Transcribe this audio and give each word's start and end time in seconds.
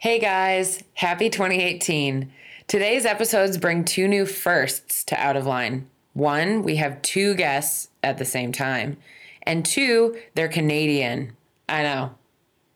Hey 0.00 0.20
guys, 0.20 0.84
happy 0.94 1.28
2018. 1.28 2.30
Today's 2.68 3.04
episodes 3.04 3.58
bring 3.58 3.84
two 3.84 4.06
new 4.06 4.26
firsts 4.26 5.02
to 5.02 5.20
Out 5.20 5.36
of 5.36 5.44
Line. 5.44 5.88
One, 6.12 6.62
we 6.62 6.76
have 6.76 7.02
two 7.02 7.34
guests 7.34 7.88
at 8.00 8.16
the 8.16 8.24
same 8.24 8.52
time, 8.52 8.98
and 9.42 9.66
two, 9.66 10.16
they're 10.36 10.46
Canadian. 10.46 11.36
I 11.68 11.82
know. 11.82 12.14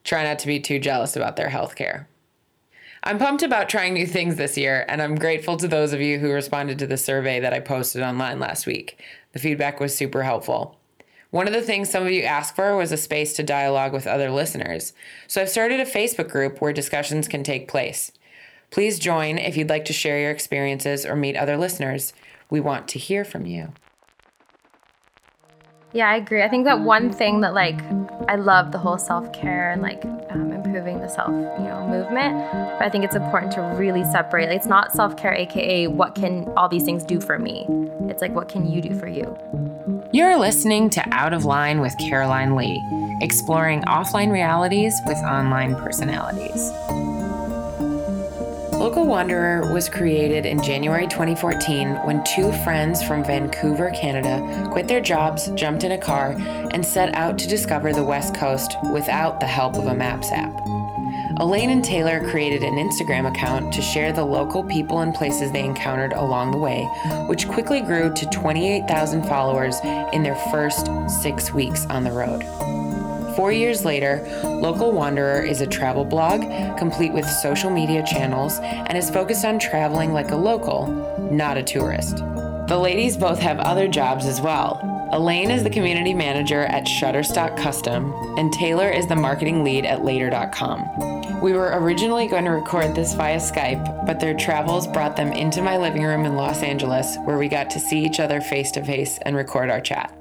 Try 0.03 0.25
not 0.25 0.41
to 0.41 0.49
be 0.49 0.59
too 0.59 0.81
jealous 0.81 1.15
about 1.15 1.37
their 1.37 1.51
health 1.51 1.77
care. 1.77 2.09
I'm 3.05 3.21
pumped 3.21 3.45
about 3.45 3.69
trying 3.69 3.95
new 3.95 4.07
things 4.09 4.35
this 4.35 4.59
year, 4.59 4.85
and 4.89 5.01
I'm 5.01 5.15
grateful 5.15 5.57
to 5.59 5.69
those 5.69 5.93
of 5.93 6.01
you 6.01 6.19
who 6.19 6.33
responded 6.33 6.81
to 6.81 6.89
the 6.89 6.97
survey 6.97 7.39
that 7.39 7.55
I 7.55 7.61
posted 7.61 8.03
online 8.03 8.41
last 8.41 8.67
week. 8.67 9.01
The 9.33 9.39
feedback 9.39 9.79
was 9.79 9.95
super 9.95 10.25
helpful. 10.25 10.77
One 11.33 11.47
of 11.47 11.55
the 11.55 11.63
things 11.63 11.89
some 11.89 12.05
of 12.05 12.13
you 12.13 12.25
asked 12.25 12.55
for 12.55 12.77
was 12.77 12.93
a 12.93 12.99
space 12.99 13.33
to 13.35 13.43
dialogue 13.43 13.95
with 13.95 14.07
other 14.07 14.31
listeners. 14.31 14.93
So 15.27 15.41
I've 15.41 15.49
started 15.49 15.81
a 15.81 15.87
Facebook 15.87 16.29
group 16.29 16.61
where 16.61 16.75
discussions 16.75 17.27
can 17.27 17.43
take 17.43 17.69
place. 17.69 18.13
Please 18.71 18.99
join 18.99 19.39
if 19.39 19.57
you'd 19.57 19.71
like 19.71 19.87
to 19.87 19.95
share 19.95 20.21
your 20.21 20.31
experiences 20.31 21.07
or 21.07 21.17
meet 21.17 21.35
other 21.35 21.57
listeners. 21.57 22.13
We 22.51 22.61
want 22.61 22.87
to 22.89 22.99
hear 22.99 23.25
from 23.25 23.47
you. 23.47 23.73
Yeah, 25.95 26.11
I 26.11 26.17
agree. 26.17 26.43
I 26.43 26.51
think 26.51 26.67
that 26.67 26.81
one 26.81 27.11
thing 27.11 27.41
that 27.41 27.55
like 27.55 27.81
I 28.29 28.37
love 28.37 28.71
the 28.71 28.79
whole 28.79 28.99
self 28.99 29.33
care 29.33 29.71
and 29.71 29.81
like 29.81 30.05
um, 30.29 30.53
improving 30.53 31.01
the 31.01 31.09
self 31.09 31.31
you 31.31 31.65
know 31.65 31.87
movement, 31.89 32.35
but 32.79 32.83
I 32.83 32.91
think 32.91 33.05
it's 33.05 33.17
important 33.17 33.53
to 33.53 33.63
really 33.79 34.05
separate. 34.05 34.49
Like, 34.49 34.59
it's 34.59 34.67
not 34.67 34.93
self 34.93 35.17
care, 35.17 35.33
aka 35.33 35.87
what 35.87 36.15
can 36.15 36.47
all 36.59 36.69
these 36.69 36.85
things 36.85 37.05
do 37.05 37.23
for 37.23 37.39
me. 37.39 37.67
It's 38.11 38.21
like 38.21 38.35
what 38.35 38.51
can 38.51 38.71
you 38.71 38.83
do 38.83 38.95
for 38.99 39.09
you. 39.09 39.25
You're 40.15 40.39
listening 40.39 40.91
to 40.91 41.03
Out 41.11 41.33
of 41.33 41.47
Line 41.47 41.81
with 41.81 41.97
Caroline 41.97 42.55
Lee, 42.55 42.85
exploring 43.23 43.81
offline 43.85 44.31
realities 44.31 45.01
with 45.07 45.17
online 45.17 45.75
personalities. 45.75 46.71
Local 48.75 49.07
Wanderer 49.07 49.73
was 49.73 49.89
created 49.89 50.45
in 50.45 50.63
January 50.63 51.07
2014 51.07 51.95
when 52.05 52.23
two 52.25 52.53
friends 52.63 53.03
from 53.03 53.25
Vancouver, 53.25 53.91
Canada 53.93 54.69
quit 54.71 54.87
their 54.87 55.01
jobs, 55.01 55.51
jumped 55.53 55.83
in 55.83 55.93
a 55.93 55.99
car, 55.99 56.33
and 56.73 56.85
set 56.85 57.15
out 57.15 57.39
to 57.39 57.49
discover 57.49 57.95
the 57.95 58.05
West 58.05 58.35
Coast 58.35 58.77
without 58.93 59.41
the 59.41 59.47
help 59.47 59.77
of 59.77 59.87
a 59.87 59.95
Maps 59.95 60.31
app. 60.31 60.53
Elaine 61.39 61.71
and 61.71 61.83
Taylor 61.83 62.21
created 62.31 62.63
an 62.63 62.75
Instagram 62.75 63.27
account 63.27 63.73
to 63.73 63.81
share 63.81 64.13
the 64.13 64.25
local 64.25 64.63
people 64.63 65.01
and 65.01 65.15
places 65.15 65.51
they 65.51 65.65
encountered 65.65 66.13
along 66.13 66.51
the 66.51 66.59
way, 66.59 66.85
which 67.27 67.49
quickly 67.49 67.81
grew 67.81 68.13
to 68.13 68.27
28,000 68.27 69.25
followers 69.25 69.81
in 70.13 70.23
their 70.23 70.37
first 70.51 70.89
six 71.23 71.53
weeks 71.53 71.87
on 71.87 72.05
the 72.05 72.13
road. 72.13 72.45
Four 73.35 73.51
years 73.51 73.85
later, 73.85 74.21
Local 74.45 74.93
Wanderer 74.93 75.43
is 75.43 75.63
a 75.63 75.67
travel 75.67 76.05
blog 76.05 76.43
complete 76.77 77.15
with 77.15 77.27
social 77.27 77.71
media 77.71 78.05
channels 78.05 78.59
and 78.61 78.97
is 78.97 79.09
focused 79.09 79.47
on 79.47 79.59
traveling 79.59 80.13
like 80.13 80.33
a 80.33 80.37
local, 80.37 80.87
not 81.33 81.57
a 81.57 81.63
tourist. 81.63 82.19
The 82.69 82.79
ladies 82.79 83.17
both 83.17 83.39
have 83.39 83.59
other 83.59 83.89
jobs 83.89 84.27
as 84.27 84.41
well. 84.41 84.92
Elaine 85.13 85.51
is 85.51 85.63
the 85.63 85.69
community 85.69 86.15
manager 86.15 86.63
at 86.63 86.85
Shutterstock 86.85 87.55
Custom, 87.59 88.15
and 88.39 88.51
Taylor 88.51 88.89
is 88.89 89.07
the 89.07 89.15
marketing 89.15 89.63
lead 89.63 89.85
at 89.85 90.07
Later.com. 90.07 91.43
We 91.43 91.53
were 91.53 91.73
originally 91.75 92.27
going 92.27 92.47
to 92.47 92.51
record 92.51 92.95
this 92.95 93.13
via 93.13 93.37
Skype, 93.37 94.07
but 94.07 94.21
their 94.21 94.33
travels 94.33 94.87
brought 94.87 95.15
them 95.15 95.31
into 95.31 95.61
my 95.61 95.77
living 95.77 96.03
room 96.03 96.25
in 96.25 96.35
Los 96.35 96.63
Angeles, 96.63 97.19
where 97.25 97.37
we 97.37 97.49
got 97.49 97.69
to 97.71 97.79
see 97.79 98.03
each 98.03 98.21
other 98.21 98.41
face 98.41 98.71
to 98.71 98.83
face 98.83 99.19
and 99.27 99.37
record 99.37 99.69
our 99.69 99.83
chat. 99.83 100.17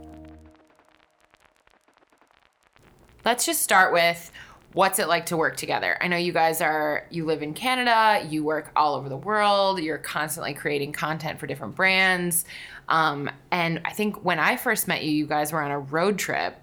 Let's 3.24 3.46
just 3.46 3.62
start 3.62 3.94
with 3.94 4.30
what's 4.74 5.00
it 5.00 5.08
like 5.08 5.26
to 5.28 5.38
work 5.38 5.58
together? 5.58 5.98
I 6.02 6.08
know 6.08 6.18
you 6.18 6.32
guys 6.32 6.62
are, 6.62 7.06
you 7.10 7.26
live 7.26 7.42
in 7.44 7.54
Canada, 7.54 8.26
you 8.30 8.44
work 8.44 8.72
all 8.76 8.96
over 8.96 9.10
the 9.10 9.18
world, 9.18 9.80
you're 9.82 9.98
constantly 9.98 10.54
creating 10.54 10.94
content 10.94 11.40
for 11.40 11.48
different 11.48 11.76
brands. 11.76 12.46
Um, 12.90 13.30
and 13.52 13.82
I 13.86 13.92
think 13.92 14.24
when 14.24 14.40
I 14.40 14.56
first 14.58 14.88
met 14.88 15.04
you, 15.04 15.12
you 15.12 15.26
guys 15.26 15.52
were 15.54 15.62
on 15.62 15.72
a 15.72 15.80
road 15.80 16.18
trip 16.18 16.58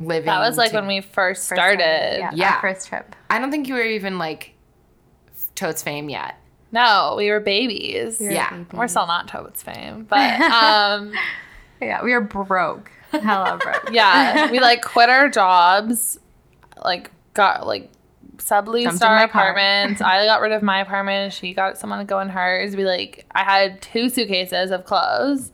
living. 0.00 0.26
That 0.26 0.40
was 0.40 0.56
like 0.56 0.70
to- 0.70 0.76
when 0.76 0.86
we 0.86 1.00
first 1.00 1.14
First 1.16 1.44
started. 1.46 1.82
time, 1.82 2.20
yeah, 2.20 2.30
Yeah. 2.34 2.54
our 2.56 2.60
first 2.60 2.88
trip. 2.88 3.14
I 3.30 3.38
don't 3.38 3.50
think 3.50 3.68
you 3.68 3.74
were 3.74 3.82
even 3.82 4.18
like 4.18 4.52
Totes 5.54 5.82
fame 5.82 6.08
yet. 6.08 6.36
No, 6.72 7.14
we 7.16 7.30
were 7.30 7.40
babies. 7.40 8.18
We 8.20 8.26
were 8.26 8.32
Yeah. 8.32 8.50
babies. 8.50 8.66
We're 8.72 8.88
still 8.88 9.06
not 9.06 9.28
Toad's 9.28 9.62
fame, 9.62 10.04
but 10.08 10.40
um, 10.40 11.12
Yeah, 11.80 12.02
we 12.02 12.12
were 12.12 12.20
broke. 12.22 12.90
Hella 13.12 13.58
broke. 13.62 13.88
yeah, 13.92 14.50
we 14.50 14.60
like 14.60 14.82
quit 14.82 15.08
our 15.08 15.28
jobs, 15.28 16.18
like 16.84 17.10
got 17.36 17.66
like 17.66 17.90
subleased 18.38 19.02
our 19.06 19.22
apartments. 19.24 20.00
I 20.02 20.26
got 20.26 20.40
rid 20.40 20.52
of 20.52 20.62
my 20.62 20.80
apartment. 20.80 21.32
She 21.32 21.54
got 21.54 21.78
someone 21.78 21.98
to 22.00 22.04
go 22.04 22.18
in 22.20 22.28
hers. 22.28 22.74
We 22.76 22.84
like 22.84 23.24
I 23.32 23.44
had 23.44 23.80
two 23.80 24.08
suitcases 24.08 24.70
of 24.70 24.84
clothes, 24.84 25.52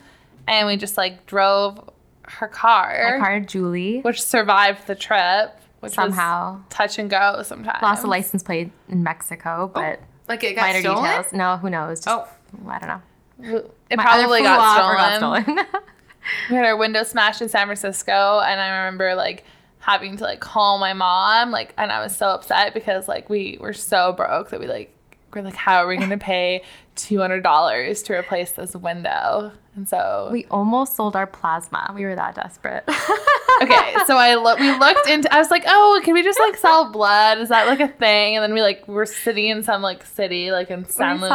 and 0.48 0.66
we 0.66 0.76
just 0.76 0.97
like 0.97 1.26
drove 1.26 1.88
her 2.25 2.48
car, 2.48 3.16
I 3.16 3.19
car, 3.19 3.41
Julie 3.41 4.00
which 4.00 4.22
survived 4.22 4.87
the 4.87 4.94
trip. 4.94 5.59
Which 5.81 5.94
somehow. 5.94 6.60
touch 6.71 6.98
and 7.00 7.10
go 7.10 7.42
sometimes. 7.44 7.82
Lost 7.82 8.04
a 8.04 8.06
license 8.06 8.44
plate 8.44 8.71
in 8.88 9.03
Mexico, 9.03 9.65
oh, 9.65 9.66
but 9.75 9.98
Like 10.28 10.44
it 10.44 10.54
got 10.54 10.62
minor 10.62 10.81
stolen? 10.81 11.03
details. 11.03 11.32
No, 11.32 11.56
who 11.56 11.69
knows? 11.69 11.98
Just, 12.04 12.09
Oh. 12.09 12.28
I 12.69 12.78
don't 12.78 12.88
know. 12.88 13.71
It 13.91 13.97
My- 13.97 14.04
probably 14.04 14.42
got 14.42 14.76
stolen. 14.76 14.97
got 14.97 15.44
stolen. 15.44 15.66
we 16.50 16.54
had 16.56 16.65
our 16.66 16.76
window 16.76 17.03
smashed 17.03 17.42
in 17.42 17.48
San 17.48 17.66
Francisco, 17.66 18.38
and 18.41 18.60
I 18.60 18.78
remember 18.84 19.16
like 19.16 19.44
having 19.82 20.16
to 20.16 20.25
like 20.25 20.41
call 20.41 20.78
my 20.78 20.93
mom, 20.93 21.50
like, 21.50 21.75
and 21.76 21.91
I 21.93 22.00
was 22.03 22.16
so 22.16 22.28
upset 22.28 22.72
because 22.72 23.09
like 23.09 23.28
we 23.28 23.59
were 23.60 23.72
so 23.72 24.12
broke 24.12 24.50
that 24.50 24.60
we 24.60 24.66
like 24.69 24.97
we're 25.34 25.43
like, 25.43 25.54
how 25.56 25.78
are 25.78 25.87
we 25.87 25.97
gonna 25.97 26.19
pay 26.19 26.62
two 26.94 27.19
hundred 27.19 27.43
dollars 27.43 28.03
to 28.04 28.15
replace 28.15 28.53
this 28.53 28.75
window? 28.76 29.53
And 29.75 29.88
so 29.88 30.28
we 30.31 30.44
almost 30.50 30.94
sold 30.97 31.16
our 31.16 31.26
plasma. 31.26 31.92
We 31.94 32.04
were 32.04 32.15
that 32.15 32.34
desperate. 32.34 32.84
okay, 33.62 33.94
so 34.06 34.16
I 34.19 34.34
look, 34.34 34.59
we 34.59 34.71
looked 34.71 35.09
into. 35.09 35.34
I 35.34 35.38
was 35.38 35.50
like, 35.50 35.65
oh, 35.66 36.00
can 36.04 36.15
we 36.15 36.22
just 36.22 36.38
like 36.38 36.56
sell 36.56 36.92
blood? 36.92 37.38
Is 37.38 37.48
that 37.48 37.66
like 37.66 37.81
a 37.81 37.88
thing? 37.88 38.37
And 38.37 38.42
then 38.42 38.53
we 38.54 38.60
like 38.62 38.87
we're 38.87 39.06
sitting 39.06 39.48
in 39.48 39.62
some 39.62 39.81
like 39.82 40.04
city, 40.04 40.50
like 40.53 40.71
in 40.71 40.84
San, 40.84 41.21
Lu- 41.21 41.28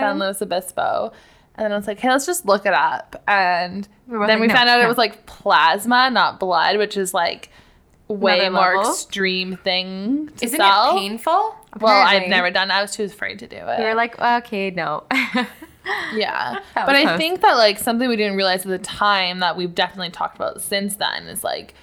San 0.00 0.18
Luis 0.20 0.40
Obispo. 0.40 1.12
And 1.56 1.64
then 1.66 1.72
I 1.72 1.76
was 1.76 1.86
like, 1.86 1.98
hey, 1.98 2.08
let's 2.08 2.24
just 2.24 2.46
look 2.46 2.64
it 2.64 2.72
up. 2.72 3.22
And 3.28 3.86
We 4.06 4.16
then 4.18 4.28
like, 4.28 4.40
we 4.40 4.46
no, 4.46 4.54
found 4.54 4.68
out 4.70 4.80
it 4.80 4.88
was 4.88 4.96
like 4.96 5.26
plasma, 5.26 6.08
not 6.10 6.40
blood, 6.40 6.78
which 6.78 6.96
is 6.96 7.12
like 7.12 7.50
way 8.12 8.48
more 8.48 8.76
level. 8.76 8.90
extreme 8.92 9.56
thing 9.58 10.28
to 10.36 10.44
Isn't 10.44 10.58
sell. 10.58 10.96
it 10.96 11.00
painful? 11.00 11.54
Well, 11.80 12.06
I've 12.06 12.28
never 12.28 12.50
done. 12.50 12.70
I 12.70 12.82
was 12.82 12.94
too 12.94 13.04
afraid 13.04 13.38
to 13.40 13.46
do 13.46 13.56
it. 13.56 13.78
we 13.78 13.84
were 13.84 13.94
like, 13.94 14.18
okay, 14.20 14.70
no. 14.70 15.04
Yeah. 16.14 16.60
But 16.74 16.94
I 16.94 17.02
close. 17.02 17.18
think 17.18 17.40
that 17.40 17.54
like 17.56 17.76
something 17.78 18.08
we 18.08 18.14
didn't 18.16 18.36
realize 18.36 18.60
at 18.64 18.68
the 18.68 18.78
time 18.78 19.40
that 19.40 19.56
we've 19.56 19.74
definitely 19.74 20.10
talked 20.10 20.36
about 20.36 20.62
since 20.62 20.94
then 20.96 21.24
is 21.26 21.42
like 21.42 21.74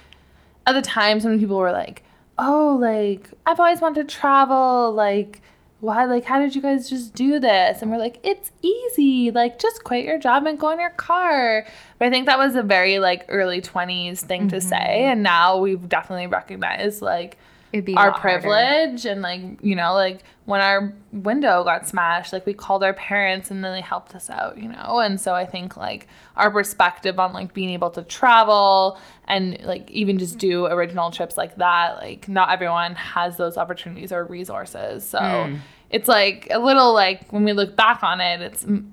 at 0.66 0.72
the 0.72 0.80
time 0.80 1.20
some 1.20 1.38
people 1.38 1.58
were 1.58 1.70
like, 1.72 2.02
"Oh, 2.38 2.78
like 2.80 3.28
I've 3.44 3.60
always 3.60 3.82
wanted 3.82 4.08
to 4.08 4.14
travel, 4.16 4.90
like 4.92 5.42
why 5.80 6.04
like 6.04 6.24
how 6.24 6.38
did 6.38 6.54
you 6.54 6.62
guys 6.62 6.88
just 6.88 7.14
do 7.14 7.38
this?" 7.40 7.82
And 7.82 7.90
we're 7.90 7.98
like, 7.98 8.18
"It's 8.22 8.52
easy. 8.62 9.30
Like 9.30 9.58
just 9.58 9.84
quit 9.84 10.04
your 10.04 10.18
job 10.18 10.46
and 10.46 10.58
go 10.58 10.70
in 10.70 10.80
your 10.80 10.90
car." 10.90 11.66
But 11.98 12.08
I 12.08 12.10
think 12.10 12.26
that 12.26 12.38
was 12.38 12.54
a 12.54 12.62
very 12.62 12.98
like 12.98 13.26
early 13.28 13.60
20s 13.60 14.20
thing 14.20 14.48
to 14.48 14.60
say 14.60 14.76
mm-hmm. 14.76 15.12
and 15.12 15.22
now 15.22 15.58
we've 15.58 15.88
definitely 15.88 16.26
recognized 16.26 17.02
like 17.02 17.36
It'd 17.36 17.36
be 17.36 17.36
a 17.36 17.49
our 17.74 17.82
lot 18.10 18.18
harder. 18.18 18.40
privilege 18.40 19.06
and 19.06 19.22
like 19.22 19.40
you 19.62 19.74
know 19.76 19.94
like 19.94 20.22
when 20.44 20.60
our 20.60 20.92
window 21.12 21.62
got 21.62 21.86
smashed 21.86 22.32
like 22.32 22.44
we 22.44 22.52
called 22.52 22.82
our 22.82 22.94
parents 22.94 23.50
and 23.50 23.62
then 23.62 23.72
they 23.72 23.80
helped 23.80 24.14
us 24.14 24.28
out 24.28 24.58
you 24.58 24.68
know 24.68 24.98
and 24.98 25.20
so 25.20 25.34
i 25.34 25.46
think 25.46 25.76
like 25.76 26.08
our 26.36 26.50
perspective 26.50 27.18
on 27.20 27.32
like 27.32 27.54
being 27.54 27.70
able 27.70 27.90
to 27.90 28.02
travel 28.02 28.98
and 29.28 29.60
like 29.62 29.88
even 29.90 30.18
just 30.18 30.38
do 30.38 30.66
original 30.66 31.10
trips 31.12 31.36
like 31.36 31.56
that 31.56 31.96
like 31.98 32.28
not 32.28 32.50
everyone 32.50 32.94
has 32.96 33.36
those 33.36 33.56
opportunities 33.56 34.10
or 34.12 34.24
resources 34.24 35.04
so 35.08 35.18
it's 35.90 36.08
like 36.08 36.48
a 36.50 36.58
little 36.58 36.92
like 36.92 37.30
when 37.32 37.44
we 37.44 37.52
look 37.52 37.76
back 37.76 38.02
on 38.02 38.20
it 38.20 38.40
it's 38.40 38.64
mm, 38.64 38.84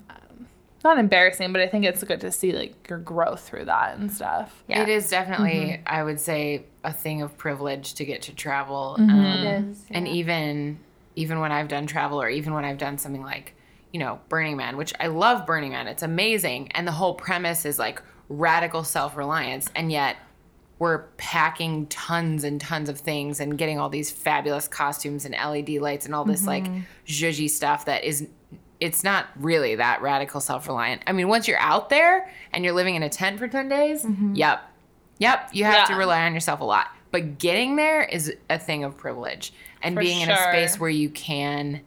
not 0.83 1.00
embarrassing 1.00 1.51
but 1.51 1.62
i 1.62 1.68
think 1.68 1.83
it's 1.83 2.03
good 2.03 2.21
to 2.21 2.31
see 2.31 2.51
like 2.53 2.88
your 2.89 3.00
growth 3.00 3.41
through 3.41 3.65
that 3.65 3.97
and 3.97 4.12
stuff 4.12 4.63
Yeah. 4.68 4.83
It 4.83 4.89
is 4.89 5.09
definitely, 5.09 5.47
Mm-hmm. 5.47 5.83
I 5.88 6.03
would 6.03 6.19
say, 6.19 6.65
a 6.88 6.94
thing 6.94 7.22
of 7.22 7.38
privilege 7.38 7.94
to 7.95 8.06
get 8.06 8.24
to 8.24 8.34
travel. 8.34 8.95
Mm-hmm. 8.98 9.10
Um, 9.10 9.25
It 9.25 9.69
is. 9.69 9.86
And 9.92 10.07
even 10.07 10.80
even 11.16 11.39
when 11.39 11.51
I've 11.51 11.68
done 11.68 11.86
travel 11.86 12.22
or 12.22 12.30
even 12.30 12.54
when 12.54 12.63
I've 12.63 12.78
done 12.78 12.98
something 12.98 13.24
like, 13.24 13.56
you 13.92 14.00
know, 14.00 14.19
Burning 14.30 14.56
Man, 14.56 14.78
which 14.78 14.94
I 15.00 15.07
love 15.07 15.48
Burning 15.48 15.72
Man. 15.72 15.88
It's 15.88 16.04
amazing. 16.04 16.72
And 16.74 16.88
the 16.88 16.92
whole 16.92 17.16
premise 17.16 17.66
is 17.66 17.80
like 17.80 18.01
radical 18.30 18.84
self-reliance. 18.84 19.68
And 19.75 19.92
yet 19.92 20.18
we're 20.78 21.06
packing 21.18 21.88
tons 21.88 22.44
and 22.44 22.62
tons 22.62 22.88
of 22.88 23.00
things 23.00 23.39
and 23.39 23.57
getting 23.57 23.80
all 23.80 23.89
these 23.89 24.12
fabulous 24.12 24.68
costumes 24.68 25.25
and 25.25 25.34
LED 25.34 25.81
lights 25.81 26.06
and 26.06 26.13
all 26.13 26.24
this 26.24 26.45
like 26.45 26.66
zhuzhy 27.07 27.50
stuff 27.50 27.86
that 27.86 28.04
is 28.04 28.28
it's 28.80 29.04
not 29.04 29.25
really 29.38 29.74
that 29.74 30.04
radical 30.04 30.39
self-reliant. 30.39 31.01
I 31.07 31.13
mean, 31.13 31.28
once 31.30 31.48
you're 31.48 31.60
out 31.60 31.89
there 31.89 32.31
and 32.54 32.63
you're 32.63 32.75
living 32.75 32.94
in 32.94 33.01
a 33.01 33.10
tent 33.10 33.39
for 33.39 33.48
10 33.48 33.69
days, 33.69 34.06
yep. 34.34 34.62
Yep, 35.19 35.49
you 35.53 35.63
have 35.65 35.87
to 35.89 35.95
rely 35.95 36.25
on 36.25 36.33
yourself 36.33 36.59
a 36.61 36.63
lot. 36.65 36.87
but 37.11 37.37
getting 37.39 37.75
there 37.77 38.03
is 38.03 38.33
a 38.49 38.59
thing 38.59 38.83
of 38.83 38.97
privilege. 38.97 39.53
And 39.81 39.95
For 39.95 40.01
being 40.01 40.21
in 40.21 40.29
a 40.29 40.35
space 40.37 40.79
where 40.79 40.89
you 40.89 41.09
can 41.09 41.81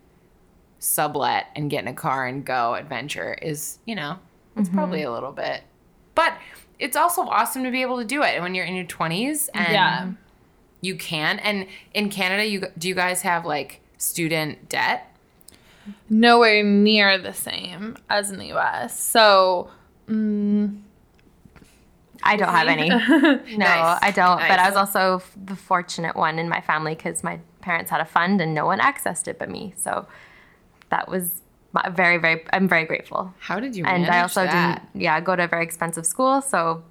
sublet 0.79 1.47
and 1.55 1.71
get 1.71 1.83
in 1.83 1.89
a 1.89 1.93
car 1.95 2.27
and 2.27 2.45
go 2.45 2.75
adventure 2.75 3.35
is, 3.35 3.79
you 3.85 3.95
know, 3.95 4.19
it's 4.57 4.69
Mm-hmm. 4.69 4.77
probably 4.79 5.03
a 5.03 5.13
little 5.13 5.33
bit. 5.33 5.63
But 6.15 6.35
it's 6.79 6.97
also 6.97 7.23
awesome 7.23 7.63
to 7.65 7.71
be 7.71 7.83
able 7.83 7.99
to 7.99 8.05
do 8.05 8.23
it 8.23 8.41
when 8.41 8.55
you're 8.55 8.65
in 8.65 8.75
your 8.75 8.87
20s 8.87 9.49
and 9.55 9.73
Yeah. 9.73 10.11
you 10.81 10.97
can. 10.97 11.39
And 11.41 11.67
in 11.95 12.09
Canada, 12.09 12.47
you 12.47 12.67
do 12.79 12.89
you 12.89 12.95
guys 12.95 13.23
have 13.23 13.45
like 13.45 13.81
student 13.99 14.69
debt? 14.69 15.07
nowhere 16.09 16.63
near 16.63 17.19
the 17.19 17.33
same 17.33 17.97
as 18.09 18.31
in 18.31 18.39
the 18.39 18.53
US. 18.53 18.99
So, 19.03 19.71
mm, 20.09 20.81
I 22.23 22.37
don't 22.37 22.49
have 22.49 22.69
any. 22.69 22.89
No, 22.91 23.41
Nice. 23.57 23.99
I 24.03 24.11
don't. 24.15 24.39
But 24.39 24.59
I 24.59 24.69
was 24.69 24.77
also 24.77 25.17
f- 25.17 25.33
the 25.45 25.57
fortunate 25.57 26.17
one 26.17 26.39
in 26.39 26.49
my 26.49 26.61
family 26.61 26.95
because 26.95 27.23
my 27.25 27.41
parents 27.61 27.91
had 27.91 28.01
a 28.01 28.05
fund 28.05 28.41
and 28.41 28.55
no 28.55 28.67
one 28.67 28.79
accessed 28.81 29.29
it 29.29 29.39
but 29.39 29.49
me. 29.51 29.75
So 29.77 30.07
that 30.91 31.09
was 31.09 31.43
my- 31.73 31.89
very, 31.91 32.19
very. 32.19 32.45
I'm 32.53 32.69
very 32.69 32.85
grateful. 32.85 33.33
How 33.39 33.61
did 33.61 33.77
you 33.77 33.85
And 33.85 34.07
I 34.07 34.23
also 34.23 34.45
that? 34.45 34.83
didn't. 34.93 35.03
Yeah, 35.03 35.21
go 35.21 35.37
to 35.37 35.45
a 35.45 35.49
very 35.49 35.65
expensive 35.65 36.05
school. 36.07 36.41
So 36.43 36.83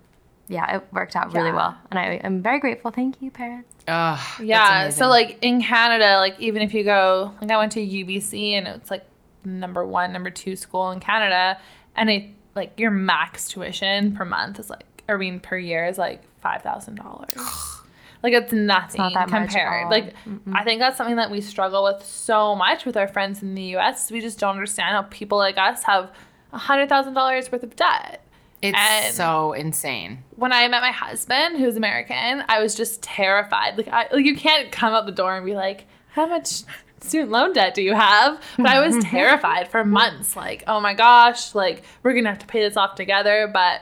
yeah, 0.48 0.78
it 0.78 0.84
worked 0.92 1.16
out 1.16 1.34
really 1.34 1.50
Yeah. 1.50 1.56
well, 1.56 1.78
and 1.92 2.00
I 2.00 2.06
am 2.24 2.42
very 2.42 2.60
grateful. 2.60 2.90
Thank 2.92 3.22
you, 3.22 3.30
parents. 3.30 3.70
Ugh, 3.88 4.20
yeah. 4.44 4.90
So, 4.90 5.08
like 5.08 5.38
in 5.44 5.62
Canada, 5.62 6.18
like 6.18 6.40
even 6.40 6.62
if 6.64 6.74
you 6.74 6.84
go, 6.84 7.34
like 7.42 7.52
I 7.52 7.58
went 7.58 7.72
to 7.74 7.80
UBC 7.82 8.54
and 8.54 8.68
it's 8.68 8.90
like 8.90 9.06
number 9.46 9.86
one, 9.86 10.12
number 10.12 10.30
two 10.32 10.56
school 10.56 10.90
in 10.92 11.00
Canada, 11.00 11.60
and 11.96 12.10
it 12.10 12.24
like 12.56 12.80
your 12.80 12.90
max 12.92 13.48
tuition 13.48 14.16
per 14.16 14.26
month 14.26 14.60
is 14.60 14.70
like, 14.72 14.82
or 14.82 14.88
I 15.10 15.18
mean 15.18 15.40
per 15.40 15.58
year 15.58 15.86
is 15.86 15.98
like 15.98 16.22
five 16.42 16.62
thousand 16.62 16.96
dollars. 16.96 17.36
Like 18.22 18.34
it's 18.34 18.52
nothing 18.52 19.00
not 19.00 19.14
much 19.14 19.22
at 19.22 19.30
compared. 19.30 19.90
Like 19.90 20.14
I 20.52 20.66
think 20.66 20.82
that's 20.82 20.98
something 20.98 21.16
that 21.16 21.32
we 21.32 21.40
struggle 21.40 21.86
with 21.86 22.06
so 22.06 22.54
much 22.54 22.84
with 22.86 22.98
our 22.98 23.08
friends 23.08 23.42
in 23.42 23.56
the 23.56 23.64
U.S. 23.64 24.12
We 24.12 24.20
just 24.20 24.40
don't 24.40 24.52
understand 24.56 24.94
how 24.94 25.04
people 25.04 25.38
like 25.38 25.58
us 25.58 25.84
have 25.84 26.12
a 26.52 26.58
hundred 26.58 26.90
thousand 26.90 27.14
dollars 27.14 27.50
worth 27.50 27.64
of 27.64 27.78
debt. 27.78 28.22
it's 28.62 28.78
and- 28.78 29.16
so 29.16 29.54
insane. 29.54 30.24
when 30.36 30.52
I 30.52 30.68
met 30.68 30.82
my 30.82 30.92
husband, 30.92 31.60
who's 31.60 31.78
American, 31.78 32.44
I 32.50 32.60
was 32.62 32.76
just 32.76 33.02
terrified. 33.02 33.78
Like, 33.78 33.88
I, 33.88 34.08
like 34.12 34.26
you 34.26 34.36
can't 34.36 34.70
come 34.70 34.94
out 34.94 35.06
the 35.06 35.14
door 35.14 35.38
and 35.38 35.46
be 35.46 35.56
like, 35.56 35.86
"How 36.10 36.26
much 36.26 36.64
student 37.00 37.32
loan 37.32 37.54
debt 37.54 37.74
do 37.74 37.82
you 37.82 37.94
have?" 37.94 38.42
But 38.58 38.68
I 38.68 38.86
was 38.86 39.02
terrified 39.06 39.70
for 39.70 39.86
months. 39.86 40.36
Like, 40.36 40.66
oh 40.68 40.82
my 40.82 40.94
gosh, 40.94 41.56
like 41.56 41.84
we're 42.04 42.14
gonna 42.14 42.28
have 42.28 42.40
to 42.40 42.48
pay 42.48 42.60
this 42.68 42.76
off 42.76 42.96
together. 42.96 43.50
But 43.52 43.80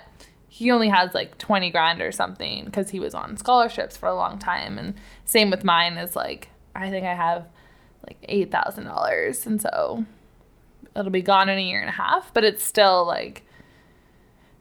he 0.57 0.71
only 0.71 0.89
has 0.89 1.13
like 1.13 1.37
twenty 1.37 1.69
grand 1.69 2.01
or 2.01 2.11
something 2.11 2.65
because 2.65 2.89
he 2.89 2.99
was 2.99 3.13
on 3.13 3.37
scholarships 3.37 3.95
for 3.95 4.09
a 4.09 4.15
long 4.15 4.39
time. 4.39 4.79
And 4.79 4.95
same 5.23 5.51
with 5.51 5.63
mine 5.63 5.97
is 5.97 6.15
like 6.15 6.49
I 6.73 6.89
think 6.89 7.05
I 7.05 7.13
have 7.13 7.45
like 8.07 8.17
eight 8.23 8.51
thousand 8.51 8.85
dollars, 8.85 9.45
and 9.45 9.61
so 9.61 10.03
it'll 10.95 11.11
be 11.11 11.21
gone 11.21 11.47
in 11.47 11.59
a 11.59 11.61
year 11.61 11.79
and 11.79 11.89
a 11.89 11.93
half. 11.93 12.33
But 12.33 12.43
it's 12.43 12.63
still 12.63 13.05
like. 13.05 13.43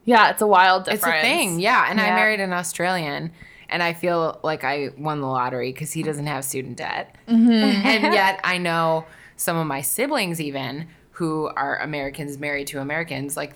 Yeah, 0.04 0.31
it's 0.31 0.43
a 0.43 0.46
wild 0.46 0.84
difference. 0.84 1.02
It's 1.02 1.16
a 1.16 1.20
thing, 1.22 1.58
yeah. 1.58 1.87
And 1.90 2.00
I 2.00 2.10
married 2.10 2.38
an 2.38 2.52
Australian, 2.52 3.32
and 3.69 3.82
I 3.82 3.93
feel 3.93 4.38
like 4.44 4.62
I 4.62 4.90
won 4.96 5.20
the 5.20 5.26
lottery 5.26 5.72
because 5.72 5.93
he 5.93 6.04
doesn't 6.04 6.26
have 6.26 6.44
student 6.44 6.76
debt. 6.76 7.16
Mm-hmm. 7.26 7.50
and 7.50 8.02
yet 8.14 8.38
I 8.44 8.58
know 8.58 9.06
some 9.34 9.56
of 9.56 9.66
my 9.66 9.81
siblings, 9.81 10.40
even 10.40 10.87
who 11.10 11.46
are 11.56 11.78
Americans 11.78 12.38
married 12.38 12.69
to 12.69 12.81
Americans, 12.81 13.37
like 13.37 13.54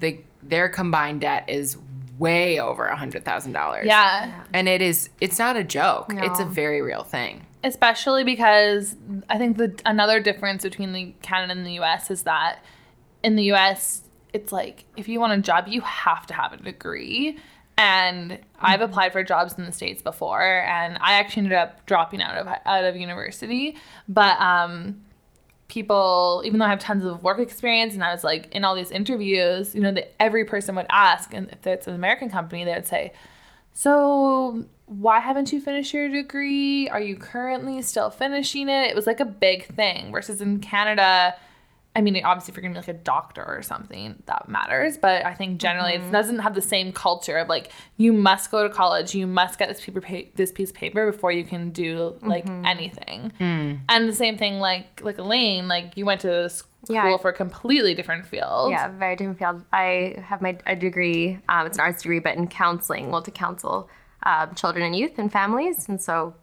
they, 0.00 0.26
their 0.42 0.68
combined 0.68 1.20
debt 1.22 1.44
is 1.48 1.76
way 2.18 2.60
over 2.60 2.86
a 2.86 2.96
hundred 2.96 3.24
thousand 3.24 3.52
dollars. 3.52 3.86
Yeah. 3.86 4.44
and 4.52 4.68
it 4.68 4.82
is. 4.82 5.08
It's 5.20 5.38
not 5.38 5.56
a 5.56 5.64
joke. 5.64 6.12
It's 6.14 6.40
a 6.40 6.44
very 6.44 6.82
real 6.82 7.02
thing. 7.02 7.46
especially 7.64 8.24
because 8.24 8.96
I 9.28 9.36
think 9.38 9.56
the 9.58 9.78
another 9.86 10.20
difference 10.20 10.62
between 10.62 10.92
the 10.92 11.14
Canada 11.22 11.52
and 11.52 11.66
the 11.66 11.78
US 11.80 12.10
is 12.10 12.22
that 12.24 12.60
in 13.22 13.36
the 13.36 13.52
US 13.52 14.02
it's 14.32 14.50
like 14.52 14.84
if 14.96 15.08
you 15.08 15.20
want 15.20 15.32
a 15.32 15.42
job 15.42 15.66
you 15.68 15.80
have 15.82 16.26
to 16.28 16.34
have 16.34 16.52
a 16.52 16.56
degree 16.56 17.36
and 17.76 18.38
I've 18.60 18.80
applied 18.82 19.12
for 19.12 19.22
jobs 19.24 19.54
in 19.58 19.64
the 19.64 19.72
states 19.72 20.00
before 20.02 20.62
and 20.62 20.96
I 21.00 21.14
actually 21.14 21.44
ended 21.44 21.58
up 21.58 21.84
dropping 21.86 22.22
out 22.22 22.36
of 22.36 22.46
out 22.64 22.84
of 22.84 22.96
university 22.96 23.76
but 24.08 24.38
um 24.40 25.02
people 25.70 26.42
even 26.44 26.58
though 26.58 26.66
I 26.66 26.70
have 26.70 26.80
tons 26.80 27.04
of 27.04 27.22
work 27.22 27.38
experience 27.38 27.94
and 27.94 28.04
I 28.04 28.12
was 28.12 28.22
like 28.22 28.54
in 28.54 28.64
all 28.64 28.74
these 28.74 28.90
interviews 28.90 29.74
you 29.74 29.80
know 29.80 29.92
that 29.92 30.12
every 30.20 30.44
person 30.44 30.74
would 30.74 30.86
ask 30.90 31.32
and 31.32 31.48
if 31.50 31.66
it's 31.66 31.86
an 31.86 31.94
American 31.94 32.28
company 32.28 32.64
they 32.64 32.74
would 32.74 32.86
say 32.86 33.12
so, 33.72 34.64
why 34.86 35.20
haven't 35.20 35.52
you 35.52 35.60
finished 35.60 35.94
your 35.94 36.08
degree? 36.08 36.88
Are 36.88 37.00
you 37.00 37.16
currently 37.16 37.80
still 37.82 38.10
finishing 38.10 38.68
it? 38.68 38.90
It 38.90 38.96
was 38.96 39.06
like 39.06 39.20
a 39.20 39.24
big 39.24 39.66
thing. 39.74 40.12
Versus 40.12 40.40
in 40.40 40.60
Canada, 40.60 41.34
I 41.96 42.02
mean, 42.02 42.22
obviously, 42.24 42.52
if 42.52 42.56
you're 42.56 42.62
gonna 42.62 42.74
be 42.74 42.78
like 42.86 42.88
a 42.88 43.02
doctor 43.02 43.44
or 43.44 43.62
something, 43.62 44.22
that 44.26 44.48
matters. 44.48 44.96
But 44.96 45.26
I 45.26 45.34
think 45.34 45.58
generally 45.60 45.94
it 45.94 46.12
doesn't 46.12 46.38
have 46.38 46.54
the 46.54 46.62
same 46.62 46.92
culture 46.92 47.36
of 47.36 47.48
like 47.48 47.72
you 47.96 48.12
must 48.12 48.50
go 48.52 48.62
to 48.66 48.72
college, 48.72 49.12
you 49.14 49.26
must 49.26 49.58
get 49.58 49.68
this 49.68 49.80
paper, 49.84 50.00
pa- 50.00 50.30
this 50.36 50.52
piece 50.52 50.70
of 50.70 50.76
paper 50.76 51.10
before 51.10 51.32
you 51.32 51.42
can 51.42 51.70
do 51.70 52.16
like 52.22 52.48
anything. 52.64 53.32
And 53.40 54.08
the 54.08 54.12
same 54.14 54.38
thing, 54.38 54.60
like 54.60 55.00
like 55.02 55.18
Elaine, 55.18 55.66
like 55.66 55.96
you 55.96 56.06
went 56.06 56.20
to 56.20 56.48
school 56.48 56.70
Yeah, 56.88 57.12
I- 57.14 57.18
for 57.18 57.30
a 57.30 57.34
completely 57.34 57.94
different 57.94 58.24
field. 58.24 58.70
Yeah, 58.70 58.86
very 58.88 59.16
different 59.16 59.38
field. 59.40 59.64
I 59.72 60.14
have 60.24 60.40
my 60.40 60.56
a 60.66 60.76
degree. 60.76 61.38
Um, 61.48 61.66
it's 61.66 61.76
an 61.76 61.82
arts 61.82 62.02
degree, 62.02 62.20
but 62.20 62.36
in 62.36 62.46
counseling. 62.46 63.10
Well, 63.10 63.22
to 63.22 63.32
counsel 63.32 63.90
um, 64.22 64.54
children 64.54 64.84
and 64.84 64.94
youth 64.94 65.18
and 65.18 65.30
families, 65.32 65.88
and 65.88 66.00
so 66.00 66.34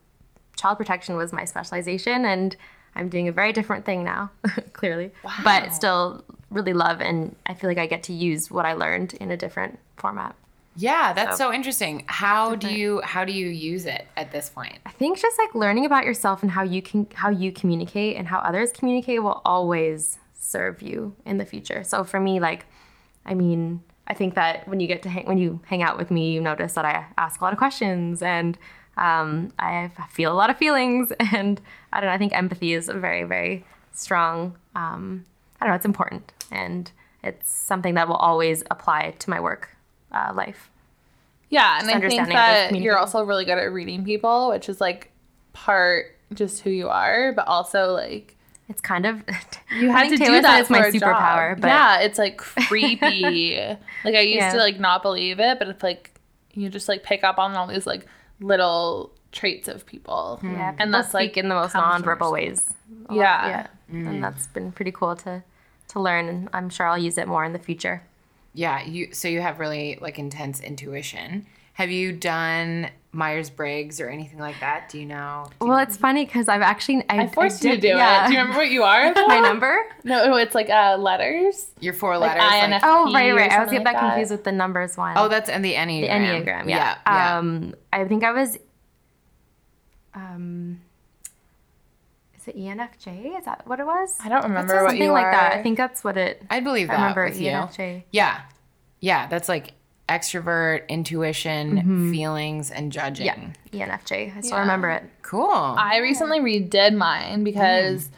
child 0.58 0.78
protection 0.78 1.16
was 1.16 1.32
my 1.32 1.46
specialization, 1.46 2.26
and 2.26 2.58
I'm 2.98 3.10
doing 3.10 3.28
a 3.28 3.32
very 3.32 3.54
different 3.54 3.86
thing 3.86 4.04
now, 4.04 4.32
clearly. 4.74 5.12
But 5.44 5.74
still, 5.74 6.24
really 6.50 6.74
love, 6.74 7.00
and 7.02 7.36
I 7.46 7.54
feel 7.54 7.70
like 7.70 7.78
I 7.78 7.86
get 7.86 8.04
to 8.04 8.14
use 8.14 8.50
what 8.50 8.66
I 8.66 8.74
learned 8.74 9.14
in 9.14 9.32
a 9.32 9.38
different 9.38 9.80
format. 9.96 10.36
Yeah, 10.76 11.14
that's 11.14 11.38
so, 11.38 11.52
interesting. 11.52 12.04
How 12.06 12.56
do 12.56 12.72
you 12.72 13.02
how 13.02 13.26
do 13.26 13.34
you 13.34 13.48
use 13.48 13.86
it 13.86 14.08
at 14.16 14.32
this 14.32 14.50
point? 14.50 14.78
I 14.86 14.92
think 14.92 15.18
just 15.20 15.38
like 15.40 15.56
learning 15.56 15.86
about 15.86 16.06
yourself 16.06 16.44
and 16.44 16.52
how 16.52 16.62
you 16.62 16.84
can 16.84 17.08
how 17.16 17.30
you 17.30 17.52
communicate 17.52 18.16
and 18.16 18.28
how 18.28 18.40
others 18.40 18.72
communicate 18.72 19.24
will 19.24 19.42
always 19.44 20.20
serve 20.34 20.82
you 20.84 21.16
in 21.26 21.38
the 21.38 21.46
future. 21.46 21.84
So 21.84 22.04
for 22.04 22.20
me, 22.20 22.40
like, 22.40 22.68
I 23.26 23.34
mean, 23.34 23.82
I 24.06 24.14
think 24.14 24.36
that 24.36 24.68
when 24.68 24.80
you 24.80 24.88
get 24.88 25.02
to 25.04 25.10
hang, 25.10 25.26
when 25.26 25.40
you 25.40 25.62
hang 25.66 25.82
out 25.82 25.98
with 25.98 26.12
me, 26.12 26.32
you 26.32 26.42
notice 26.42 26.74
that 26.74 26.86
I 26.86 27.06
ask 27.18 27.42
a 27.42 27.44
lot 27.44 27.54
of 27.54 27.60
questions 27.60 28.22
and 28.22 28.58
um, 28.98 29.54
I 29.60 29.90
feel 30.12 30.32
a 30.32 30.36
lot 30.36 30.50
of 30.50 30.58
feelings, 30.58 31.12
and 31.20 31.62
I 31.94 32.00
don't 32.00 32.10
know. 32.10 32.14
I 32.14 32.18
think 32.18 32.34
empathy 32.36 32.74
is 32.74 32.90
a 32.90 32.94
very 32.94 33.24
very 33.24 33.66
strong. 33.94 34.58
Um, 34.76 35.26
I 35.60 35.66
don't 35.66 35.72
know. 35.72 35.76
It's 35.76 35.86
important, 35.86 36.32
and 36.52 36.92
it's 37.24 37.50
something 37.50 37.96
that 37.96 38.08
will 38.08 38.16
always 38.16 38.64
apply 38.72 39.12
to 39.20 39.30
my 39.30 39.40
work 39.40 39.70
uh, 40.12 40.32
life. 40.36 40.70
Yeah, 41.50 41.80
and 41.80 41.90
I 41.90 42.00
think 42.10 42.28
that 42.28 42.76
you're 42.76 42.98
also 42.98 43.24
really 43.24 43.46
good 43.46 43.58
at 43.58 43.72
reading 43.72 44.04
people, 44.04 44.50
which 44.50 44.68
is 44.68 44.82
like 44.82 45.12
part 45.54 46.16
just 46.34 46.62
who 46.62 46.70
you 46.70 46.90
are, 46.90 47.32
but 47.34 47.48
also 47.48 47.94
like 47.94 48.36
It's 48.68 48.82
kind 48.82 49.06
of 49.06 49.24
you 49.80 49.90
had 49.90 50.10
to 50.10 50.18
think 50.18 50.30
do 50.30 50.42
that 50.42 50.60
it's 50.60 50.70
my 50.70 50.82
for 50.82 50.88
a 50.88 50.92
job. 50.92 51.02
superpower, 51.02 51.60
but 51.62 51.68
yeah, 51.68 52.00
it's 52.00 52.18
like 52.20 52.38
creepy. 52.68 53.56
like 54.04 54.16
I 54.16 54.22
used 54.22 54.52
to 54.52 54.58
like 54.58 54.80
not 54.80 55.02
believe 55.02 55.40
it, 55.40 55.58
but 55.60 55.68
it's 55.70 55.84
like 55.84 56.12
you 56.54 56.70
just 56.70 56.90
like 56.90 57.04
pick 57.04 57.24
up 57.24 57.38
on 57.40 57.56
all 57.56 57.68
these 57.68 57.88
like 57.88 58.06
little 58.40 59.12
traits 59.32 59.68
of 59.68 59.86
people, 59.86 60.40
Yeah, 60.44 60.70
and 60.70 60.78
people 60.78 60.92
that's 60.92 61.14
like 61.14 61.38
in 61.38 61.50
the 61.50 61.56
most 61.56 61.74
comes 61.74 62.04
from 62.04 62.18
nonverbal 62.18 62.32
ways. 62.32 62.70
Yeah. 63.10 63.48
yeah, 63.48 63.68
and 63.90 64.08
mm. 64.08 64.22
that's 64.22 64.48
been 64.48 64.72
pretty 64.72 64.92
cool 64.92 65.16
to 65.18 65.44
to 65.90 66.00
learn, 66.00 66.28
and 66.28 66.50
I'm 66.54 66.70
sure 66.70 66.88
I'll 66.88 66.98
use 66.98 67.18
it 67.18 67.28
more 67.28 67.44
in 67.46 67.54
the 67.54 67.60
future. 67.60 68.04
Yeah, 68.54 68.84
you 68.84 69.14
so 69.14 69.28
you 69.28 69.42
have 69.42 69.60
really 69.60 69.98
like 70.02 70.20
intense 70.20 70.60
intuition. 70.60 71.46
Have 71.74 71.92
you 71.92 72.12
done 72.12 72.90
Myers 73.18 73.50
Briggs 73.50 74.00
or 74.00 74.10
anything 74.10 74.38
like 74.38 74.60
that? 74.60 74.90
Do 74.90 75.00
you 75.00 75.06
know? 75.08 75.48
Do 75.60 75.66
you 75.66 75.70
Well, 75.72 75.80
it's 75.80 75.98
funny 75.98 76.24
because 76.24 76.48
I've 76.48 76.62
actually 76.62 77.04
I, 77.10 77.24
I 77.24 77.28
forced 77.28 77.64
you 77.64 77.72
to 77.72 77.76
did- 77.78 77.82
do 77.82 77.88
yeah. 77.98 78.26
it. 78.26 78.28
Do 78.28 78.34
you 78.34 78.40
remember 78.40 78.60
what 78.60 78.70
you 78.70 78.84
are? 78.84 79.12
my 79.28 79.40
number? 79.40 79.76
No, 80.04 80.36
it's 80.38 80.54
like 80.54 80.70
uh, 80.70 80.98
letters. 81.00 81.66
your 81.80 81.94
four 81.94 82.18
Like 82.20 82.38
letters? 82.38 82.72
like- 82.72 82.82
Oh, 82.84 83.12
right, 83.12 83.30
or 83.32 83.36
right. 83.36 83.52
I 83.52 83.58
was 83.60 83.70
something 83.70 83.80
get 83.80 83.86
like 83.86 83.96
that 83.96 84.02
that. 84.02 84.10
confused 84.12 84.32
with 84.32 84.44
the 84.44 84.52
numbers 84.52 84.96
one. 84.98 85.18
oh, 85.18 85.28
that's 85.28 85.50
and 85.50 85.66
the 85.66 85.74
enneagram. 85.74 86.02
the 86.02 86.08
enneagram. 86.52 86.70
Yeah. 86.70 86.78
yeah. 86.78 86.98
yeah. 87.08 87.38
Um, 87.40 87.74
I 87.92 88.06
think 88.06 88.24
I 88.24 88.32
was. 88.32 88.58
Um, 90.14 90.82
is 92.38 92.48
it 92.48 92.56
E 92.56 92.66
ENFJ? 92.66 93.38
Is 93.40 93.46
that 93.46 93.68
what 93.68 93.80
it 93.80 93.86
was? 93.86 94.16
I 94.24 94.30
don't 94.30 94.44
remember 94.44 94.74
That's 94.74 94.84
what 94.84 94.90
something 94.92 95.04
you 95.06 95.12
like 95.12 95.32
that. 95.32 95.54
I 95.54 95.64
think 95.64 95.78
that's 95.78 96.04
what 96.04 96.18
it. 96.18 96.44
I 96.50 96.60
believe 96.60 96.90
I 96.90 96.94
that. 96.96 97.02
remember 97.02 97.26
with 97.26 97.40
you. 97.40 97.50
ENFJ. 97.52 98.04
Yeah, 98.12 98.42
yeah. 99.00 99.28
That's 99.28 99.50
like 99.50 99.74
extrovert, 100.10 100.88
intuition, 100.88 102.12
feelings, 102.12 102.72
and 102.72 102.92
judging. 102.92 103.28
Mm-hmm. 103.28 103.76
Yeah, 103.78 103.98
ENFJ. 103.98 104.38
I 104.38 104.42
still 104.42 104.58
Yeah. 104.58 104.62
remember 104.62 104.90
it. 104.90 105.04
Cool. 105.22 105.52
I 105.52 105.98
recently 105.98 106.40
redid 106.40 106.96
mine 106.96 107.44
because 107.44 108.10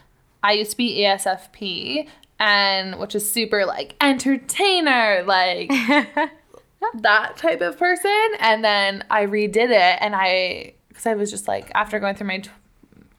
I 0.44 0.54
used 0.54 0.72
to 0.72 0.78
be 0.78 1.00
ESFP 1.02 2.08
and 2.40 3.00
which 3.00 3.16
is 3.16 3.30
super 3.30 3.66
like 3.66 3.96
entertainer, 4.02 5.24
like 5.26 5.70
that 7.02 7.38
type 7.38 7.62
of 7.62 7.78
person. 7.78 8.28
And 8.40 8.64
then 8.64 9.04
I 9.10 9.26
redid 9.26 9.70
it 9.70 9.98
and 10.02 10.16
I 10.16 10.74
because 10.90 11.06
I 11.06 11.16
was 11.16 11.32
just 11.32 11.48
like 11.48 11.72
after 11.76 12.00
going 12.00 12.16
through 12.16 12.28
my. 12.28 12.38
Tw- 12.40 12.50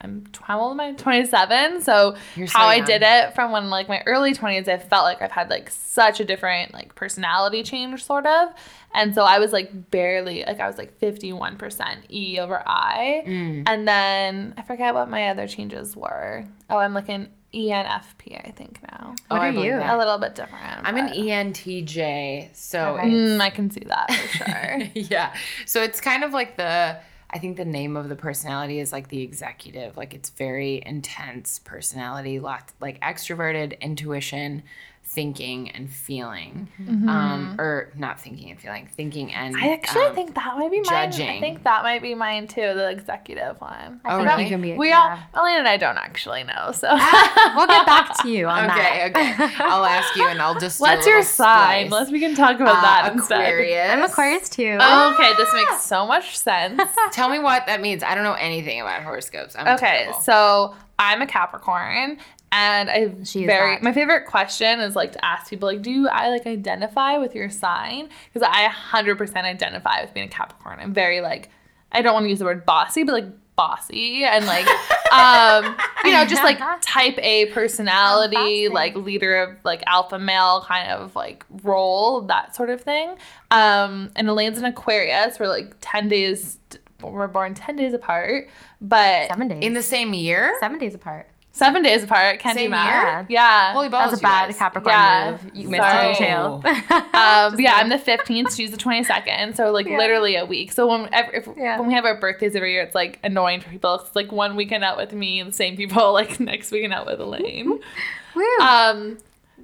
I'm 0.02 0.24
tw- 0.32 0.42
how 0.42 0.60
old 0.60 0.72
am 0.72 0.80
I? 0.80 0.92
27. 0.92 1.82
So 1.82 2.14
so 2.36 2.46
how 2.46 2.66
I 2.66 2.80
did 2.80 3.02
it 3.04 3.34
from 3.34 3.52
when 3.52 3.68
like 3.70 3.88
my 3.88 4.02
early 4.06 4.32
20s, 4.34 4.66
I 4.68 4.78
felt 4.78 5.04
like 5.04 5.20
I've 5.22 5.30
had 5.32 5.50
like 5.50 5.70
such 5.70 6.20
a 6.20 6.24
different 6.24 6.72
like 6.72 6.94
personality 6.94 7.62
change 7.62 8.02
sort 8.04 8.24
of, 8.26 8.48
and 8.94 9.14
so 9.14 9.24
I 9.24 9.38
was 9.38 9.52
like 9.52 9.90
barely 9.90 10.44
like 10.46 10.58
I 10.60 10.66
was 10.66 10.78
like 10.78 10.98
51% 11.00 12.10
E 12.10 12.38
over 12.38 12.62
I, 12.66 13.22
Mm. 13.26 13.64
and 13.66 13.86
then 13.86 14.54
I 14.56 14.62
forget 14.62 14.94
what 14.94 15.08
my 15.10 15.28
other 15.28 15.46
changes 15.46 15.94
were. 15.96 16.44
Oh, 16.70 16.78
I'm 16.78 16.94
like 16.94 17.08
an 17.08 17.28
ENFP 17.52 18.46
I 18.46 18.52
think 18.52 18.80
now. 18.90 19.14
Oh, 19.30 19.34
What 19.36 19.42
I 19.42 19.48
are 19.48 19.52
believe 19.52 19.72
you? 19.72 19.76
that. 19.78 19.94
A 19.94 19.98
little 19.98 20.18
bit 20.18 20.34
different. 20.36 20.80
I'm 20.84 20.96
an 20.96 21.08
ENTJ, 21.08 22.54
so 22.54 22.96
Okay. 22.96 23.10
Mm, 23.10 23.40
I 23.40 23.50
can 23.50 23.70
see 23.70 23.84
that 23.86 24.10
for 24.12 24.28
sure. 24.44 24.78
yeah. 24.94 25.34
So 25.66 25.82
it's 25.82 26.00
kind 26.00 26.24
of 26.24 26.32
like 26.32 26.56
the 26.56 26.96
I 27.32 27.38
think 27.38 27.56
the 27.56 27.64
name 27.64 27.96
of 27.96 28.08
the 28.08 28.16
personality 28.16 28.80
is 28.80 28.92
like 28.92 29.08
the 29.08 29.22
executive. 29.22 29.96
Like 29.96 30.14
it's 30.14 30.30
very 30.30 30.82
intense 30.84 31.60
personality, 31.60 32.40
lot 32.40 32.72
like 32.80 33.00
extroverted, 33.00 33.80
intuition, 33.80 34.64
thinking 35.12 35.68
and 35.70 35.90
feeling. 35.92 36.68
Um 37.08 37.56
or 37.58 37.90
not 37.96 38.20
thinking 38.20 38.50
and 38.50 38.60
feeling, 38.60 38.88
thinking 38.96 39.32
and 39.32 39.56
I 39.56 39.72
actually 39.72 40.04
um, 40.04 40.14
think 40.14 40.34
that 40.36 40.56
might 40.56 40.70
be 40.70 40.80
mine. 40.82 41.08
I 41.12 41.40
think 41.40 41.64
that 41.64 41.82
might 41.82 42.00
be 42.00 42.14
mine 42.14 42.46
too, 42.46 42.60
the 42.74 42.90
executive 42.90 43.60
one. 43.60 44.00
Oh, 44.04 44.18
think 44.18 44.28
really? 44.30 44.42
you 44.44 44.48
can 44.50 44.62
be. 44.62 44.72
we 44.74 44.88
yeah. 44.90 45.18
all, 45.34 45.42
Elena 45.42 45.58
and 45.60 45.68
I 45.68 45.76
don't 45.78 45.98
actually 45.98 46.44
know. 46.44 46.70
So, 46.72 46.88
we'll 46.90 47.66
get 47.66 47.86
back 47.86 48.22
to 48.22 48.28
you 48.28 48.46
on 48.46 48.70
Okay, 48.70 48.76
that. 48.78 49.10
okay. 49.10 49.44
Okay. 49.44 49.54
I'll 49.64 49.84
ask 49.84 50.14
you 50.14 50.26
and 50.28 50.40
I'll 50.40 50.58
just 50.60 50.78
do 50.78 50.84
a 50.84 50.88
what's 50.88 51.06
your 51.06 51.16
little 51.16 51.30
sign? 51.32 51.86
splice. 51.86 51.90
Let's 52.00 52.10
we 52.12 52.20
can 52.20 52.36
talk 52.36 52.56
about 52.60 52.76
Uh, 52.78 52.80
that 52.82 53.12
instead. 53.12 53.40
Aquarius. 53.40 53.90
I'm 53.90 54.02
Aquarius 54.04 54.48
too. 54.48 54.78
Oh, 54.80 55.14
okay, 55.14 55.32
this 55.36 55.52
makes 55.54 55.82
so 55.82 56.06
much 56.06 56.38
sense. 56.38 56.80
Tell 57.12 57.28
me 57.28 57.40
what 57.40 57.66
that 57.66 57.80
means. 57.80 58.02
I 58.04 58.14
don't 58.14 58.22
know 58.24 58.34
anything 58.34 58.80
about 58.80 59.02
horoscopes. 59.02 59.56
I'm 59.58 59.66
Okay, 59.76 60.02
terrible. 60.04 60.20
so 60.20 60.74
I'm 61.00 61.20
a 61.22 61.26
Capricorn, 61.26 62.18
and 62.52 62.90
I 62.90 63.12
She 63.24 63.46
very 63.46 63.74
that. 63.76 63.82
my 63.82 63.92
favorite 63.92 64.26
question 64.26 64.80
is 64.80 64.96
like 64.96 65.12
to 65.12 65.24
ask 65.24 65.50
people 65.50 65.68
like, 65.68 65.82
do 65.82 66.08
I 66.08 66.28
like 66.30 66.46
identify 66.46 67.18
with 67.18 67.34
your 67.34 67.48
sign? 67.50 68.08
Because 68.32 68.48
I 68.50 68.68
100% 68.68 69.36
identify 69.36 70.02
with 70.02 70.12
being 70.14 70.26
a 70.26 70.30
Capricorn. 70.30 70.78
I'm 70.80 70.92
very 70.92 71.20
like, 71.20 71.50
I 71.92 72.02
don't 72.02 72.12
want 72.14 72.24
to 72.24 72.30
use 72.30 72.38
the 72.40 72.44
word 72.44 72.66
bossy, 72.66 73.04
but 73.04 73.12
like 73.12 73.26
bossy 73.56 74.24
and 74.24 74.46
like, 74.46 74.66
um, 75.12 75.76
you 76.04 76.12
know, 76.12 76.24
just 76.24 76.42
like 76.42 76.58
type 76.80 77.18
A 77.18 77.46
personality, 77.46 78.68
like 78.68 78.94
leader 78.96 79.36
of 79.42 79.56
like 79.64 79.82
alpha 79.86 80.18
male 80.18 80.64
kind 80.66 80.90
of 80.90 81.14
like 81.14 81.44
role, 81.62 82.22
that 82.22 82.56
sort 82.56 82.70
of 82.70 82.80
thing. 82.80 83.16
Um, 83.50 84.10
and 84.16 84.28
Elaine's 84.28 84.58
an 84.58 84.64
Aquarius. 84.64 85.38
We're 85.38 85.48
like 85.48 85.74
10 85.80 86.08
days. 86.08 86.58
We're 87.02 87.28
born 87.28 87.54
10 87.54 87.76
days 87.76 87.94
apart, 87.94 88.48
but 88.80 89.28
Seven 89.28 89.48
days. 89.48 89.62
in 89.62 89.72
the 89.72 89.82
same 89.82 90.12
year? 90.12 90.54
Seven 90.60 90.78
days 90.78 90.94
apart. 90.94 91.29
Seven 91.52 91.82
days 91.82 92.04
apart. 92.04 92.38
Can't 92.38 92.56
Same 92.56 92.66
do 92.66 92.70
math. 92.70 93.28
year? 93.28 93.38
Yeah. 93.38 93.72
Holy 93.72 93.88
balls, 93.88 94.12
was 94.12 94.20
a 94.20 94.22
bad 94.22 94.46
guys. 94.46 94.56
Capricorn 94.56 94.92
Yeah. 94.94 95.30
move. 95.32 95.50
You 95.54 95.68
missed 95.68 95.82
Sorry. 95.82 96.10
a 96.10 96.12
detail. 96.12 96.62
Um, 97.12 97.58
yeah, 97.60 97.74
I'm 97.74 97.88
the 97.88 97.98
15th. 97.98 98.54
She's 98.56 98.70
the 98.70 98.76
22nd. 98.76 99.56
So 99.56 99.70
like 99.72 99.86
Yeah. 99.86 99.98
literally 99.98 100.36
a 100.36 100.46
week. 100.46 100.70
So 100.72 100.86
when 100.86 101.08
if, 101.12 101.48
Yeah. 101.56 101.78
when 101.78 101.88
we 101.88 101.94
have 101.94 102.04
our 102.04 102.18
birthdays 102.18 102.54
every 102.54 102.72
year, 102.72 102.82
it's 102.82 102.94
like 102.94 103.18
annoying 103.24 103.60
for 103.60 103.68
people. 103.68 103.96
It's 103.96 104.14
like 104.14 104.30
one 104.32 104.54
weekend 104.56 104.84
out 104.84 104.96
with 104.96 105.12
me 105.12 105.40
and 105.40 105.50
the 105.50 105.54
same 105.54 105.76
people. 105.76 106.12
Like 106.20 106.38
next 106.40 106.70
weekend 106.70 106.92
out 106.94 107.06
with 107.06 107.20
Elaine. 107.20 107.80
Woo. 108.34 108.44
Um, 108.62 109.18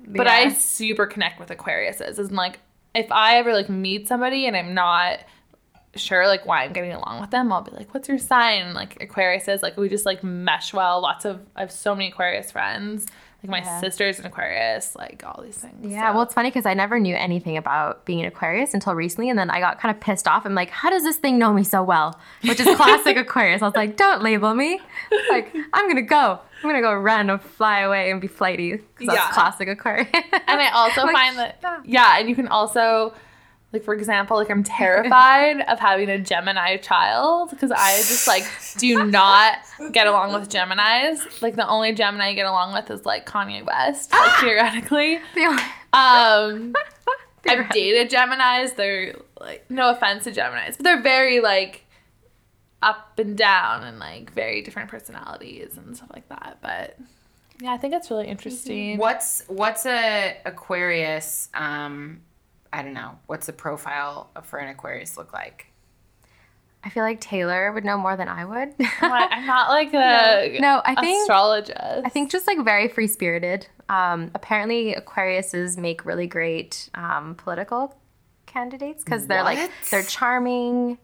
but 0.09 0.27
I 0.27 0.53
super 0.53 1.07
connect 1.07 1.39
with 1.41 1.49
Aquariuses. 1.51 2.19
And 2.19 2.33
like 2.33 2.59
if 2.95 3.11
I 3.13 3.37
ever 3.37 3.53
like 3.53 3.69
meet 3.69 4.09
somebody 4.09 4.47
and 4.47 4.57
I'm 4.57 4.75
not 4.75 5.21
sure 5.97 6.27
like 6.27 6.47
why 6.47 6.65
I'm 6.65 6.73
getting 6.73 6.93
along 6.93 7.21
with 7.21 7.31
them, 7.31 7.53
I'll 7.53 7.63
be 7.63 7.71
like, 7.73 7.93
"What's 7.95 8.09
your 8.09 8.19
sign?" 8.19 8.75
Like 8.75 9.03
Aquarius 9.03 9.49
is 9.49 9.63
like 9.63 9.77
we 9.77 9.89
just 9.89 10.07
like 10.07 10.23
mesh 10.25 10.73
well. 10.73 11.01
Lots 11.01 11.25
of 11.25 11.41
I 11.57 11.61
have 11.61 11.73
so 11.73 11.95
many 11.95 12.09
Aquarius 12.09 12.51
friends. 12.53 13.07
Like 13.43 13.51
my 13.51 13.59
Yeah. 13.59 13.81
sister's 13.81 14.19
an 14.19 14.25
Aquarius. 14.27 14.97
Like 14.97 15.23
all 15.27 15.43
these 15.43 15.59
things. 15.59 15.75
Yeah, 15.93 16.09
so. 16.11 16.15
well, 16.15 16.23
it's 16.23 16.33
funny 16.35 16.49
because 16.49 16.65
I 16.65 16.73
never 16.75 16.99
knew 16.99 17.15
anything 17.15 17.57
about 17.59 18.05
being 18.07 18.21
an 18.21 18.27
Aquarius 18.27 18.73
until 18.73 18.95
recently, 18.95 19.29
and 19.29 19.39
then 19.39 19.51
I 19.51 19.61
got 19.61 19.79
kind 19.79 19.95
of 19.95 20.01
pissed 20.01 20.27
off. 20.27 20.47
I'm 20.47 20.55
like, 20.55 20.71
how 20.71 20.89
does 20.89 21.03
this 21.05 21.17
thing 21.17 21.39
know 21.39 21.53
me 21.53 21.63
so 21.63 21.83
well? 21.83 22.19
Which 22.43 22.59
is 22.61 22.77
classic 22.77 23.17
Aquarius. 23.25 23.61
I 23.61 23.67
was 23.67 23.75
like, 23.75 23.97
don't 23.97 24.23
label 24.23 24.55
me. 24.55 24.81
Like, 25.31 25.55
I'm 25.75 25.87
gonna 25.87 26.01
go. 26.03 26.41
I'm 26.63 26.71
gonna 26.71 26.81
go 26.81 26.95
run 26.95 27.29
or 27.31 27.37
fly 27.37 27.81
away 27.81 28.11
and 28.11 28.19
be 28.21 28.27
flighty 28.27 28.73
because 28.77 29.09
that's 29.15 29.19
Yeah. 29.19 29.31
classic 29.33 29.69
Aquarius. 29.69 30.09
And 30.15 30.61
I 30.61 30.71
also 30.71 31.03
Like, 31.05 31.15
find 31.15 31.39
that 31.39 31.63
yeah, 31.85 32.19
and 32.19 32.31
you 32.31 32.35
can 32.35 32.49
also 32.49 33.13
like 33.73 33.85
for 33.85 33.95
example, 33.95 34.37
like 34.37 34.51
I'm 34.51 34.63
terrified 34.65 35.61
of 35.63 35.79
having 35.79 36.09
a 36.09 36.19
Gemini 36.19 36.77
child 36.77 37.51
because 37.51 37.71
I 37.71 37.97
just 37.97 38.27
like 38.27 38.45
do 38.79 39.05
not 39.05 39.59
get 39.93 40.07
along 40.07 40.33
with 40.33 40.49
Geminis. 40.49 41.43
Like 41.43 41.57
the 41.57 41.69
only 41.69 41.93
Gemini 41.93 42.29
I 42.29 42.35
get 42.35 42.47
along 42.47 42.73
with 42.73 42.91
is 42.91 43.05
like 43.05 43.27
Kanye 43.27 43.65
West, 43.65 44.13
like, 44.13 44.33
theoretically. 44.41 45.17
Um 45.93 46.75
I've 47.49 47.71
dated 47.71 48.11
Geminis. 48.11 48.75
They're 48.75 49.17
like 49.41 49.71
no 49.71 49.91
offense 49.91 50.25
to 50.25 50.33
Geminis, 50.33 50.77
but 50.77 50.85
they're 50.85 51.03
very 51.03 51.41
like 51.41 51.85
up 52.83 53.19
and 53.19 53.37
down 53.37 53.85
and 53.85 53.99
like 53.99 54.33
very 54.33 54.63
different 54.63 54.91
personalities 54.91 55.77
and 55.77 55.97
stuff 55.97 56.11
like 56.13 56.29
that. 56.29 56.59
But 56.61 56.99
yeah, 57.61 57.73
I 57.73 57.79
think 57.79 57.95
it's 57.95 58.11
really 58.11 58.27
interesting. 58.27 58.99
What's 58.99 59.43
what's 59.49 59.87
a 59.87 60.37
Aquarius? 60.45 61.49
Um, 61.55 62.21
I 62.73 62.83
don't 62.83 62.95
know. 62.95 63.19
What's 63.27 63.47
the 63.47 63.53
profile 63.53 64.31
for 64.45 64.59
an 64.59 64.69
Aquarius 64.69 65.17
look 65.17 65.33
like? 65.33 65.67
I 66.85 66.89
feel 66.89 67.03
like 67.03 67.21
Taylor 67.21 67.73
would 67.73 67.85
know 67.85 67.99
more 67.99 68.17
than 68.17 68.29
I 68.29 68.45
would. 68.45 68.75
I'm 69.01 69.47
not 69.47 69.69
like 69.71 69.93
a 69.93 70.59
No, 70.61 70.81
I 70.85 70.95
think- 71.01 71.23
astrologist. 71.23 71.77
I 71.81 72.09
think 72.09 72.31
just 72.31 72.47
like 72.47 72.65
very 72.65 72.89
free 72.89 73.09
spirited. 73.09 73.67
Um, 73.89 74.31
apparently, 74.35 74.95
Aquariuses 74.95 75.77
make 75.79 76.05
really 76.05 76.27
great 76.29 76.89
um, 76.95 77.35
political 77.37 77.97
candidates 78.47 79.03
because 79.05 79.27
they're 79.27 79.43
like 79.43 79.71
they're 79.91 80.03
charming. 80.05 80.99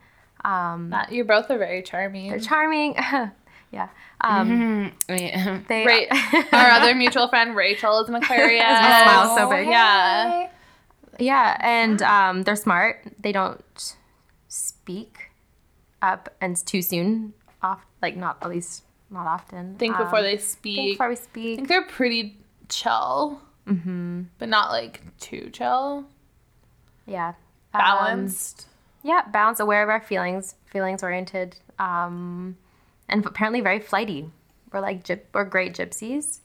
Um, 0.44 0.90
that 0.90 1.12
you 1.12 1.24
both 1.24 1.50
are 1.50 1.58
very 1.58 1.82
charming. 1.82 2.30
they're 2.30 2.40
charming. 2.40 2.94
yeah. 3.72 3.88
Um, 4.20 4.92
Yeah. 5.08 5.60
They 5.68 5.84
Right. 5.86 6.08
Our 6.52 6.70
other 6.70 6.94
mutual 6.94 7.28
friend 7.28 7.54
Rachel 7.56 8.00
is 8.02 8.08
an 8.08 8.16
Aquarius. 8.16 8.62
Her 8.64 9.02
smile's 9.04 9.38
so 9.38 9.50
big. 9.50 9.66
Yeah. 9.68 10.48
Yeah, 11.18 11.56
and 11.60 12.00
um, 12.02 12.42
they're 12.44 12.56
smart. 12.56 13.04
They 13.20 13.32
don't 13.32 13.96
speak 14.48 15.30
up 16.00 16.34
and 16.40 16.56
too 16.66 16.82
soon. 16.82 17.34
Off, 17.62 17.84
like 18.00 18.16
not 18.16 18.38
at 18.42 18.48
least 18.50 18.84
not 19.10 19.26
often. 19.26 19.76
Think 19.76 19.96
before 19.96 20.18
Um, 20.18 20.24
they 20.24 20.36
think 20.36 20.40
speak. 20.48 20.92
before 20.94 21.08
we 21.08 21.16
speak. 21.16 21.52
I 21.52 21.56
think 21.56 21.68
they're 21.68 21.84
pretty 21.86 22.38
chill, 22.68 23.40
Mm-hmm. 23.66 24.22
but 24.38 24.48
not 24.48 24.70
like 24.70 25.00
too 25.20 25.48
chill. 25.52 26.06
Yeah. 27.06 27.28
Um, 27.74 27.80
Balanced. 27.80 28.66
yeah, 29.02 29.22
balanced, 29.32 29.60
aware 29.60 29.82
of 29.82 29.88
our 29.88 30.00
feelings, 30.00 30.56
feelings 30.66 31.02
oriented, 31.02 31.56
um, 31.78 32.56
and 33.08 33.24
apparently 33.24 33.60
very 33.60 33.78
flighty. 33.80 34.30
We're 34.72 34.80
like 34.80 35.04
gyp- 35.04 35.26
we're 35.32 35.44
great 35.44 35.74
gypsies. 35.74 36.40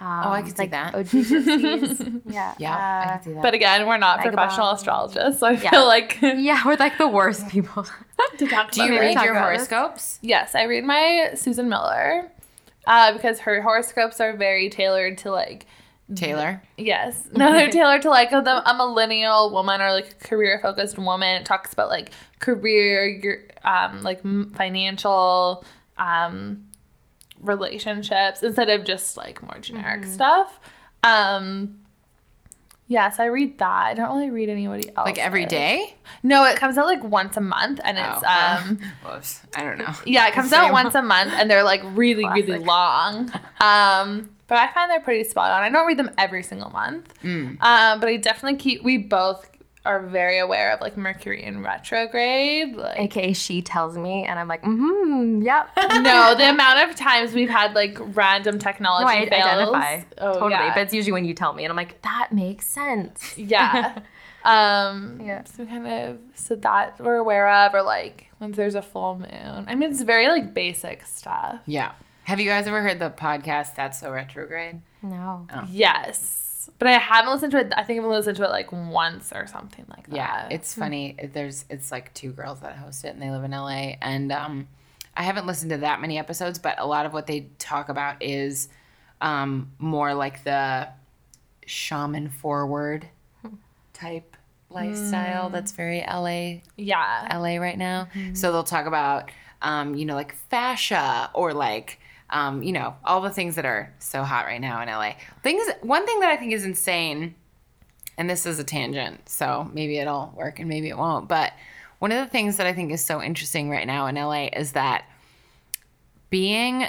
Um, 0.00 0.22
Oh, 0.26 0.30
I 0.30 0.42
could 0.42 0.56
see 0.56 0.66
that. 0.66 0.94
OG 0.94 1.06
gypsies. 1.06 2.22
yeah. 2.30 2.54
Yeah, 2.58 2.76
I 2.76 3.04
uh, 3.04 3.08
can 3.16 3.22
see 3.24 3.32
that. 3.32 3.42
but 3.42 3.54
again, 3.54 3.86
we're 3.86 3.96
not 3.98 4.18
Vagabond. 4.18 4.36
professional 4.38 4.70
astrologists, 4.70 5.40
so 5.40 5.48
I 5.48 5.52
Yeah. 5.52 5.70
feel 5.70 5.86
like 5.86 6.18
yeah, 6.22 6.62
we're 6.64 6.76
like 6.76 6.98
the 6.98 7.08
worst 7.20 7.48
people. 7.48 7.84
to 8.38 8.46
talk 8.46 8.70
do 8.70 8.82
you 8.82 8.92
about 8.92 9.00
read 9.00 9.14
your 9.22 9.32
about 9.36 9.50
this? 9.58 9.68
horoscopes? 9.68 10.18
Yes, 10.22 10.54
I 10.54 10.64
read 10.64 10.84
my 10.84 11.30
Susan 11.34 11.68
Miller 11.68 12.30
uh, 12.86 13.12
because 13.12 13.40
her 13.40 13.60
horoscopes 13.60 14.20
are 14.20 14.36
very 14.36 14.68
tailored 14.70 15.18
to 15.18 15.30
like 15.32 15.66
Taylor. 16.14 16.62
Yes. 16.78 17.28
No, 17.32 17.52
they're 17.52 17.68
tailored 17.70 18.00
to 18.02 18.08
like 18.08 18.32
a, 18.32 18.38
a 18.38 18.74
millennial 18.74 19.50
woman 19.52 19.82
or 19.82 19.90
like 19.92 20.12
a 20.12 20.24
career 20.26 20.58
focused 20.62 20.96
woman. 20.96 21.42
It 21.42 21.44
talks 21.44 21.72
about 21.74 21.90
like 21.90 22.12
career, 22.38 23.06
your 23.06 23.38
um, 23.62 24.02
like 24.02 24.22
financial, 24.56 25.64
um, 25.98 26.64
relationships 27.40 28.42
instead 28.42 28.68
of 28.68 28.84
just 28.84 29.16
like 29.16 29.42
more 29.42 29.58
generic 29.60 30.04
stuff. 30.04 30.58
Um, 31.02 31.78
yes, 32.88 33.18
I 33.20 33.26
read 33.26 33.58
that. 33.58 33.86
I 33.86 33.94
don't 33.94 34.16
really 34.16 34.30
read 34.30 34.48
anybody 34.48 34.88
else. 34.96 35.06
Like 35.06 35.18
every 35.18 35.46
day? 35.46 35.94
No, 36.22 36.44
it 36.44 36.56
comes 36.56 36.76
out 36.78 36.86
like 36.86 37.02
once 37.04 37.36
a 37.36 37.40
month, 37.40 37.80
and 37.84 37.98
it's 37.98 38.22
Oh. 38.26 38.58
um. 38.68 38.78
Whoops. 39.04 39.40
I 39.54 39.62
don't 39.62 39.78
know. 39.78 39.92
Yeah, 40.04 40.26
it 40.28 40.34
comes 40.34 40.50
Same. 40.50 40.60
out 40.60 40.72
once 40.72 40.94
a 40.94 41.02
month 41.02 41.32
and 41.32 41.50
they're 41.50 41.62
like 41.62 41.82
really, 41.84 42.24
really 42.28 42.58
long. 42.58 43.30
Um, 43.60 44.30
but 44.46 44.56
I 44.58 44.72
find 44.72 44.90
they're 44.90 45.00
pretty 45.00 45.24
spot 45.24 45.50
on. 45.50 45.62
I 45.62 45.68
don't 45.68 45.86
read 45.86 45.98
them 45.98 46.10
every 46.16 46.42
single 46.42 46.70
month. 46.70 47.12
Mm. 47.22 47.60
Um, 47.62 48.00
but 48.00 48.08
I 48.08 48.16
definitely 48.16 48.58
keep 48.58 48.82
we 48.82 48.96
both 48.98 49.48
are 49.88 50.00
very 50.06 50.38
aware 50.38 50.72
of 50.74 50.80
like 50.80 50.96
Mercury 50.96 51.42
in 51.42 51.62
retrograde. 51.64 52.76
Like 52.76 52.98
AKA 53.00 53.32
she 53.32 53.62
tells 53.62 53.96
me, 53.96 54.24
and 54.24 54.38
I'm 54.38 54.46
like, 54.46 54.62
mm-hmm, 54.62 55.42
yep. 55.42 55.70
no, 55.76 56.34
the 56.36 56.50
amount 56.50 56.88
of 56.90 56.94
times 56.96 57.32
we've 57.32 57.48
had 57.50 57.74
like 57.74 57.96
random 58.14 58.58
technology 58.58 59.04
No, 59.06 59.10
I 59.10 59.28
fails. 59.28 59.44
identify 59.46 60.00
Oh, 60.18 60.32
totally, 60.34 60.50
yeah. 60.52 60.74
but 60.74 60.82
it's 60.82 60.94
usually 60.94 61.12
when 61.12 61.24
you 61.24 61.34
tell 61.34 61.52
me, 61.54 61.64
and 61.64 61.70
I'm 61.72 61.76
like, 61.76 62.00
that 62.02 62.28
makes 62.32 62.66
sense. 62.66 63.36
yeah. 63.36 63.98
Um, 64.44 65.20
Yeah. 65.22 65.42
So 65.44 65.64
we 65.64 65.68
kind 65.68 65.86
of 65.86 66.18
so 66.34 66.54
that 66.56 67.00
we're 67.00 67.16
aware 67.16 67.48
of, 67.50 67.74
or 67.74 67.82
like 67.82 68.28
when 68.38 68.52
there's 68.52 68.76
a 68.76 68.82
full 68.82 69.16
moon. 69.18 69.64
I 69.66 69.74
mean, 69.74 69.90
it's 69.90 70.00
very 70.02 70.28
like 70.28 70.54
basic 70.54 71.04
stuff. 71.04 71.58
Yeah. 71.66 71.92
Have 72.22 72.38
you 72.40 72.46
guys 72.48 72.66
ever 72.68 72.80
heard 72.80 72.98
the 73.00 73.10
podcast 73.10 73.74
That's 73.74 73.98
So 73.98 74.12
Retrograde? 74.12 74.80
No. 75.02 75.46
Yes, 75.70 76.47
but 76.78 76.88
I 76.88 76.92
haven't 76.92 77.32
listened 77.32 77.52
to 77.52 77.58
it. 77.58 77.72
I 77.76 77.82
think 77.82 78.00
I've 78.00 78.06
listened 78.06 78.36
to 78.36 78.44
it 78.44 78.50
like 78.50 78.70
once 78.72 79.32
or 79.32 79.46
something 79.46 79.84
like 79.88 80.08
that. 80.08 80.16
Yeah, 80.16 80.48
it's 80.50 80.74
funny. 80.74 81.16
There's 81.32 81.64
it's 81.68 81.90
like 81.90 82.12
two 82.14 82.32
girls 82.32 82.60
that 82.60 82.76
host 82.76 83.04
it 83.04 83.08
and 83.08 83.22
they 83.22 83.30
live 83.30 83.44
in 83.44 83.50
LA 83.50 83.94
and 84.00 84.30
um 84.32 84.68
I 85.16 85.22
haven't 85.22 85.46
listened 85.46 85.70
to 85.72 85.78
that 85.78 86.00
many 86.00 86.18
episodes, 86.18 86.58
but 86.58 86.78
a 86.78 86.86
lot 86.86 87.04
of 87.04 87.12
what 87.12 87.26
they 87.26 87.48
talk 87.58 87.88
about 87.88 88.22
is 88.22 88.68
um 89.20 89.72
more 89.78 90.14
like 90.14 90.44
the 90.44 90.88
shaman 91.66 92.28
forward 92.28 93.06
type 93.92 94.36
lifestyle 94.70 95.48
that's 95.50 95.72
very 95.72 96.04
LA 96.06 96.60
yeah. 96.76 97.36
LA 97.36 97.56
right 97.56 97.78
now. 97.78 98.08
So 98.34 98.52
they'll 98.52 98.64
talk 98.64 98.86
about, 98.86 99.30
um, 99.62 99.94
you 99.94 100.04
know, 100.04 100.14
like 100.14 100.34
fascia 100.50 101.30
or 101.34 101.52
like, 101.54 101.98
um, 102.30 102.62
you 102.62 102.72
know, 102.72 102.94
all 103.04 103.20
the 103.20 103.30
things 103.30 103.54
that 103.56 103.64
are 103.64 103.92
so 103.98 104.22
hot 104.22 104.44
right 104.46 104.60
now 104.60 104.80
in 104.82 104.88
LA. 104.88 105.12
Things. 105.42 105.62
One 105.82 106.04
thing 106.06 106.20
that 106.20 106.30
I 106.30 106.36
think 106.36 106.52
is 106.52 106.64
insane, 106.64 107.34
and 108.16 108.28
this 108.28 108.44
is 108.46 108.58
a 108.58 108.64
tangent, 108.64 109.28
so 109.28 109.70
maybe 109.72 109.98
it'll 109.98 110.32
work 110.36 110.58
and 110.58 110.68
maybe 110.68 110.88
it 110.88 110.98
won't. 110.98 111.28
But 111.28 111.52
one 112.00 112.12
of 112.12 112.18
the 112.24 112.30
things 112.30 112.56
that 112.58 112.66
I 112.66 112.72
think 112.72 112.92
is 112.92 113.04
so 113.04 113.22
interesting 113.22 113.70
right 113.70 113.86
now 113.86 114.06
in 114.06 114.14
LA 114.16 114.46
is 114.52 114.72
that 114.72 115.04
being 116.30 116.84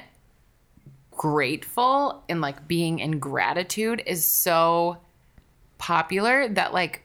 grateful 1.11 2.23
and 2.29 2.41
like 2.41 2.67
being 2.67 2.99
in 2.99 3.19
gratitude 3.19 4.01
is 4.05 4.25
so 4.25 4.97
popular 5.77 6.47
that 6.49 6.73
like 6.73 7.03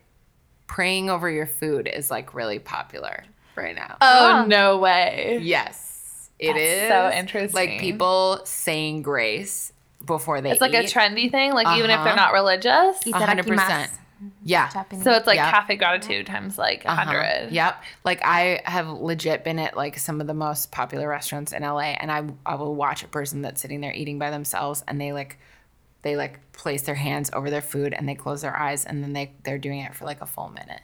praying 0.67 1.11
over 1.11 1.29
your 1.31 1.47
food 1.47 1.89
is 1.93 2.11
like 2.11 2.35
really 2.35 2.59
popular 2.59 3.25
right 3.57 3.75
now. 3.75 3.97
Oh 4.01 4.43
Oh. 4.43 4.47
no 4.47 4.79
way. 4.79 5.39
yes, 5.43 5.94
it 6.39 6.57
is 6.57 6.89
That's 6.89 7.13
so 7.13 7.19
interesting. 7.19 7.55
Like 7.55 7.81
people 7.81 8.41
saying 8.45 9.03
grace 9.03 9.73
before 10.05 10.41
they 10.41 10.51
It's 10.51 10.61
like 10.61 10.75
a 10.75 10.83
trendy 10.85 11.31
thing. 11.31 11.53
Like 11.53 11.79
even 11.79 11.91
if 11.91 11.99
they're 12.05 12.13
Uh-huh. 12.13 12.17
not 12.17 12.33
religious. 12.33 13.03
Hundred 13.13 13.47
percent. 13.47 13.91
Yeah. 14.43 14.71
Japanese. 14.71 15.05
So 15.05 15.13
it's 15.13 15.27
like 15.27 15.37
Yep. 15.37 15.51
cafe 15.51 15.77
gratitude 15.77 16.27
times 16.27 16.57
like 16.57 16.85
a 16.85 16.91
Uh-huh. 16.91 17.05
100 17.13 17.53
Yep. 17.53 17.83
Like 18.05 18.25
I 18.25 18.61
have 18.65 18.89
legit 18.89 19.45
been 19.45 19.59
at 19.59 19.77
like 19.77 19.99
some 19.99 20.21
of 20.21 20.27
the 20.27 20.35
most 20.35 20.71
popular 20.73 21.09
restaurants 21.09 21.53
in 21.53 21.63
LA 21.63 21.95
and 22.01 22.11
I 22.11 22.25
I 22.47 22.55
will 22.55 22.75
watch 22.75 23.03
a 23.03 23.09
person 23.09 23.43
that's 23.43 23.61
sitting 23.61 23.81
there 23.81 23.93
eating 23.93 24.19
by 24.19 24.31
themselves 24.31 24.83
and 24.89 25.01
they 25.01 25.13
like 25.13 25.39
they 26.03 26.17
like 26.17 26.53
place 26.53 26.83
their 26.83 26.95
hands 26.95 27.31
over 27.33 27.49
their 27.51 27.63
food 27.63 27.93
and 27.95 28.09
they 28.09 28.15
close 28.15 28.43
their 28.43 28.57
eyes 28.57 28.85
and 28.85 29.03
then 29.03 29.13
they 29.15 29.33
they're 29.43 29.59
doing 29.59 29.81
it 29.81 29.95
for 29.95 30.05
like 30.05 30.21
a 30.21 30.27
full 30.27 30.49
minute. 30.49 30.81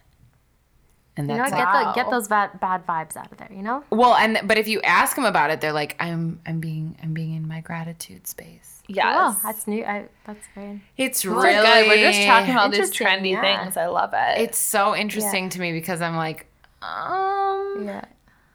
And 1.21 1.29
you 1.31 1.37
know, 1.37 1.45
get 1.45 1.53
like, 1.53 1.95
the 1.95 2.03
get 2.03 2.11
those 2.11 2.29
bad 2.29 2.59
bad 2.61 2.87
vibes 2.87 3.17
out 3.17 3.31
of 3.31 3.39
there. 3.39 3.51
You 3.51 3.63
know. 3.63 3.85
well 3.91 4.15
and 4.15 4.41
but 4.45 4.59
if 4.59 4.67
you 4.69 4.81
ask 4.83 5.15
them 5.17 5.25
about 5.25 5.51
it 5.51 5.61
they're 5.61 5.73
like 5.73 5.97
I'm 6.01 6.41
I'm 6.47 6.61
being 6.61 6.97
I'm 7.03 7.13
being 7.15 7.35
in 7.35 7.47
my 7.47 7.61
gratitude 7.61 8.27
space. 8.27 8.83
Yeah, 8.89 9.13
Oh, 9.33 9.41
that's 9.45 9.69
new. 9.69 9.85
I, 9.85 10.07
that's 10.27 10.45
very. 10.53 10.83
It's 10.97 11.25
Really 11.25 11.47
really 11.47 11.63
good. 11.63 11.89
We're 11.89 12.11
just 12.11 12.27
talking 12.27 12.51
about 12.51 12.73
these 12.73 12.81
Interesting, 12.91 13.07
trendy 13.07 13.31
yeah. 13.33 13.63
things. 13.65 13.77
I 13.77 13.87
love 13.87 14.11
it. 14.15 14.41
It's 14.41 14.59
so 14.59 14.97
interesting 14.97 15.49
to 15.51 15.61
me 15.61 15.73
because 15.73 16.01
I'm 16.01 16.17
like 16.17 16.47
um 16.83 17.85
Yeah. 17.85 18.05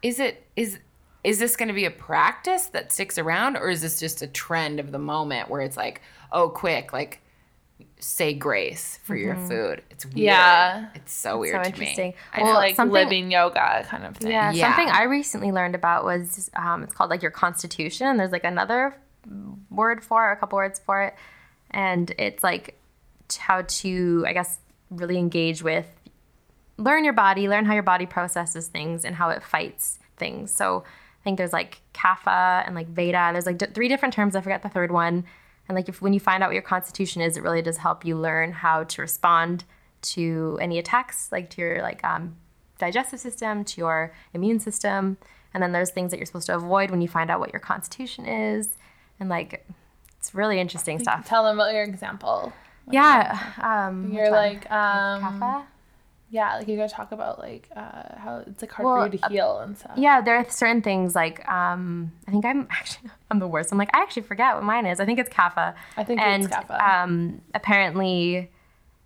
is 0.02 0.20
it 0.20 0.46
is 0.56 0.80
is 1.24 1.40
this 1.40 1.56
going 1.56 1.70
to 1.70 1.74
be 1.74 1.86
a 1.86 1.92
practice 1.92 2.68
that 2.68 2.92
sticks 2.92 3.18
around 3.18 3.58
or 3.58 3.70
is 3.70 3.82
this 3.82 4.00
just 4.00 4.22
a 4.22 4.28
trend 4.28 4.80
of 4.80 4.92
the 4.92 5.00
moment 5.00 5.50
where 5.50 5.62
it's 5.62 5.78
like 5.78 6.02
oh 6.32 6.50
quick 6.50 6.92
like 6.94 7.22
say 8.00 8.34
grace 8.34 9.00
for 9.04 9.16
your 9.16 9.36
food 9.36 9.82
it's 9.90 10.06
weird 10.06 10.18
Yeah. 10.18 10.88
it's 10.96 11.14
so 11.14 11.40
weird 11.40 11.56
so 11.66 11.72
to 11.72 11.80
me 11.80 11.86
interesting. 11.88 12.14
I 12.34 12.42
It's 12.42 12.46
know. 12.48 12.54
like 12.54 12.78
living 12.78 13.32
yoga 13.32 13.86
kind 13.88 14.06
of 14.06 14.18
thing. 14.18 14.32
Yeah, 14.32 14.52
Yeah. 14.52 14.68
something 14.76 14.90
I 14.94 15.04
recently 15.04 15.52
learned 15.52 15.76
about 15.76 16.04
was 16.04 16.50
um, 16.56 16.84
it's 16.84 16.94
called 16.94 17.10
like 17.10 17.22
your 17.22 17.32
constitution. 17.32 18.08
And 18.08 18.20
there's 18.20 18.32
like 18.34 18.44
another 18.44 18.96
word 19.72 20.04
for 20.04 20.30
it, 20.30 20.34
a 20.34 20.36
couple 20.36 20.58
words 20.58 20.80
for 20.86 21.02
it, 21.04 21.16
and 21.72 22.14
it's 22.20 22.44
like 22.44 22.78
how 23.40 23.64
to, 23.68 24.24
I 24.28 24.34
guess, 24.34 24.60
really 24.92 25.18
engage 25.18 25.64
with, 25.64 25.88
learn 26.78 27.04
your 27.06 27.14
body, 27.14 27.48
learn 27.48 27.66
how 27.66 27.74
your 27.74 27.82
body 27.84 28.06
processes 28.06 28.68
things 28.68 29.04
and 29.06 29.16
how 29.16 29.30
it 29.30 29.42
fights 29.42 29.98
things. 30.18 30.54
So 30.54 30.84
I 30.86 31.24
think 31.24 31.38
there's 31.38 31.54
like 31.54 31.82
kapha 31.94 32.64
and 32.68 32.76
like 32.76 32.88
veda. 32.88 33.30
There's 33.32 33.46
like 33.48 33.58
d- 33.58 33.66
three 33.74 33.88
different 33.88 34.14
terms. 34.14 34.36
I 34.36 34.42
forget 34.42 34.62
the 34.62 34.70
third 34.70 34.92
one. 34.92 35.24
And 35.68 35.76
like 35.76 35.90
if 35.90 36.02
when 36.02 36.14
you 36.14 36.20
find 36.20 36.44
out 36.44 36.50
what 36.50 36.54
your 36.54 36.62
constitution 36.62 37.22
is, 37.22 37.38
it 37.38 37.44
really 37.44 37.62
does 37.62 37.78
help 37.78 38.06
you 38.06 38.16
learn 38.16 38.52
how 38.52 38.84
to 38.84 39.02
respond 39.02 39.64
to 40.02 40.58
any 40.62 40.78
attacks, 40.78 41.32
like 41.32 41.50
to 41.52 41.62
your 41.62 41.82
like 41.82 42.04
um, 42.04 42.36
digestive 42.78 43.20
system, 43.20 43.64
to 43.66 43.82
your 43.82 44.14
immune 44.34 44.60
system. 44.60 45.18
And 45.54 45.64
then 45.64 45.72
there's 45.72 45.92
things 45.92 46.12
that 46.12 46.18
you're 46.18 46.26
supposed 46.26 46.48
to 46.48 46.56
avoid 46.56 46.92
when 46.92 47.02
you 47.02 47.08
find 47.08 47.32
out 47.32 47.40
what 47.40 47.54
your 47.54 47.62
constitution 47.62 48.26
is. 48.26 48.78
And 49.20 49.30
like 49.30 49.66
it's 50.20 50.34
really 50.34 50.60
interesting 50.60 51.00
stuff. 51.00 51.28
Tell 51.28 51.44
them 51.44 51.60
about 51.60 51.74
your 51.74 51.84
example. 51.84 52.52
Yeah. 52.90 53.40
Um, 53.62 54.12
You're 54.12 54.32
like, 54.32 54.70
um, 54.72 55.22
kapha. 55.22 55.66
Yeah, 56.36 56.58
like 56.58 56.68
you 56.68 56.76
gotta 56.76 56.94
talk 56.94 57.14
about 57.14 57.40
like 57.40 57.70
uh, 57.78 58.18
how 58.18 58.44
it's 58.46 58.62
like 58.62 58.70
hard 58.70 58.86
Well, 58.86 59.06
for 59.08 59.14
you 59.14 59.18
to 59.20 59.30
heal 59.30 59.60
and 59.60 59.78
stuff. 59.78 59.94
Yeah, 59.96 60.20
there 60.20 60.36
are 60.36 60.46
certain 60.50 60.82
things 60.82 61.16
like 61.16 61.48
um, 61.48 62.12
I 62.28 62.32
think 62.32 62.44
I'm 62.44 62.68
actually 62.72 63.10
I'm 63.32 63.40
the 63.40 63.48
worst. 63.48 63.72
I'm 63.72 63.78
like 63.78 63.96
I 63.96 64.02
actually 64.02 64.24
forget 64.24 64.54
what 64.54 64.66
mine 64.66 64.86
is. 64.86 65.00
I 65.00 65.06
think 65.06 65.18
it's 65.18 65.30
kapha. 65.30 65.74
I 65.96 66.04
think 66.04 66.20
and 66.20 66.44
it's 66.44 66.54
kapha. 66.54 66.78
um, 66.82 67.42
apparently, 67.54 68.52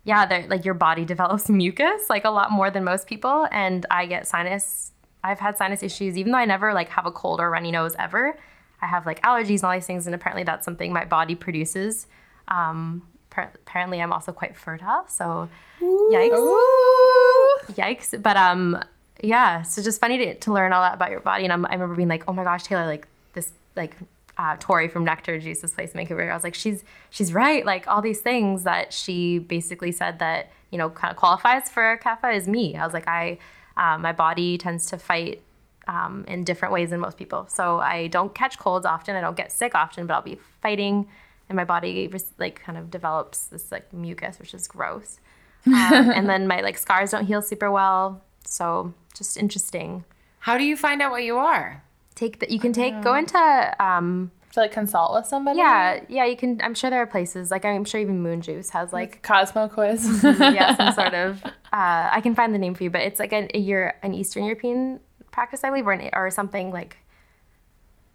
yeah, 0.02 0.44
like 0.48 0.64
your 0.64 0.74
body 0.74 1.04
develops 1.14 1.48
mucus 1.48 2.10
like 2.10 2.24
a 2.24 2.30
lot 2.30 2.50
more 2.50 2.68
than 2.68 2.82
most 2.82 3.06
people, 3.06 3.46
and 3.52 3.86
I 3.92 4.06
get 4.06 4.26
sinus. 4.26 4.90
I've 5.22 5.38
had 5.38 5.56
sinus 5.56 5.84
issues 5.84 6.18
even 6.18 6.32
though 6.32 6.38
I 6.38 6.46
never 6.46 6.74
like 6.74 6.88
have 6.88 7.06
a 7.06 7.12
cold 7.12 7.38
or 7.38 7.48
runny 7.48 7.70
nose 7.70 7.94
ever. 7.96 8.36
I 8.82 8.86
have 8.86 9.06
like 9.06 9.22
allergies 9.22 9.60
and 9.60 9.64
all 9.64 9.72
these 9.72 9.86
things, 9.86 10.06
and 10.06 10.16
apparently 10.16 10.42
that's 10.42 10.64
something 10.64 10.92
my 10.92 11.04
body 11.04 11.36
produces. 11.36 12.08
Um, 12.48 13.02
apparently, 13.36 14.00
I'm 14.00 14.12
also 14.12 14.32
quite 14.32 14.56
fertile, 14.56 15.04
so 15.08 15.48
yikes. 15.80 17.74
Yikes 17.76 18.22
but 18.22 18.36
um 18.36 18.82
yeah 19.22 19.62
so 19.62 19.82
just 19.82 20.00
funny 20.00 20.18
to, 20.18 20.34
to 20.34 20.52
learn 20.52 20.72
all 20.72 20.82
that 20.82 20.94
about 20.94 21.10
your 21.10 21.20
body 21.20 21.44
and 21.44 21.52
I'm, 21.52 21.66
i 21.66 21.72
remember 21.72 21.94
being 21.94 22.08
like 22.08 22.24
oh 22.28 22.32
my 22.32 22.44
gosh 22.44 22.64
taylor 22.64 22.86
like 22.86 23.06
this 23.34 23.52
like 23.76 23.96
uh, 24.38 24.56
tori 24.58 24.88
from 24.88 25.04
nectar 25.04 25.38
this 25.38 25.60
place 25.74 25.92
vancouver 25.92 26.30
i 26.30 26.34
was 26.34 26.44
like 26.44 26.54
she's 26.54 26.82
she's 27.10 27.32
right 27.32 27.64
like 27.66 27.86
all 27.86 28.00
these 28.00 28.20
things 28.20 28.62
that 28.62 28.92
she 28.92 29.38
basically 29.38 29.92
said 29.92 30.18
that 30.20 30.50
you 30.70 30.78
know 30.78 30.88
kind 30.88 31.10
of 31.10 31.16
qualifies 31.16 31.68
for 31.68 31.98
kapha 32.02 32.34
is 32.34 32.48
me. 32.48 32.76
I 32.76 32.84
was 32.84 32.94
like 32.94 33.06
i 33.06 33.38
um, 33.76 34.02
my 34.02 34.12
body 34.12 34.58
tends 34.58 34.86
to 34.86 34.98
fight 34.98 35.42
um, 35.88 36.24
in 36.28 36.44
different 36.44 36.72
ways 36.72 36.90
than 36.90 37.00
most 37.00 37.18
people 37.18 37.46
so 37.48 37.80
i 37.80 38.06
don't 38.06 38.34
catch 38.34 38.58
colds 38.58 38.86
often 38.86 39.14
i 39.16 39.20
don't 39.20 39.36
get 39.36 39.52
sick 39.52 39.74
often 39.74 40.06
but 40.06 40.14
i'll 40.14 40.22
be 40.22 40.38
fighting 40.62 41.06
and 41.50 41.56
my 41.56 41.64
body 41.64 42.08
res- 42.08 42.32
like 42.38 42.62
kind 42.62 42.78
of 42.78 42.90
develops 42.90 43.48
this 43.48 43.70
like 43.70 43.92
mucus 43.92 44.38
which 44.38 44.54
is 44.54 44.66
gross 44.66 45.18
um, 45.66 45.74
and 46.16 46.26
then 46.30 46.46
my 46.48 46.62
like 46.62 46.78
scars 46.78 47.10
don't 47.10 47.26
heal 47.26 47.42
super 47.42 47.70
well. 47.70 48.22
So 48.46 48.94
just 49.14 49.36
interesting. 49.36 50.04
how 50.38 50.56
do 50.56 50.64
you 50.64 50.74
find 50.76 51.02
out 51.02 51.10
what 51.10 51.22
you 51.24 51.36
are 51.36 51.84
Take 52.14 52.40
that 52.40 52.48
you 52.50 52.58
can 52.58 52.72
take 52.72 53.02
go 53.02 53.14
into 53.14 53.36
um 53.78 54.30
To 54.54 54.60
like 54.60 54.72
consult 54.72 55.12
with 55.14 55.26
somebody. 55.26 55.58
yeah 55.58 56.00
yeah 56.08 56.24
you 56.24 56.36
can 56.36 56.60
I'm 56.62 56.74
sure 56.74 56.88
there 56.90 57.02
are 57.02 57.06
places 57.06 57.50
like 57.50 57.64
I'm 57.66 57.84
sure 57.84 58.00
even 58.00 58.22
Moon 58.22 58.40
Juice 58.40 58.70
has 58.70 58.92
like 58.92 59.22
Cosmo 59.22 59.68
quiz. 59.68 60.22
yeah 60.24 60.74
some 60.76 60.92
sort 61.00 61.14
of 61.14 61.44
uh, 61.44 62.08
I 62.16 62.20
can 62.22 62.34
find 62.34 62.54
the 62.54 62.58
name 62.58 62.74
for 62.74 62.82
you 62.84 62.90
but 62.90 63.02
it's 63.02 63.20
like 63.20 63.32
an 63.32 63.48
a 63.54 63.58
Euro, 63.58 63.92
an 64.02 64.14
Eastern 64.14 64.44
European 64.44 65.00
practice 65.30 65.62
I 65.64 65.68
believe 65.70 65.86
or, 65.86 65.92
an, 65.92 66.08
or 66.14 66.30
something 66.30 66.72
like 66.72 66.96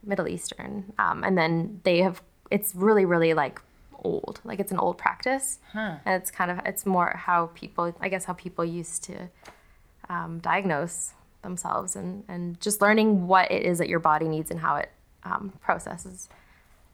Middle 0.04 0.28
Eastern 0.28 0.94
um, 1.00 1.24
and 1.24 1.38
then 1.38 1.82
they 1.84 2.00
have 2.00 2.22
it's 2.56 2.70
really 2.86 3.06
really 3.14 3.34
like 3.44 3.56
old 4.04 4.36
like 4.50 4.60
it's 4.64 4.72
an 4.72 4.80
old 4.86 4.98
practice 4.98 5.48
and 5.74 6.00
it's 6.20 6.30
kind 6.40 6.50
of 6.52 6.58
it's 6.66 6.86
more 6.86 7.10
how 7.28 7.40
people 7.62 7.84
I 8.06 8.08
guess 8.10 8.26
how 8.30 8.34
people 8.34 8.64
used 8.82 9.04
to 9.10 9.16
um, 10.10 10.40
diagnose 10.40 11.14
themselves 11.42 11.96
and, 11.96 12.24
and 12.28 12.60
just 12.62 12.82
learning 12.82 13.28
what 13.28 13.52
it 13.52 13.64
is 13.64 13.78
that 13.80 13.90
your 13.90 14.00
body 14.12 14.28
needs 14.28 14.52
and 14.52 14.60
how 14.60 14.76
it 14.76 14.90
um, 15.24 15.54
processes 15.62 16.30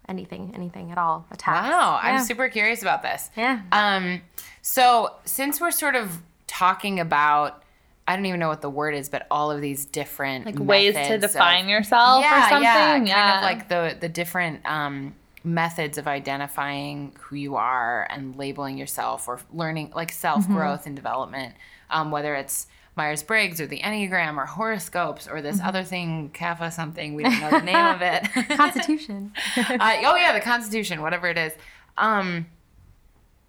anything, 0.07 0.51
anything 0.55 0.91
at 0.91 0.97
all. 0.97 1.25
Attacks. 1.31 1.69
wow 1.69 1.99
i'm 2.01 2.23
super 2.23 2.47
curious 2.49 2.81
about 2.81 3.01
this 3.01 3.29
Yeah. 3.37 3.61
um 3.71 4.21
so 4.61 5.13
since 5.25 5.61
we're 5.61 5.71
sort 5.71 5.95
of 5.95 6.21
talking 6.47 6.99
about 6.99 7.63
i 8.07 8.15
don't 8.15 8.25
even 8.25 8.39
know 8.39 8.49
what 8.49 8.61
the 8.61 8.69
word 8.69 8.93
is 8.95 9.09
but 9.09 9.27
all 9.29 9.51
of 9.51 9.61
these 9.61 9.85
different 9.85 10.45
like 10.45 10.59
ways 10.59 10.93
to 10.95 10.99
methods 10.99 11.23
of- 11.25 11.31
define 11.33 11.69
yourself 11.69 12.25
or 12.25 12.29
something. 12.49 12.63
Yeah, 12.63 12.95
Yeah. 13.05 13.13
kind 13.31 13.37
of 13.37 13.43
like 13.51 13.69
the 13.69 13.97
the 13.99 14.09
different 14.09 14.65
um, 14.65 15.13
methods 15.43 15.97
of 15.97 16.07
identifying 16.07 17.15
who 17.19 17.35
you 17.35 17.55
are 17.55 18.07
and 18.09 18.35
labeling 18.35 18.77
yourself 18.77 19.27
or 19.27 19.39
learning 19.51 19.91
like 19.95 20.11
self 20.11 20.47
growth 20.47 20.85
and 20.85 20.95
development, 20.95 21.55
um, 21.89 22.11
whether 22.11 22.35
it's 22.35 22.67
Myers 22.95 23.23
Briggs 23.23 23.61
or 23.61 23.67
the 23.67 23.79
Enneagram 23.79 24.37
or 24.37 24.45
horoscopes 24.45 25.27
or 25.27 25.41
this 25.41 25.61
other 25.61 25.83
thing, 25.83 26.29
Kapha 26.33 26.71
something, 26.71 27.15
we 27.15 27.23
don't 27.23 27.39
know 27.39 27.51
the 27.51 27.61
name 27.61 27.75
of 27.75 28.01
it. 28.01 28.23
Constitution. 28.57 29.31
uh, 29.57 29.77
oh, 29.79 30.15
yeah, 30.15 30.33
the 30.33 30.41
Constitution, 30.41 31.01
whatever 31.01 31.27
it 31.27 31.37
is. 31.37 31.53
Um, 31.97 32.47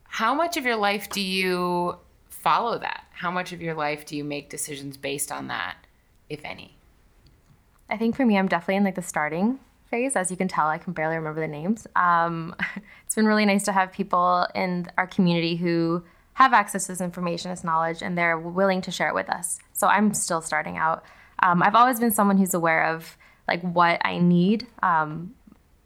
how 0.04 0.34
much 0.34 0.56
of 0.56 0.64
your 0.64 0.76
life 0.76 1.08
do 1.10 1.20
you 1.20 1.96
follow 2.28 2.78
that? 2.78 3.04
How 3.10 3.30
much 3.30 3.52
of 3.52 3.60
your 3.60 3.74
life 3.74 4.06
do 4.06 4.16
you 4.16 4.24
make 4.24 4.48
decisions 4.48 4.96
based 4.96 5.32
on 5.32 5.48
that, 5.48 5.76
if 6.28 6.44
any? 6.44 6.76
I 7.90 7.96
think 7.96 8.14
for 8.14 8.24
me, 8.24 8.38
I'm 8.38 8.48
definitely 8.48 8.76
in 8.76 8.84
like 8.84 8.94
the 8.94 9.02
starting 9.02 9.58
phase. 9.92 10.16
As 10.16 10.30
you 10.30 10.36
can 10.36 10.48
tell, 10.48 10.66
I 10.66 10.78
can 10.78 10.92
barely 10.92 11.16
remember 11.16 11.40
the 11.40 11.46
names. 11.46 11.86
Um, 11.94 12.56
it's 13.04 13.14
been 13.14 13.26
really 13.26 13.46
nice 13.46 13.62
to 13.66 13.72
have 13.72 13.92
people 13.92 14.48
in 14.56 14.88
our 14.98 15.06
community 15.06 15.54
who 15.54 16.02
have 16.34 16.52
access 16.52 16.86
to 16.86 16.92
this 16.92 17.00
information, 17.00 17.50
this 17.50 17.62
knowledge, 17.62 18.02
and 18.02 18.16
they're 18.18 18.38
willing 18.38 18.80
to 18.80 18.90
share 18.90 19.08
it 19.08 19.14
with 19.14 19.28
us. 19.28 19.60
So 19.74 19.86
I'm 19.86 20.14
still 20.14 20.40
starting 20.40 20.78
out. 20.78 21.04
Um, 21.42 21.62
I've 21.62 21.74
always 21.74 22.00
been 22.00 22.10
someone 22.10 22.38
who's 22.38 22.54
aware 22.54 22.86
of 22.86 23.16
like 23.46 23.60
what 23.62 24.00
I 24.04 24.18
need. 24.18 24.66
Um, 24.82 25.34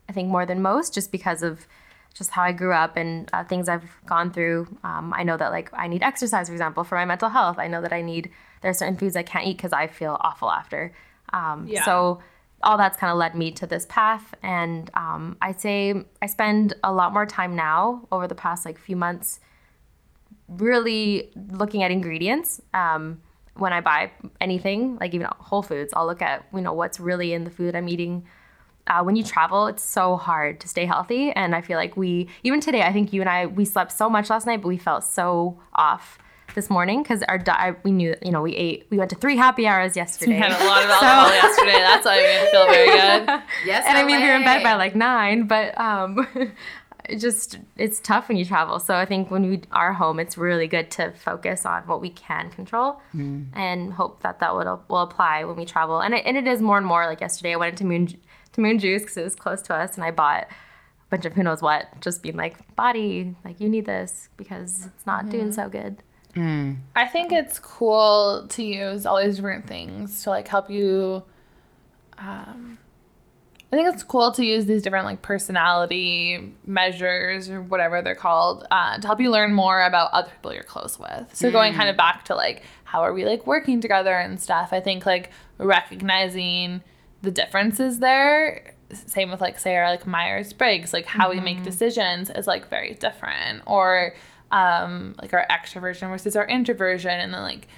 I 0.09 0.13
think 0.13 0.29
more 0.29 0.47
than 0.47 0.63
most, 0.63 0.95
just 0.95 1.11
because 1.11 1.43
of 1.43 1.67
just 2.15 2.31
how 2.31 2.43
I 2.43 2.53
grew 2.53 2.73
up 2.73 2.97
and 2.97 3.29
uh, 3.33 3.45
things 3.45 3.69
I've 3.69 3.91
gone 4.07 4.31
through. 4.33 4.69
Um, 4.85 5.13
I 5.15 5.25
know 5.25 5.37
that 5.37 5.51
like 5.51 5.69
I 5.75 5.89
need 5.89 6.03
exercise, 6.03 6.47
for 6.47 6.55
example, 6.55 6.85
for 6.85 6.95
my 6.95 7.05
mental 7.05 7.29
health. 7.29 7.59
I 7.59 7.67
know 7.67 7.83
that 7.83 7.93
I 7.93 8.03
need 8.03 8.31
there 8.63 8.71
are 8.71 8.75
certain 8.75 8.97
foods 8.97 9.17
I 9.17 9.23
can't 9.23 9.47
eat 9.47 9.57
because 9.57 9.73
I 9.73 9.89
feel 9.89 10.17
awful 10.21 10.51
after. 10.51 10.93
Um, 11.33 11.67
Yeah. 11.67 11.85
So 11.85 12.21
all 12.67 12.77
that's 12.77 12.99
kind 12.99 13.11
of 13.11 13.17
led 13.17 13.35
me 13.35 13.51
to 13.53 13.67
this 13.67 13.87
path, 13.89 14.35
and 14.43 14.91
um, 14.95 15.39
I'd 15.41 15.61
say 15.61 15.95
I 16.21 16.27
spend 16.27 16.75
a 16.85 16.93
lot 16.93 17.13
more 17.13 17.25
time 17.25 17.57
now 17.57 18.07
over 18.13 18.27
the 18.27 18.35
past 18.35 18.67
like 18.67 18.79
few 18.79 18.97
months, 18.97 19.41
really 20.49 21.31
looking 21.51 21.83
at 21.83 21.91
ingredients. 21.91 22.61
Um, 22.75 23.23
when 23.55 23.73
I 23.73 23.81
buy 23.81 24.11
anything, 24.41 24.99
like 25.01 25.15
even 25.15 25.29
Whole 25.39 25.63
Foods, 25.63 25.93
I'll 25.97 26.07
look 26.07 26.21
at 26.21 26.45
you 26.53 26.61
know 26.61 26.75
what's 26.75 27.01
really 27.01 27.33
in 27.33 27.45
the 27.45 27.51
food 27.51 27.75
I'm 27.75 27.89
eating 27.89 28.27
uh, 28.89 29.03
when 29.03 29.17
you 29.17 29.25
travel, 29.25 29.67
it's 29.67 29.83
so 29.83 30.17
hard 30.17 30.61
to 30.61 30.69
stay 30.69 30.85
healthy. 30.85 31.31
And 31.33 31.55
I 31.55 31.61
feel 31.61 31.77
like 31.77 31.97
we, 31.97 32.29
even 32.45 32.61
today, 32.61 32.83
I 32.83 32.93
think 32.93 33.13
you 33.13 33.21
and 33.21 33.29
I, 33.29 33.47
we 33.47 33.65
slept 33.65 33.93
so 33.93 34.09
much 34.09 34.31
last 34.31 34.47
night, 34.47 34.63
but 34.63 34.69
we 34.69 34.77
felt 34.77 35.05
so 35.05 35.59
off 35.75 36.19
this 36.57 36.69
morning 36.71 37.03
because 37.03 37.23
our 37.25 37.39
diet, 37.39 37.77
we 37.85 37.93
knew, 37.93 38.17
you 38.25 38.33
know, 38.33 38.43
we 38.43 38.57
ate, 38.57 38.87
we 38.91 38.97
went 38.97 39.11
to 39.11 39.17
three 39.17 39.37
happy 39.37 39.67
hours 39.69 39.95
yesterday. 39.95 40.33
We 40.33 40.39
had 40.39 40.51
a 40.51 40.65
lot 40.65 40.83
of 40.83 40.91
alcohol 40.91 41.29
yesterday. 41.29 41.79
That's 41.79 42.05
why 42.05 42.17
we 42.17 42.23
didn't 42.23 42.51
feel 42.51 42.67
very 42.67 42.87
good. 42.87 43.43
Yes, 43.67 43.85
and 43.87 43.97
I 43.97 44.05
mean, 44.05 44.21
we 44.21 44.27
were 44.27 44.35
in 44.35 44.43
bed 44.43 44.65
by 44.65 44.75
like 44.75 44.97
nine, 44.97 45.47
but 45.47 45.79
um, 45.79 46.27
it 47.05 47.19
just, 47.19 47.59
it's 47.77 48.01
tough 48.01 48.29
when 48.29 48.39
you 48.39 48.45
travel. 48.47 48.81
So 48.81 48.95
I 48.95 49.05
think 49.05 49.31
when 49.31 49.49
we 49.49 49.61
are 49.71 49.93
home, 49.93 50.19
it's 50.19 50.39
really 50.39 50.67
good 50.67 50.91
to 50.93 51.13
focus 51.13 51.67
on 51.67 51.83
what 51.83 52.01
we 52.01 52.09
can 52.11 52.51
control 52.51 53.01
and 53.55 53.93
hope 53.93 54.23
that 54.23 54.41
that 54.41 54.57
will, 54.57 54.83
will 54.89 55.03
apply 55.03 55.45
when 55.45 55.57
we 55.57 55.67
travel. 55.67 56.01
And 56.01 56.15
it, 56.15 56.25
and 56.25 56.39
it 56.39 56.49
is 56.49 56.63
more 56.63 56.79
and 56.79 56.87
more 56.87 57.07
like 57.07 57.21
yesterday, 57.21 57.53
I 57.53 57.57
went 57.57 57.73
into 57.75 57.85
Moon, 57.85 58.09
to 58.53 58.61
Moon 58.63 58.79
Juice 58.79 59.03
because 59.03 59.19
it 59.19 59.25
was 59.25 59.37
close 59.37 59.61
to 59.63 59.75
us 59.75 59.95
and 59.97 60.05
I 60.05 60.11
bought 60.11 60.45
a 60.45 61.11
bunch 61.11 61.27
of 61.27 61.35
who 61.35 61.43
knows 61.43 61.61
what, 61.61 62.01
just 62.01 62.23
being 62.23 62.37
like, 62.37 62.75
body, 62.77 63.37
like 63.45 63.61
you 63.61 63.69
need 63.69 63.85
this 63.85 64.31
because 64.39 64.87
it's 64.87 65.07
not 65.07 65.29
doing 65.29 65.53
so 65.53 65.69
good. 65.69 66.03
I 66.95 67.07
think 67.07 67.33
it's 67.33 67.59
cool 67.59 68.47
to 68.51 68.63
use 68.63 69.07
all 69.07 69.23
these 69.23 69.37
different 69.37 69.67
things 69.67 70.23
to 70.25 70.31
like 70.31 70.49
help 70.49 70.71
you. 70.71 71.23
Um, 72.19 72.79
I 73.73 73.77
think 73.77 73.93
it's 73.93 74.05
cool 74.05 74.31
to 74.33 74.45
use 74.45 74.67
these 74.67 74.83
different 74.83 75.07
like 75.07 75.23
personality 75.23 76.55
measures 76.65 77.51
or 77.51 77.61
whatever 77.61 78.01
they're 78.01 78.15
called 78.15 78.67
uh, 78.71 78.99
to 78.99 79.07
help 79.07 79.21
you 79.21 79.31
learn 79.31 79.53
more 79.53 79.83
about 79.83 80.13
other 80.13 80.31
people 80.31 80.55
you're 80.55 80.63
close 80.63 80.99
with. 80.99 81.35
So 81.35 81.51
going 81.51 81.75
kind 81.75 81.89
of 81.89 81.97
back 81.97 82.25
to 82.27 82.35
like 82.35 82.63
how 82.85 83.01
are 83.03 83.13
we 83.13 83.25
like 83.25 83.47
working 83.47 83.81
together 83.81 84.15
and 84.15 84.41
stuff. 84.41 84.73
I 84.73 84.81
think 84.81 85.05
like 85.05 85.31
recognizing 85.59 86.83
the 87.23 87.31
differences 87.31 87.99
there. 87.99 88.75
Same 88.93 89.31
with 89.31 89.41
like 89.41 89.59
say 89.59 89.77
our 89.77 89.91
like 89.91 90.07
Myers 90.07 90.53
Briggs, 90.53 90.93
like 90.93 91.07
how 91.07 91.31
we 91.31 91.41
make 91.41 91.65
decisions 91.65 92.31
is 92.31 92.47
like 92.47 92.69
very 92.69 92.95
different. 92.95 93.63
Or 93.67 94.15
um 94.51 95.15
like 95.21 95.33
our 95.35 95.47
extroversion 95.51 96.09
versus 96.09 96.37
our 96.37 96.47
introversion. 96.47 97.11
And 97.11 97.35
then 97.35 97.43
like 97.43 97.69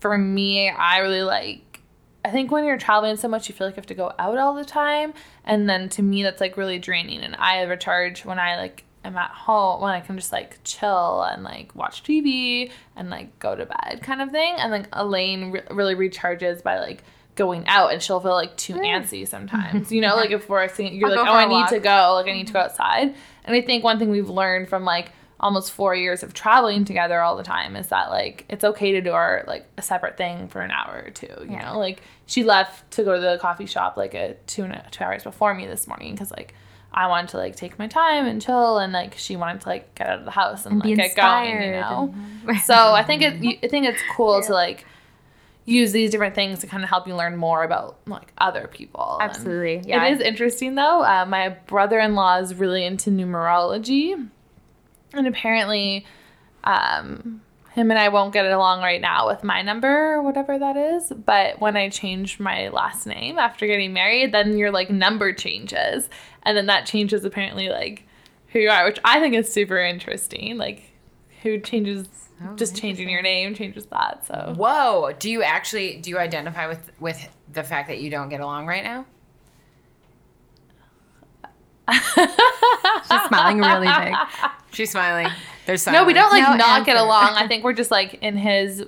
for 0.00 0.16
me 0.18 0.68
i 0.68 0.98
really 0.98 1.22
like 1.22 1.80
i 2.24 2.30
think 2.30 2.50
when 2.50 2.64
you're 2.64 2.76
traveling 2.76 3.16
so 3.16 3.26
much 3.28 3.48
you 3.48 3.54
feel 3.54 3.66
like 3.66 3.74
you 3.76 3.80
have 3.80 3.86
to 3.86 3.94
go 3.94 4.12
out 4.18 4.38
all 4.38 4.54
the 4.54 4.64
time. 4.64 5.14
And 5.44 5.68
then 5.68 5.88
to 5.90 6.02
me 6.02 6.22
that's 6.22 6.40
like 6.40 6.56
really 6.56 6.78
draining. 6.78 7.20
And 7.20 7.34
i 7.36 7.62
recharge 7.62 8.24
when 8.24 8.38
i 8.38 8.56
like 8.56 8.84
am 9.04 9.16
at 9.16 9.30
home 9.30 9.80
when 9.80 9.92
i 9.92 10.00
can 10.00 10.16
just 10.16 10.32
like 10.32 10.58
chill 10.64 11.22
and 11.22 11.44
like 11.44 11.74
watch 11.76 12.02
tv 12.02 12.70
and 12.96 13.08
like 13.08 13.38
go 13.38 13.54
to 13.54 13.64
bed 13.66 14.00
kind 14.02 14.20
of 14.20 14.30
thing. 14.30 14.54
And 14.58 14.70
like 14.70 14.88
elaine 14.92 15.50
re- 15.50 15.62
really 15.70 15.94
recharges 15.94 16.62
by 16.62 16.78
like 16.78 17.02
going 17.36 17.66
out 17.68 17.92
and 17.92 18.02
she'll 18.02 18.20
feel 18.20 18.32
like 18.32 18.56
too 18.56 18.74
antsy 18.74 19.26
sometimes. 19.34 19.90
You 19.90 20.00
know 20.02 20.16
like 20.16 20.30
if 20.30 20.48
we're 20.48 20.68
seeing 20.68 20.94
you're 20.94 21.08
I'll 21.10 21.16
like 21.16 21.28
oh 21.28 21.32
I 21.32 21.46
need 21.46 21.54
walk." 21.54 21.70
to 21.70 21.80
go. 21.80 22.14
Like 22.14 22.26
i 22.26 22.32
need 22.32 22.46
to 22.48 22.52
go 22.52 22.60
outside. 22.60 23.14
And 23.44 23.56
i 23.56 23.60
think 23.62 23.82
one 23.84 23.98
thing 23.98 24.10
we've 24.10 24.30
learned 24.30 24.68
from 24.68 24.84
like 24.84 25.10
almost 25.38 25.70
four 25.72 25.94
years 25.94 26.22
of 26.22 26.32
traveling 26.32 26.84
together 26.84 27.20
all 27.20 27.36
the 27.36 27.42
time 27.42 27.76
is 27.76 27.88
that 27.88 28.08
like 28.10 28.44
it's 28.48 28.64
okay 28.64 28.92
to 28.92 29.00
do 29.02 29.12
our 29.12 29.44
like 29.46 29.66
a 29.76 29.82
separate 29.82 30.16
thing 30.16 30.48
for 30.48 30.62
an 30.62 30.70
hour 30.70 31.02
or 31.06 31.10
two 31.10 31.26
you 31.42 31.48
Yeah. 31.50 31.72
know 31.72 31.78
like 31.78 32.00
she 32.24 32.42
left 32.42 32.90
to 32.92 33.04
go 33.04 33.14
to 33.16 33.20
the 33.20 33.38
coffee 33.38 33.66
shop 33.66 33.96
like 33.98 34.14
a 34.14 34.34
two 34.46 34.64
and 34.64 34.72
a, 34.72 34.86
two 34.90 35.04
hours 35.04 35.22
before 35.24 35.52
me 35.54 35.66
this 35.66 35.86
morning 35.86 36.12
because 36.12 36.30
like 36.30 36.54
I 36.92 37.08
wanted 37.08 37.28
to 37.30 37.36
like 37.36 37.54
take 37.56 37.78
my 37.78 37.86
time 37.86 38.24
and 38.24 38.40
chill 38.40 38.78
and 38.78 38.94
like 38.94 39.18
she 39.18 39.36
wanted 39.36 39.60
to 39.60 39.68
like 39.68 39.94
get 39.94 40.06
out 40.08 40.20
of 40.20 40.24
the 40.24 40.30
house 40.30 40.64
and, 40.64 40.82
And 40.82 40.96
like 40.96 41.14
get 41.14 41.16
going 41.16 41.62
you 41.62 41.70
know 41.72 42.14
and- 42.48 42.58
so 42.64 42.74
I 42.74 43.02
think 43.02 43.20
it 43.22 43.34
I 43.62 43.68
think 43.68 43.84
it's 43.86 44.00
cool 44.16 44.40
to 44.42 44.52
like 44.54 44.86
use 45.66 45.92
these 45.92 46.10
different 46.12 46.34
things 46.34 46.60
to 46.60 46.66
kind 46.68 46.82
of 46.84 46.88
help 46.88 47.06
you 47.08 47.14
learn 47.14 47.36
more 47.36 47.64
about 47.64 47.98
like 48.06 48.32
other 48.38 48.68
people 48.72 49.18
And- 49.20 49.30
Absolutely. 49.30 49.82
Yeah. 49.86 50.04
it 50.06 50.12
is 50.14 50.20
interesting 50.20 50.76
though. 50.76 51.02
Uh, 51.02 51.26
my 51.28 51.50
brother 51.50 51.98
in 51.98 52.14
law 52.14 52.38
is 52.38 52.54
really 52.54 52.86
into 52.86 53.10
numerology. 53.10 54.28
And 55.12 55.26
apparently, 55.26 56.04
um, 56.64 57.40
him 57.76 57.90
and 57.90 58.00
I 58.00 58.08
won't 58.08 58.32
get 58.32 58.46
along 58.46 58.80
right 58.80 59.00
now 59.02 59.26
with 59.26 59.44
my 59.44 59.60
number 59.60 60.14
or 60.14 60.22
whatever 60.22 60.58
that 60.58 60.78
is. 60.78 61.12
But 61.12 61.60
when 61.60 61.76
I 61.76 61.90
changed 61.90 62.40
my 62.40 62.68
last 62.68 63.06
name 63.06 63.38
after 63.38 63.66
getting 63.66 63.92
married, 63.92 64.32
then 64.32 64.56
your 64.56 64.70
like 64.70 64.88
number 64.88 65.32
changes. 65.34 66.08
And 66.42 66.56
then 66.56 66.66
that 66.66 66.86
changes 66.86 67.24
apparently 67.24 67.68
like 67.68 68.04
who 68.48 68.60
you 68.60 68.70
are, 68.70 68.86
which 68.86 68.98
I 69.04 69.20
think 69.20 69.34
is 69.34 69.52
super 69.52 69.78
interesting. 69.78 70.56
Like 70.56 70.90
who 71.42 71.60
changes 71.60 72.08
just 72.56 72.76
changing 72.76 73.08
your 73.08 73.22
name 73.22 73.54
changes 73.54 73.86
that. 73.86 74.26
So 74.26 74.54
Whoa! 74.56 75.12
Do 75.18 75.30
you 75.30 75.42
actually 75.42 75.96
do 75.98 76.10
you 76.10 76.18
identify 76.18 76.66
with 76.66 76.90
with 76.98 77.28
the 77.52 77.62
fact 77.62 77.88
that 77.88 78.00
you 78.00 78.10
don't 78.10 78.28
get 78.28 78.40
along 78.40 78.66
right 78.66 78.84
now? 78.84 79.06
She's 83.08 83.22
smiling 83.28 83.58
really 83.60 83.86
big. 83.86 84.14
She's 84.72 84.90
smiling. 84.90 85.28
There's 85.66 85.86
No, 85.86 86.04
we 86.04 86.12
don't 86.12 86.30
like 86.30 86.42
No 86.42 86.56
not 86.56 86.86
get 86.86 86.96
along. 86.96 87.34
I 87.34 87.46
think 87.48 87.64
we're 87.64 87.72
just 87.72 87.90
like 87.90 88.14
in 88.14 88.36
his 88.36 88.84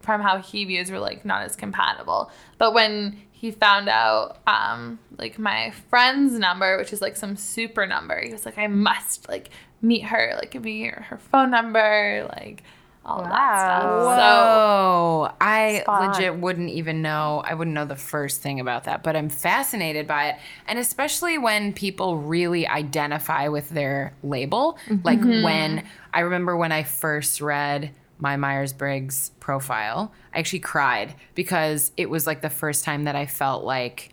from 0.00 0.22
how 0.22 0.38
he 0.38 0.64
views 0.64 0.90
we're 0.90 0.98
like 0.98 1.24
not 1.24 1.42
as 1.42 1.56
compatible. 1.56 2.30
But 2.58 2.72
when 2.72 3.20
he 3.32 3.50
found 3.50 3.88
out 3.88 4.38
um 4.46 4.98
like 5.18 5.38
my 5.38 5.72
friend's 5.88 6.38
number, 6.38 6.76
which 6.78 6.92
is 6.92 7.00
like 7.00 7.16
some 7.16 7.36
super 7.36 7.86
number, 7.86 8.20
he 8.20 8.32
was 8.32 8.44
like, 8.44 8.58
I 8.58 8.66
must 8.66 9.28
like 9.28 9.50
meet 9.82 10.04
her, 10.04 10.34
like 10.36 10.50
give 10.50 10.64
me 10.64 10.84
her, 10.84 11.02
her 11.08 11.18
phone 11.18 11.50
number, 11.50 12.28
like 12.36 12.62
all 13.04 13.22
that 13.22 13.30
Wow. 13.30 14.12
stuff. 14.12 14.16
Whoa! 14.18 15.30
I 15.40 15.80
Spot 15.82 16.02
on. 16.02 16.08
legit 16.08 16.36
wouldn't 16.36 16.70
even 16.70 17.02
know. 17.02 17.42
I 17.44 17.54
wouldn't 17.54 17.74
know 17.74 17.84
the 17.86 17.96
first 17.96 18.42
thing 18.42 18.60
about 18.60 18.84
that, 18.84 19.02
but 19.02 19.16
I'm 19.16 19.28
fascinated 19.28 20.06
by 20.06 20.30
it, 20.30 20.36
and 20.66 20.78
especially 20.78 21.38
when 21.38 21.72
people 21.72 22.18
really 22.18 22.66
identify 22.68 23.48
with 23.48 23.70
their 23.70 24.14
label. 24.22 24.78
Like 25.02 25.22
when 25.24 25.84
I 26.12 26.20
remember 26.20 26.56
when 26.56 26.72
I 26.72 26.82
first 26.82 27.40
read 27.40 27.92
my 28.18 28.36
Myers 28.36 28.72
Briggs 28.74 29.30
profile, 29.40 30.12
I 30.34 30.38
actually 30.40 30.60
cried 30.60 31.14
because 31.34 31.92
it 31.96 32.10
was 32.10 32.26
like 32.26 32.42
the 32.42 32.50
first 32.50 32.84
time 32.84 33.04
that 33.04 33.16
I 33.16 33.26
felt 33.26 33.64
like. 33.64 34.12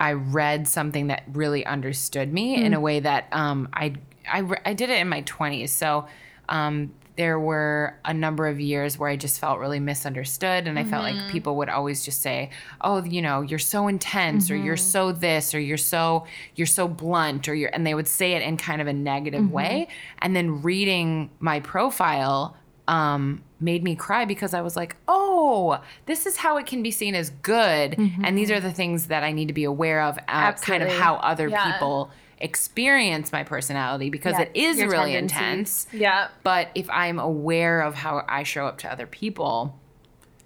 I 0.00 0.14
read 0.14 0.66
something 0.66 1.06
that 1.08 1.22
really 1.32 1.64
understood 1.64 2.32
me 2.32 2.56
in 2.56 2.74
a 2.74 2.80
way 2.80 2.98
that 2.98 3.28
um, 3.30 3.68
I, 3.72 3.94
I 4.28 4.42
I 4.64 4.74
did 4.74 4.90
it 4.90 4.98
in 4.98 5.08
my 5.08 5.22
20s. 5.22 5.68
So 5.68 6.08
um, 6.48 6.92
there 7.16 7.38
were 7.38 7.98
a 8.04 8.14
number 8.14 8.46
of 8.48 8.58
years 8.60 8.98
where 8.98 9.10
I 9.10 9.16
just 9.16 9.38
felt 9.38 9.58
really 9.58 9.80
misunderstood, 9.80 10.66
and 10.66 10.78
I 10.78 10.84
felt 10.84 11.02
like 11.02 11.28
people 11.30 11.56
would 11.56 11.68
always 11.68 12.04
just 12.04 12.22
say, 12.22 12.50
"Oh, 12.80 13.02
you 13.04 13.20
know, 13.22 13.42
you're 13.42 13.58
so 13.58 13.86
intense, 13.88 14.50
or 14.50 14.56
you're 14.56 14.76
so 14.78 15.12
this, 15.12 15.54
or 15.54 15.60
you're 15.60 15.76
so 15.76 16.26
you're 16.56 16.66
so 16.66 16.88
blunt, 16.88 17.48
or 17.48 17.54
you're," 17.54 17.70
and 17.72 17.86
they 17.86 17.94
would 17.94 18.08
say 18.08 18.32
it 18.32 18.42
in 18.42 18.56
kind 18.56 18.80
of 18.80 18.86
a 18.86 18.92
negative 18.92 19.50
way. 19.52 19.88
And 20.20 20.34
then 20.34 20.62
reading 20.62 21.30
my 21.38 21.60
profile 21.60 22.56
um, 22.88 23.42
made 23.60 23.84
me 23.84 23.94
cry 23.94 24.24
because 24.24 24.54
I 24.54 24.60
was 24.60 24.74
like, 24.74 24.96
oh, 25.06 25.80
this 26.06 26.26
is 26.26 26.36
how 26.36 26.56
it 26.56 26.66
can 26.66 26.82
be 26.82 26.90
seen 26.90 27.14
as 27.14 27.30
good. 27.30 27.96
And 28.24 28.36
these 28.36 28.50
are 28.50 28.58
the 28.58 28.72
things 28.72 29.06
that 29.06 29.22
I 29.22 29.30
need 29.30 29.46
to 29.48 29.54
be 29.54 29.62
aware 29.64 30.02
of, 30.02 30.18
uh, 30.26 30.52
kind 30.62 30.82
of 30.82 30.88
how 30.88 31.14
other 31.16 31.48
Yeah. 31.48 31.72
people 31.72 32.10
experience 32.42 33.32
my 33.32 33.44
personality 33.44 34.10
because 34.10 34.32
Yeah, 34.38 34.42
it 34.42 34.50
is 34.56 34.76
really 34.82 35.14
intense. 35.14 35.86
Yeah. 35.92 36.28
But 36.42 36.68
if 36.74 36.90
I'm 36.90 37.18
aware 37.18 37.80
of 37.80 37.94
how 37.94 38.24
I 38.28 38.42
show 38.42 38.66
up 38.66 38.78
to 38.78 38.90
other 38.92 39.06
people, 39.06 39.78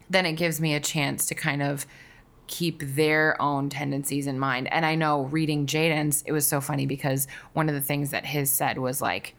then 0.09 0.27
it 0.27 0.35
gives 0.35 0.61
me 0.61 0.75
a 0.75 0.81
chance 0.81 1.27
to 1.27 1.35
kind 1.35 1.63
of 1.63 1.87
keep 2.47 2.81
their 2.81 3.41
own 3.43 3.69
tendencies 3.69 4.27
in 4.29 4.39
mind. 4.39 4.73
And 4.73 4.87
I 4.87 4.95
know 4.95 5.23
reading 5.25 5.67
Jaden's, 5.67 6.23
it 6.27 6.33
was 6.33 6.47
so 6.47 6.61
funny 6.61 6.87
because 6.87 7.27
one 7.55 7.69
of 7.69 7.75
the 7.75 7.81
things 7.81 8.11
that 8.13 8.25
his 8.27 8.51
said 8.51 8.79
was 8.79 9.01
like, 9.03 9.35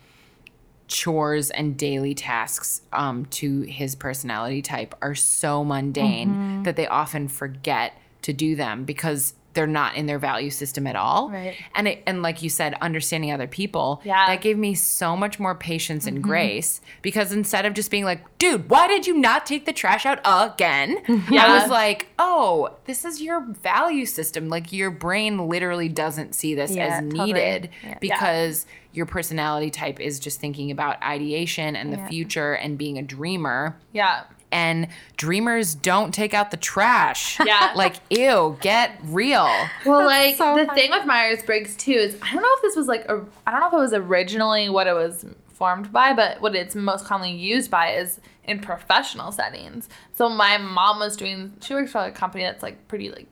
chores 0.88 1.52
and 1.52 1.78
daily 1.78 2.14
tasks 2.14 2.82
um, 2.94 3.26
to 3.26 3.62
his 3.62 3.96
personality 3.96 4.62
type 4.62 4.96
are 5.02 5.16
so 5.16 5.64
mundane 5.64 6.30
Mm-hmm. 6.30 6.64
that 6.64 6.76
they 6.76 6.88
often 6.88 7.28
forget 7.28 7.94
to 8.22 8.34
do 8.34 8.56
them 8.56 8.84
because 8.86 9.34
they're 9.58 9.68
not 9.68 9.96
in 9.96 10.06
their 10.06 10.20
value 10.20 10.52
system 10.52 10.86
at 10.86 10.96
all. 10.96 11.30
Right. 11.32 11.56
And 11.76 11.88
it, 11.88 12.04
and 12.06 12.22
like 12.22 12.44
you 12.44 12.50
said, 12.50 12.76
understanding 12.80 13.32
other 13.32 13.48
people, 13.48 14.02
Yeah. 14.06 14.28
that 14.28 14.40
gave 14.42 14.58
me 14.58 14.76
so 14.76 15.18
much 15.18 15.40
more 15.40 15.56
patience 15.56 16.06
Mm-hmm. 16.06 16.16
and 16.18 16.24
grace 16.24 16.80
because 17.02 17.32
instead 17.34 17.66
of 17.66 17.74
just 17.74 17.90
being 17.90 18.04
like, 18.06 18.22
dude, 18.38 18.70
why 18.70 18.88
did 18.88 19.08
you 19.08 19.18
not 19.18 19.46
take 19.48 19.66
the 19.66 19.74
trash 19.74 20.06
out 20.06 20.20
again? 20.24 20.98
I 21.32 21.60
was 21.60 21.70
like, 21.72 22.08
oh, 22.20 22.70
this 22.86 23.04
is 23.04 23.20
your 23.22 23.42
value 23.42 24.06
system. 24.06 24.48
Like 24.48 24.72
your 24.72 24.92
brain 24.92 25.48
literally 25.50 25.90
doesn't 25.90 26.36
see 26.36 26.54
this 26.54 26.72
Yeah, 26.76 26.86
as 26.86 27.04
totally. 27.04 27.26
needed 27.34 27.70
Yeah. 27.84 27.98
because 28.00 28.66
your 28.94 29.06
personality 29.08 29.70
type 29.72 30.00
is 30.00 30.20
just 30.20 30.40
thinking 30.40 30.70
about 30.72 31.02
ideation 31.04 31.76
and 31.76 31.92
the 31.92 31.98
Yeah. 31.98 32.08
future 32.10 32.54
and 32.54 32.78
being 32.78 32.98
a 32.98 33.02
dreamer. 33.04 33.76
Yeah. 33.92 34.24
And 34.52 34.88
dreamers 35.18 35.76
don't 35.76 36.14
take 36.14 36.34
out 36.34 36.52
the 36.52 36.58
trash. 36.58 37.40
Yeah. 37.46 37.74
like, 37.76 37.96
ew, 38.10 38.58
get 38.62 38.98
real. 39.04 39.50
Well, 39.86 40.06
like 40.06 40.38
so 40.38 40.56
the 40.56 40.66
funny. 40.66 40.82
thing 40.82 40.92
with 40.92 41.06
Myers 41.06 41.44
Briggs 41.44 41.76
too 41.76 41.92
is 41.92 42.18
I 42.22 42.34
don't 42.34 42.42
know 42.42 42.54
if 42.56 42.62
this 42.62 42.76
was 42.76 42.88
like 42.88 43.06
a, 43.10 43.26
I 43.46 43.52
don't 43.52 43.60
know 43.60 43.68
if 43.68 43.74
it 43.74 43.78
was 43.78 43.94
originally 43.94 44.70
what 44.70 44.88
it 44.88 44.94
was 44.94 45.26
formed 45.54 45.92
by, 45.92 46.14
but 46.14 46.40
what 46.40 46.56
it's 46.56 46.76
most 46.76 47.06
commonly 47.06 47.36
used 47.36 47.70
by 47.72 47.94
is 47.94 48.22
in 48.44 48.60
professional 48.60 49.32
settings. 49.32 49.90
So 50.16 50.30
my 50.30 50.58
mom 50.58 51.00
was 51.00 51.18
doing 51.18 51.54
she 51.62 51.74
works 51.74 51.92
for 51.92 52.00
a 52.00 52.12
company 52.12 52.44
that's 52.44 52.64
like 52.64 52.88
pretty 52.88 53.10
like 53.12 53.28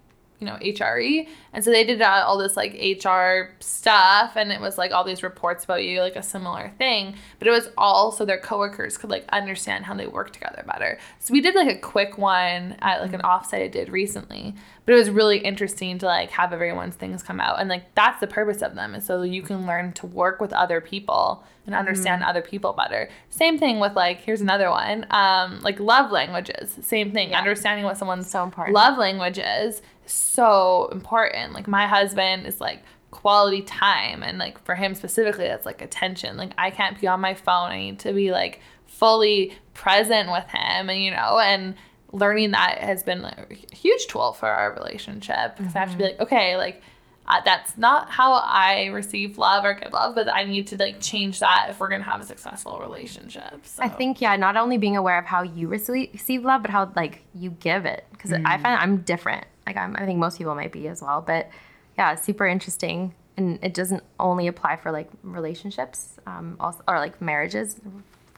you 0.45 0.51
know 0.51 0.57
HRE, 0.61 1.27
and 1.53 1.63
so 1.63 1.71
they 1.71 1.83
did 1.83 2.01
all 2.01 2.37
this 2.37 2.55
like 2.55 2.73
HR 2.73 3.53
stuff, 3.59 4.33
and 4.35 4.51
it 4.51 4.61
was 4.61 4.77
like 4.77 4.91
all 4.91 5.03
these 5.03 5.23
reports 5.23 5.63
about 5.63 5.83
you, 5.83 6.01
like 6.01 6.15
a 6.15 6.23
similar 6.23 6.71
thing. 6.77 7.15
But 7.39 7.47
it 7.47 7.51
was 7.51 7.69
all 7.77 8.11
so 8.11 8.25
their 8.25 8.39
coworkers 8.39 8.97
could 8.97 9.09
like 9.09 9.25
understand 9.29 9.85
how 9.85 9.95
they 9.95 10.07
work 10.07 10.31
together 10.31 10.63
better. 10.67 10.99
So 11.19 11.33
we 11.33 11.41
did 11.41 11.55
like 11.55 11.75
a 11.75 11.79
quick 11.79 12.17
one 12.17 12.75
at 12.81 13.01
like 13.01 13.13
an 13.13 13.21
offsite 13.21 13.63
I 13.63 13.67
did 13.67 13.89
recently, 13.89 14.53
but 14.85 14.93
it 14.93 14.97
was 14.97 15.09
really 15.09 15.39
interesting 15.39 15.97
to 15.99 16.05
like 16.05 16.29
have 16.31 16.53
everyone's 16.53 16.95
things 16.95 17.23
come 17.23 17.39
out, 17.39 17.59
and 17.59 17.69
like 17.69 17.95
that's 17.95 18.19
the 18.19 18.27
purpose 18.27 18.61
of 18.61 18.75
them 18.75 18.93
is 18.95 19.05
so 19.05 19.23
you 19.23 19.41
can 19.41 19.65
learn 19.65 19.93
to 19.93 20.05
work 20.05 20.39
with 20.39 20.53
other 20.53 20.79
people 20.81 21.43
and 21.65 21.73
understand 21.73 22.23
other 22.23 22.41
people 22.41 22.73
better. 22.73 23.09
Same 23.29 23.57
thing 23.57 23.79
with 23.79 23.95
like 23.95 24.19
here's 24.21 24.41
another 24.41 24.69
one, 24.69 25.05
um, 25.09 25.61
like 25.61 25.79
love 25.79 26.11
languages. 26.11 26.77
Same 26.81 27.11
thing, 27.11 27.33
understanding 27.33 27.85
what 27.85 27.97
someone's 27.97 28.29
So 28.29 28.43
important. 28.43 28.75
love 28.75 28.97
language 28.97 29.39
is 29.39 29.81
so 30.13 30.89
important. 30.91 31.53
Like 31.53 31.67
my 31.67 31.87
husband 31.87 32.45
is 32.45 32.61
like 32.61 32.83
quality 33.11 33.61
time 33.61 34.23
and 34.23 34.37
like 34.37 34.63
for 34.65 34.75
him 34.75 34.93
specifically 34.93 35.45
that's 35.45 35.65
like 35.65 35.81
attention. 35.81 36.37
Like 36.37 36.53
I 36.57 36.69
can't 36.69 36.99
be 36.99 37.07
on 37.07 37.21
my 37.21 37.33
phone. 37.33 37.71
I 37.71 37.77
need 37.77 37.99
to 37.99 38.13
be 38.13 38.31
like 38.31 38.59
fully 38.87 39.53
present 39.73 40.31
with 40.31 40.47
him 40.47 40.89
and 40.89 41.01
you 41.01 41.11
know 41.11 41.39
and 41.39 41.75
learning 42.11 42.51
that 42.51 42.77
has 42.77 43.03
been 43.03 43.21
like, 43.21 43.67
a 43.71 43.75
huge 43.75 44.07
tool 44.07 44.33
for 44.33 44.47
our 44.47 44.73
relationship 44.73 45.57
because 45.57 45.75
I 45.75 45.79
have 45.79 45.91
to 45.91 45.97
be 45.97 46.03
like 46.03 46.19
okay 46.21 46.55
like 46.55 46.81
uh, 47.27 47.41
that's 47.43 47.77
not 47.77 48.09
how 48.09 48.33
I 48.33 48.85
receive 48.87 49.39
love 49.39 49.65
or 49.65 49.73
give 49.73 49.91
love, 49.91 50.13
but 50.13 50.31
I 50.31 50.43
need 50.43 50.67
to 50.67 50.77
like 50.77 51.01
change 51.01 51.39
that 51.39 51.67
if 51.69 51.79
we're 51.79 51.89
gonna 51.89 52.03
have 52.03 52.21
a 52.21 52.25
successful 52.25 52.77
relationship. 52.79 53.65
So. 53.65 53.81
I 53.81 53.89
think 53.89 54.21
yeah, 54.21 54.35
not 54.35 54.57
only 54.57 54.77
being 54.77 54.95
aware 54.95 55.17
of 55.17 55.25
how 55.25 55.41
you 55.41 55.67
receive 55.67 56.09
receive 56.13 56.45
love, 56.45 56.61
but 56.61 56.69
how 56.69 56.91
like 56.95 57.23
you 57.33 57.49
give 57.49 57.85
it. 57.85 58.05
Because 58.11 58.31
I 58.31 58.57
find 58.57 58.79
I'm 58.79 58.97
different. 58.97 59.47
Like 59.65 59.77
I'm, 59.77 59.95
I 59.97 60.05
think 60.05 60.19
most 60.19 60.37
people 60.37 60.55
might 60.55 60.71
be 60.71 60.87
as 60.87 61.01
well. 61.01 61.21
But 61.21 61.49
yeah, 61.97 62.15
super 62.15 62.45
interesting, 62.45 63.13
and 63.37 63.59
it 63.63 63.73
doesn't 63.73 64.03
only 64.19 64.47
apply 64.47 64.77
for 64.77 64.91
like 64.91 65.09
relationships, 65.23 66.17
um, 66.27 66.57
also 66.59 66.83
or 66.87 66.99
like 66.99 67.21
marriages, 67.21 67.79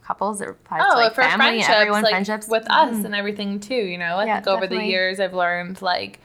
couples. 0.03 0.41
It 0.41 0.49
applies 0.49 0.83
to 0.83 0.91
Oh, 0.91 0.95
like 0.95 1.15
for 1.15 1.21
family, 1.23 1.37
friendships, 1.37 1.69
everyone, 1.69 2.03
like 2.03 2.11
friendships 2.11 2.47
with 2.47 2.69
us 2.69 3.03
and 3.03 3.13
everything 3.15 3.59
too. 3.59 3.75
You 3.75 3.97
know, 3.97 4.17
I 4.17 4.25
Yeah, 4.25 4.35
think 4.35 4.47
over 4.47 4.67
the 4.67 4.83
years 4.83 5.19
I've 5.19 5.33
learned 5.33 5.81
like, 5.81 6.19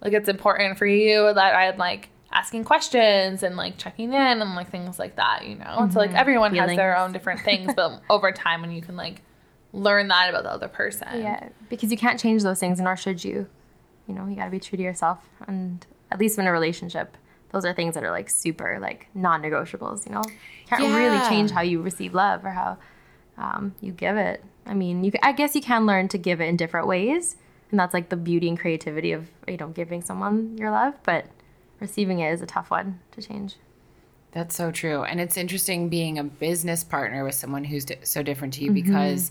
like 0.00 0.12
it's 0.12 0.28
important 0.28 0.78
for 0.78 0.86
you 0.86 1.32
that 1.34 1.54
I'm 1.54 1.76
like 1.78 2.08
asking 2.32 2.64
questions 2.64 3.42
and 3.42 3.56
like 3.56 3.76
checking 3.76 4.14
in 4.14 4.14
and 4.40 4.54
like 4.54 4.70
things 4.70 4.98
like 4.98 5.16
that. 5.16 5.46
You 5.46 5.56
know, 5.56 5.88
so 5.92 5.98
like 5.98 6.14
everyone 6.14 6.54
has 6.54 6.74
their 6.76 6.96
own 6.96 7.12
different 7.12 7.40
things, 7.44 7.74
but 7.74 8.00
over 8.08 8.32
time 8.32 8.62
when 8.62 8.70
you 8.72 8.80
can 8.80 8.96
like 8.96 9.20
learn 9.72 10.08
that 10.08 10.30
about 10.30 10.44
the 10.44 10.50
other 10.50 10.68
person. 10.68 11.22
Yeah, 11.22 11.48
because 11.68 11.90
you 11.90 11.98
can't 11.98 12.18
change 12.18 12.42
those 12.42 12.60
things, 12.60 12.80
nor 12.80 12.96
should 12.96 13.22
you. 13.24 13.48
You 14.06 14.14
know, 14.14 14.26
you 14.26 14.36
got 14.36 14.46
to 14.46 14.50
be 14.50 14.60
true 14.60 14.76
to 14.76 14.82
yourself, 14.82 15.18
and 15.46 15.86
at 16.10 16.18
least 16.18 16.38
in 16.38 16.46
a 16.46 16.52
relationship, 16.52 17.16
those 17.50 17.64
are 17.64 17.72
things 17.72 17.94
that 17.94 18.04
are 18.04 18.10
like 18.10 18.28
super 18.30 18.78
like 18.80 19.08
non-negotiables. 19.14 20.06
You 20.06 20.12
know, 20.12 20.22
can't 20.66 20.94
really 20.94 21.18
change 21.28 21.50
how 21.50 21.60
you 21.62 21.80
receive 21.82 22.14
love 22.14 22.44
or 22.44 22.50
how 22.50 22.78
um, 23.38 23.74
you 23.80 23.92
give 23.92 24.16
it. 24.16 24.42
I 24.66 24.74
mean, 24.74 25.04
you. 25.04 25.10
c- 25.12 25.18
I 25.22 25.32
guess 25.32 25.54
you 25.54 25.62
can 25.62 25.86
learn 25.86 26.08
to 26.08 26.18
give 26.18 26.40
it 26.40 26.44
in 26.46 26.56
different 26.56 26.86
ways, 26.86 27.36
and 27.70 27.78
that's 27.80 27.94
like 27.94 28.08
the 28.08 28.16
beauty 28.16 28.48
and 28.48 28.58
creativity 28.58 29.12
of 29.12 29.28
you 29.48 29.56
know 29.56 29.68
giving 29.68 30.02
someone 30.02 30.56
your 30.58 30.70
love, 30.70 30.94
but 31.04 31.26
receiving 31.80 32.20
it 32.20 32.32
is 32.32 32.42
a 32.42 32.46
tough 32.46 32.70
one 32.70 33.00
to 33.12 33.22
change. 33.22 33.56
That's 34.32 34.54
so 34.54 34.70
true. 34.70 35.02
And 35.04 35.20
it's 35.20 35.36
interesting 35.36 35.88
being 35.90 36.18
a 36.18 36.24
business 36.24 36.84
partner 36.84 37.22
with 37.24 37.34
someone 37.34 37.64
who's 37.64 37.84
so 38.02 38.22
different 38.22 38.54
to 38.54 38.64
you 38.64 38.70
Mm-hmm. 38.70 38.74
because 38.92 39.30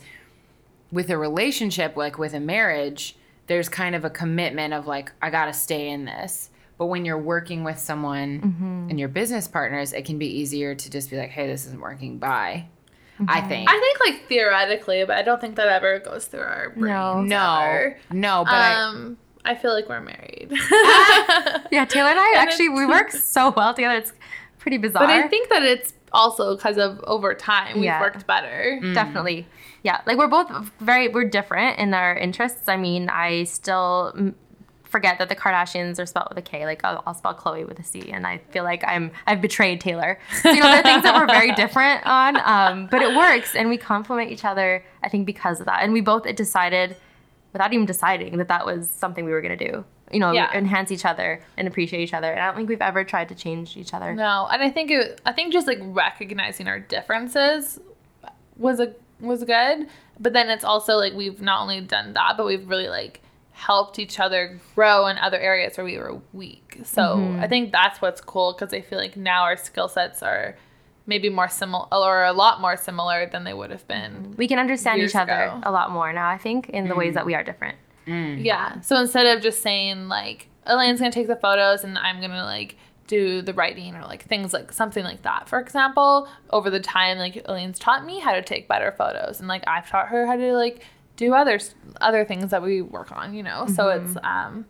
with 0.92 1.10
a 1.10 1.18
relationship, 1.18 1.96
like 1.98 2.20
with 2.20 2.34
a 2.36 2.40
marriage, 2.40 3.16
there's 3.48 3.70
kind 3.70 3.96
of 3.96 4.06
a 4.06 4.10
commitment 4.10 4.74
of 4.74 4.88
like, 4.88 5.12
I 5.22 5.30
got 5.30 5.46
to 5.46 5.54
stay 5.54 5.90
in 5.90 6.06
this. 6.06 6.50
But 6.78 6.88
when 6.88 7.06
you're 7.06 7.18
working 7.18 7.64
with 7.64 7.78
someone 7.78 8.42
Mm-hmm. 8.42 8.88
and 8.90 9.00
your 9.00 9.10
business 9.10 9.48
partners, 9.48 9.94
it 9.94 10.04
can 10.06 10.18
be 10.18 10.26
easier 10.28 10.74
to 10.74 10.90
just 10.90 11.10
be 11.12 11.18
like, 11.18 11.30
hey, 11.30 11.46
this 11.48 11.66
isn't 11.68 11.80
working. 11.82 12.18
Bye. 12.18 12.68
Mm-hmm. 13.20 13.26
I 13.30 13.42
think. 13.42 13.70
I 13.70 13.80
think 13.80 14.00
like 14.00 14.28
theoretically, 14.28 15.04
but 15.06 15.16
I 15.18 15.22
don't 15.22 15.40
think 15.40 15.56
that 15.58 15.68
ever 15.68 16.00
goes 16.00 16.26
through 16.26 16.42
our 16.42 16.70
brains. 16.72 16.88
No. 16.90 17.22
no, 17.22 17.60
ever. 17.62 17.98
no, 18.12 18.44
but 18.46 18.54
I, 18.54 18.74
um, 18.82 19.18
I 19.46 19.54
feel 19.56 19.74
like 19.74 19.88
we're 19.90 20.02
married. 20.02 20.52
Yeah, 21.72 21.86
Taylor 21.86 22.10
and 22.10 22.20
I 22.20 22.34
And 22.38 22.50
actually 22.50 22.70
we 22.70 22.86
work 22.86 23.12
so 23.12 23.52
well 23.56 23.74
together. 23.74 23.96
It's 23.96 24.14
pretty 24.60 24.78
bizarre. 24.78 25.04
But 25.08 25.10
I 25.12 25.28
think 25.28 25.50
that 25.50 25.62
it's 25.64 25.94
also 26.14 26.56
because 26.56 26.78
of 26.78 27.00
over 27.06 27.34
time 27.34 27.76
we've 27.76 27.86
Yeah. 27.86 28.02
worked 28.02 28.28
better. 28.28 28.80
definitely. 28.94 29.48
Yeah 29.84 30.02
like 30.06 30.18
we're 30.18 30.28
both 30.28 30.50
very 30.80 31.08
we're 31.08 31.26
different 31.30 31.80
in 31.80 31.94
our 31.94 32.16
interests. 32.16 32.68
I 32.68 32.78
mean 32.78 33.10
i 33.10 33.44
still 33.46 34.14
mm, 34.16 34.34
forget 34.84 35.20
that 35.20 35.30
the 35.30 35.36
kardashians 35.38 36.00
are 36.00 36.06
spelled 36.06 36.28
with 36.30 36.38
a 36.38 36.42
k 36.42 36.66
like 36.66 36.84
i'll, 36.84 37.02
I'll 37.08 37.14
spell 37.14 37.34
chloe 37.34 37.64
with 37.64 37.80
a 37.80 37.84
c 37.84 38.12
and 38.12 38.28
i 38.28 38.40
feel 38.52 38.66
like 38.66 38.84
i'm 38.86 39.12
i've 39.26 39.40
betrayed 39.42 39.80
taylor. 39.80 40.20
So, 40.42 40.52
you 40.52 40.60
know 40.60 40.68
there 40.70 40.80
are 40.82 40.84
things 40.84 41.04
that 41.04 41.16
we're 41.16 41.28
very 41.28 41.54
different 41.54 42.06
on 42.06 42.36
um, 42.44 42.88
but 42.92 43.02
it 43.02 43.16
works 43.16 43.56
and 43.56 43.70
we 43.70 43.78
complement 43.78 44.32
each 44.32 44.44
other 44.44 44.84
i 45.02 45.08
think 45.10 45.26
because 45.26 45.60
of 45.62 45.66
that. 45.68 45.84
And 45.84 45.94
we 45.94 46.02
both 46.02 46.24
decided 46.36 46.98
without 47.54 47.72
even 47.74 47.86
deciding 47.86 48.38
that 48.38 48.50
that 48.50 48.66
was 48.66 48.90
something 48.90 49.24
we 49.26 49.32
were 49.32 49.42
going 49.42 49.58
to 49.58 49.72
do 49.72 49.86
you 50.14 50.20
know 50.20 50.32
Yeah. 50.32 50.52
enhance 50.54 50.92
each 50.92 51.06
other 51.06 51.42
and 51.58 51.68
appreciate 51.68 52.02
each 52.02 52.14
other 52.14 52.32
and 52.32 52.40
i 52.40 52.46
don't 52.48 52.56
think 52.56 52.70
we've 52.70 52.82
ever 52.82 53.04
tried 53.04 53.30
to 53.30 53.36
change 53.36 53.78
each 53.78 53.94
other 53.94 54.14
No, 54.14 54.48
and 54.52 54.62
I 54.62 54.70
think 54.70 54.92
it. 54.92 55.22
I 55.26 55.32
think 55.32 55.54
just 55.54 55.68
like 55.68 55.80
recognizing 55.82 56.68
our 56.68 56.80
differences 56.80 57.80
was 58.58 58.80
a 58.80 58.94
was 59.20 59.44
good, 59.44 59.88
but 60.20 60.34
then 60.34 60.50
it's 60.50 60.64
also 60.64 60.96
like 60.96 61.14
we've 61.14 61.42
not 61.42 61.62
only 61.62 61.80
done 61.82 62.14
that, 62.14 62.38
but 62.38 62.46
we've 62.46 62.68
really 62.68 62.88
like 62.90 63.22
helped 63.52 64.00
each 64.00 64.20
other 64.20 64.60
grow 64.74 65.06
in 65.08 65.18
other 65.20 65.38
areas 65.38 65.78
where 65.78 65.86
we 65.86 65.98
were 65.98 66.20
weak. 66.34 66.80
So 66.84 67.02
Mm-hmm. 67.02 67.40
I 67.40 67.48
think 67.48 67.72
that's 67.72 68.02
what's 68.02 68.20
cool 68.22 68.54
because 68.54 68.74
I 68.74 68.82
feel 68.82 68.98
like 68.98 69.16
now 69.16 69.44
our 69.44 69.58
skill 69.58 69.88
sets 69.88 70.24
are 70.24 70.56
maybe 71.06 71.30
more 71.30 71.50
similar 71.50 71.86
or 71.92 72.24
a 72.26 72.34
lot 72.34 72.62
more 72.62 72.76
similar 72.78 73.28
than 73.28 73.44
they 73.44 73.54
would 73.54 73.70
have 73.72 73.88
been. 73.88 74.34
we 74.38 74.48
can 74.48 74.58
understand 74.60 75.02
each 75.02 75.16
other 75.16 75.34
ago. 75.34 75.60
a 75.64 75.72
lot 75.72 75.92
more 75.92 76.14
now 76.14 76.30
i 76.30 76.38
think 76.38 76.70
in 76.70 76.88
the 76.88 76.96
ways 76.96 77.16
that 77.16 77.26
we 77.26 77.34
are 77.36 77.44
different 77.44 77.76
Yeah. 78.06 78.82
So 78.82 78.96
instead 78.98 79.26
of 79.36 79.44
just 79.44 79.62
saying 79.62 80.08
like 80.10 80.48
Elaine's 80.66 81.00
gonna 81.00 81.12
take 81.12 81.28
the 81.28 81.36
photos 81.36 81.84
and 81.84 81.98
I'm 81.98 82.22
gonna 82.22 82.44
like 82.44 82.76
do 83.08 83.42
the 83.42 83.54
writing 83.54 83.96
or 83.96 84.02
like 84.04 84.24
things 84.26 84.54
like 84.54 84.72
something 84.72 85.04
like 85.04 85.24
that. 85.24 85.50
For 85.50 85.60
example, 85.60 86.28
over 86.52 86.70
the 86.70 86.80
time 86.80 87.18
like 87.18 87.42
Elaine's 87.48 87.78
taught 87.80 88.06
me 88.06 88.20
how 88.20 88.34
to 88.34 88.42
take 88.42 88.68
better 88.68 88.92
photos 88.92 89.40
and 89.40 89.48
like 89.48 89.64
I've 89.68 89.90
taught 89.90 90.08
her 90.10 90.26
how 90.26 90.36
to 90.36 90.54
like 90.54 90.84
do 91.18 91.34
other 91.34 91.60
other 92.00 92.26
things 92.26 92.52
that 92.52 92.62
we 92.64 92.82
work 92.82 93.12
on. 93.12 93.34
You 93.34 93.44
know, 93.44 93.68
so 93.68 93.90
it's 93.90 94.16
um 94.24 94.66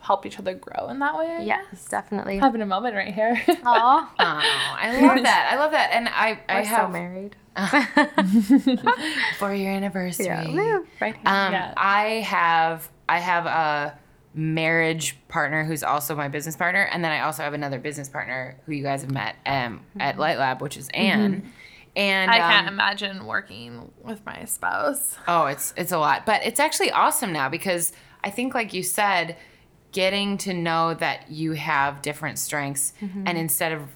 help 0.00 0.26
each 0.26 0.38
other 0.40 0.54
grow 0.54 0.88
in 0.88 0.98
that 0.98 1.16
way. 1.16 1.26
I 1.26 1.42
Yes, 1.42 1.64
guess. 1.70 1.84
definitely. 1.88 2.38
Having 2.38 2.62
a 2.62 2.66
moment 2.66 2.96
right 2.96 3.14
here. 3.14 3.40
Aw, 3.64 4.12
oh, 4.18 4.24
I 4.24 5.00
love 5.00 5.22
that. 5.22 5.50
I 5.52 5.56
love 5.56 5.70
that. 5.72 5.90
And 5.92 6.08
I, 6.08 6.40
I 6.48 6.60
we're 6.60 6.64
so 6.64 6.70
have 6.70 6.90
married. 6.90 7.36
for 9.38 9.54
your 9.54 9.72
anniversary. 9.72 10.26
Yeah, 10.26 10.80
right. 11.00 11.14
Um, 11.24 11.52
Yeah. 11.52 11.74
I 11.76 12.04
have 12.26 12.88
I 13.08 13.18
have 13.18 13.46
a 13.46 13.98
marriage 14.34 15.16
partner 15.28 15.64
who's 15.64 15.82
also 15.82 16.14
my 16.14 16.28
business 16.28 16.56
partner, 16.56 16.82
and 16.92 17.02
then 17.04 17.10
I 17.12 17.20
also 17.20 17.42
have 17.42 17.54
another 17.54 17.78
business 17.78 18.08
partner 18.08 18.58
who 18.66 18.72
you 18.72 18.82
guys 18.82 19.02
have 19.02 19.10
met 19.10 19.36
um, 19.46 19.80
at 19.98 20.18
Light 20.18 20.38
Lab, 20.38 20.60
which 20.60 20.76
is 20.76 20.88
Anne. 20.90 21.50
And 21.96 22.30
I 22.30 22.38
can't 22.38 22.68
um, 22.68 22.74
imagine 22.74 23.26
working 23.26 23.90
with 24.04 24.24
my 24.24 24.44
spouse. 24.44 25.16
Oh, 25.26 25.46
it's 25.46 25.74
it's 25.76 25.90
a 25.90 25.98
lot, 25.98 26.26
but 26.26 26.44
it's 26.44 26.60
actually 26.60 26.92
awesome 26.92 27.32
now 27.32 27.48
because 27.48 27.92
I 28.22 28.30
think, 28.30 28.54
like 28.54 28.72
you 28.72 28.82
said, 28.84 29.36
getting 29.90 30.38
to 30.38 30.52
know 30.54 30.94
that 30.94 31.30
you 31.30 31.52
have 31.52 32.02
different 32.02 32.38
strengths, 32.38 32.92
and 33.00 33.36
instead 33.36 33.72
of 33.72 33.88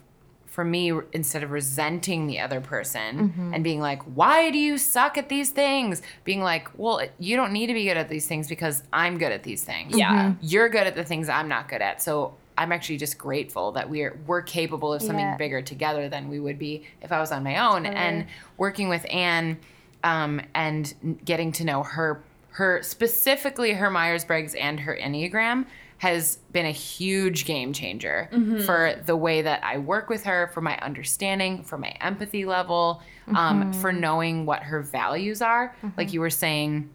for 0.52 0.64
me, 0.64 0.92
instead 1.12 1.42
of 1.42 1.50
resenting 1.50 2.26
the 2.26 2.38
other 2.38 2.60
person 2.60 3.30
Mm-hmm. 3.30 3.54
and 3.54 3.64
being 3.64 3.80
like, 3.80 4.02
why 4.02 4.50
do 4.50 4.58
you 4.58 4.76
suck 4.78 5.16
at 5.16 5.28
these 5.28 5.50
things? 5.50 6.02
Being 6.24 6.42
like, 6.42 6.68
well, 6.76 7.00
you 7.18 7.36
don't 7.36 7.52
need 7.52 7.66
to 7.68 7.74
be 7.74 7.84
good 7.84 7.96
at 7.96 8.08
these 8.08 8.26
things 8.26 8.48
because 8.48 8.82
I'm 8.92 9.16
good 9.18 9.32
at 9.32 9.42
these 9.42 9.64
things. 9.64 9.96
Yeah. 9.96 10.10
Mm-hmm. 10.10 10.30
Mhm. 10.32 10.36
You're 10.42 10.68
good 10.68 10.86
at 10.86 10.94
the 10.94 11.04
things 11.04 11.28
I'm 11.30 11.48
not 11.48 11.68
good 11.68 11.80
at. 11.82 12.02
So 12.02 12.34
I'm 12.58 12.70
actually 12.70 12.98
just 12.98 13.16
grateful 13.16 13.72
that 13.72 13.88
we're 13.88 14.18
we're 14.26 14.42
capable 14.42 14.92
of 14.92 15.00
something 15.00 15.18
Yeah. 15.18 15.36
bigger 15.38 15.62
together 15.62 16.10
than 16.10 16.28
we 16.28 16.38
would 16.38 16.58
be 16.58 16.84
if 17.00 17.10
I 17.10 17.18
was 17.18 17.32
on 17.32 17.42
my 17.42 17.56
own. 17.56 17.86
And 17.86 18.26
working 18.58 18.90
with 18.90 19.06
Anne 19.10 19.56
um, 20.04 20.40
and 20.54 21.18
getting 21.24 21.50
to 21.52 21.64
know 21.64 21.82
her 21.82 22.20
her 22.50 22.82
specifically 22.82 23.72
her 23.72 23.88
Myers 23.90 24.26
Briggs 24.26 24.54
and 24.54 24.80
her 24.80 24.94
Enneagram 25.00 25.64
has 26.02 26.38
been 26.50 26.66
a 26.66 26.72
huge 26.72 27.44
game 27.44 27.72
changer 27.72 28.28
mm-hmm. 28.32 28.62
for 28.62 29.00
the 29.06 29.14
way 29.14 29.40
that 29.40 29.62
I 29.62 29.78
work 29.78 30.08
with 30.08 30.24
her, 30.24 30.50
for 30.52 30.60
my 30.60 30.76
understanding, 30.78 31.62
for 31.62 31.78
my 31.78 31.94
empathy 32.00 32.44
level, 32.44 33.00
um, 33.28 33.36
mm-hmm. 33.36 33.80
for 33.80 33.92
knowing 33.92 34.44
what 34.44 34.64
her 34.64 34.82
values 34.82 35.40
are. 35.40 35.76
Mm-hmm. 35.76 35.90
Like 35.96 36.12
you 36.12 36.18
were 36.18 36.28
saying, 36.28 36.90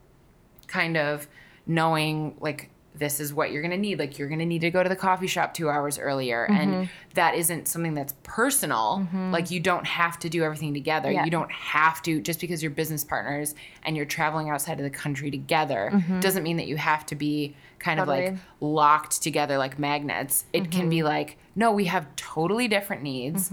kind 0.68 0.98
of 0.98 1.26
knowing 1.66 2.36
like 2.42 2.70
this 2.98 3.20
is 3.20 3.34
what 3.34 3.52
you're 3.52 3.62
going 3.62 3.72
to 3.72 3.78
need. 3.78 4.00
Like 4.00 4.18
you're 4.18 4.28
going 4.28 4.40
to 4.40 4.46
need 4.46 4.62
to 4.62 4.72
go 4.72 4.82
to 4.84 4.90
the 4.90 4.96
coffee 4.96 5.28
shop 5.28 5.54
2 5.54 5.70
hours 5.70 5.98
earlier. 6.00 6.48
Mm-hmm. 6.50 6.62
and 6.74 6.90
that 7.14 7.36
isn't 7.36 7.68
something 7.68 7.94
that's 7.96 8.14
personal. 8.24 9.08
Like 9.32 9.50
you 9.52 9.60
don't 9.60 9.86
have 9.86 10.20
to 10.20 10.30
do 10.30 10.44
everything 10.44 10.74
together. 10.74 11.12
Yeah. 11.12 11.26
you 11.26 11.32
don't 11.32 11.52
have 11.52 12.02
to 12.04 12.22
just 12.22 12.40
because 12.40 12.62
you're 12.62 12.70
business 12.72 13.04
partners 13.04 13.56
and 13.84 13.96
you're 13.96 14.06
traveling 14.06 14.50
outside 14.50 14.80
of 14.80 14.84
the 14.84 14.90
country 14.90 15.32
together 15.32 15.92
doesn't 16.20 16.44
mean 16.44 16.58
that 16.58 16.68
you 16.68 16.78
have 16.78 17.06
to 17.08 17.16
be 17.16 17.56
kind 17.80 18.00
of 18.00 18.08
like 18.08 18.26
Mm-hmm. 18.26 18.66
Locked 18.66 19.22
together 19.22 19.58
like 19.58 19.78
magnets. 19.80 20.46
It 20.54 20.72
can 20.72 20.90
be 20.90 21.04
like 21.04 21.38
no 21.56 21.72
we 21.72 21.86
have 21.86 22.06
totally 22.16 22.68
different 22.68 23.04
needs 23.04 23.52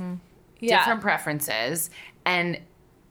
Yeah. 0.60 0.78
different 0.78 1.00
preferences 1.02 1.90
and 2.24 2.58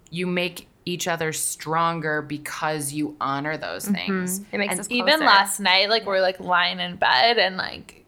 you 0.09 0.25
make 0.27 0.67
each 0.85 1.07
other 1.07 1.31
stronger 1.33 2.21
because 2.21 2.91
you 2.91 3.15
honor 3.21 3.57
those 3.57 3.85
mm-hmm. 3.85 3.93
things. 3.93 4.41
It 4.51 4.57
makes 4.57 4.71
And 4.71 4.79
us 4.79 4.87
Even 4.89 5.19
last 5.21 5.59
night, 5.59 5.89
like 5.89 6.05
we're 6.05 6.21
like 6.21 6.39
lying 6.39 6.79
in 6.79 6.95
bed 6.97 7.37
and 7.37 7.57
like 7.57 8.03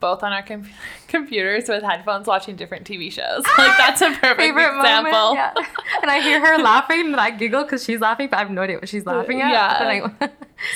both 0.00 0.22
on 0.22 0.32
our 0.32 0.42
com- 0.42 0.68
computers 1.08 1.68
with 1.68 1.82
headphones 1.82 2.26
watching 2.26 2.56
different 2.56 2.86
TV 2.86 3.12
shows. 3.12 3.44
Like 3.58 3.76
that's 3.76 4.00
a 4.00 4.10
perfect 4.20 4.38
favorite 4.38 4.76
example. 4.76 5.12
moment. 5.12 5.56
Yeah. 5.56 5.64
And 6.00 6.10
I 6.10 6.20
hear 6.20 6.44
her 6.44 6.62
laughing, 6.62 7.06
and 7.06 7.16
I 7.16 7.30
giggle 7.30 7.62
because 7.62 7.84
she's 7.84 8.00
laughing, 8.00 8.28
but 8.30 8.36
I 8.36 8.40
have 8.40 8.50
no 8.50 8.62
idea 8.62 8.76
what 8.76 8.88
she's 8.88 9.06
uh, 9.06 9.16
laughing 9.16 9.42
at. 9.42 9.50
Yeah. 9.50 10.08
But 10.08 10.18
then 10.18 10.30
I 10.30 10.30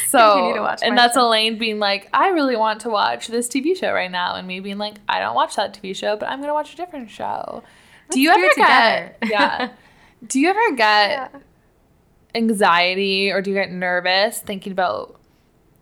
So, 0.09 0.53
to 0.55 0.61
watch 0.61 0.81
and 0.83 0.97
that's 0.97 1.15
show. 1.15 1.27
Elaine 1.27 1.59
being 1.59 1.79
like, 1.79 2.11
I 2.13 2.29
really 2.29 2.57
want 2.57 2.83
to 2.83 2.91
watch 2.91 3.29
this 3.29 3.49
TV 3.49 3.77
show 3.77 3.93
right 3.93 4.11
now, 4.11 4.35
and 4.35 4.47
me 4.47 4.61
being 4.61 4.79
like, 4.79 4.97
I 5.09 5.21
don't 5.21 5.35
watch 5.35 5.57
that 5.57 5.73
TV 5.75 5.97
show, 5.97 6.17
but 6.17 6.29
I'm 6.29 6.41
gonna 6.41 6.55
watch 6.55 6.75
a 6.75 6.77
different 6.77 7.11
show. 7.11 7.63
do 8.11 8.21
you 8.21 8.29
do 8.29 8.39
ever 8.39 8.47
it 8.47 8.57
get? 8.57 9.19
Yeah. 9.31 9.71
Do 10.27 10.41
you 10.41 10.49
ever 10.49 10.73
get 10.77 11.11
Yeah. 11.11 11.29
anxiety 12.35 13.31
or 13.31 13.41
do 13.43 13.51
you 13.51 13.57
get 13.57 13.71
nervous 13.71 14.41
thinking 14.41 14.73
about 14.73 15.21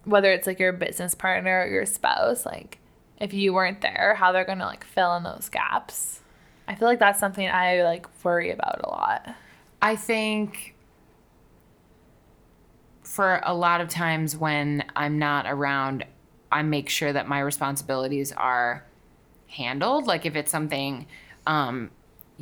whether 0.04 0.32
it's 0.32 0.46
like 0.46 0.58
your 0.58 0.72
business 0.72 1.14
partner 1.14 1.62
or 1.62 1.66
your 1.68 1.86
spouse, 1.86 2.44
like 2.44 2.78
if 3.20 3.32
you 3.32 3.52
weren't 3.52 3.80
there, 3.82 4.14
how 4.18 4.32
they're 4.32 4.44
gonna 4.44 4.66
like 4.66 4.84
fill 4.84 5.14
in 5.16 5.22
those 5.22 5.48
gaps? 5.48 6.20
I 6.66 6.74
feel 6.74 6.88
like 6.88 6.98
that's 6.98 7.20
something 7.20 7.48
I 7.48 7.82
like 7.82 8.06
worry 8.24 8.50
about 8.50 8.80
a 8.82 8.88
lot. 8.88 9.34
I 9.80 9.96
think 9.96 10.74
for 13.02 13.40
a 13.44 13.54
lot 13.54 13.80
of 13.80 13.88
times 13.88 14.36
when 14.36 14.84
I'm 14.96 15.18
not 15.18 15.46
around, 15.46 16.04
I 16.50 16.62
make 16.62 16.88
sure 16.88 17.12
that 17.12 17.28
my 17.28 17.40
responsibilities 17.40 18.32
are 18.32 18.84
handled. 19.48 20.06
Like 20.06 20.24
if 20.24 20.34
it's 20.36 20.50
something, 20.50 21.06
um, 21.46 21.90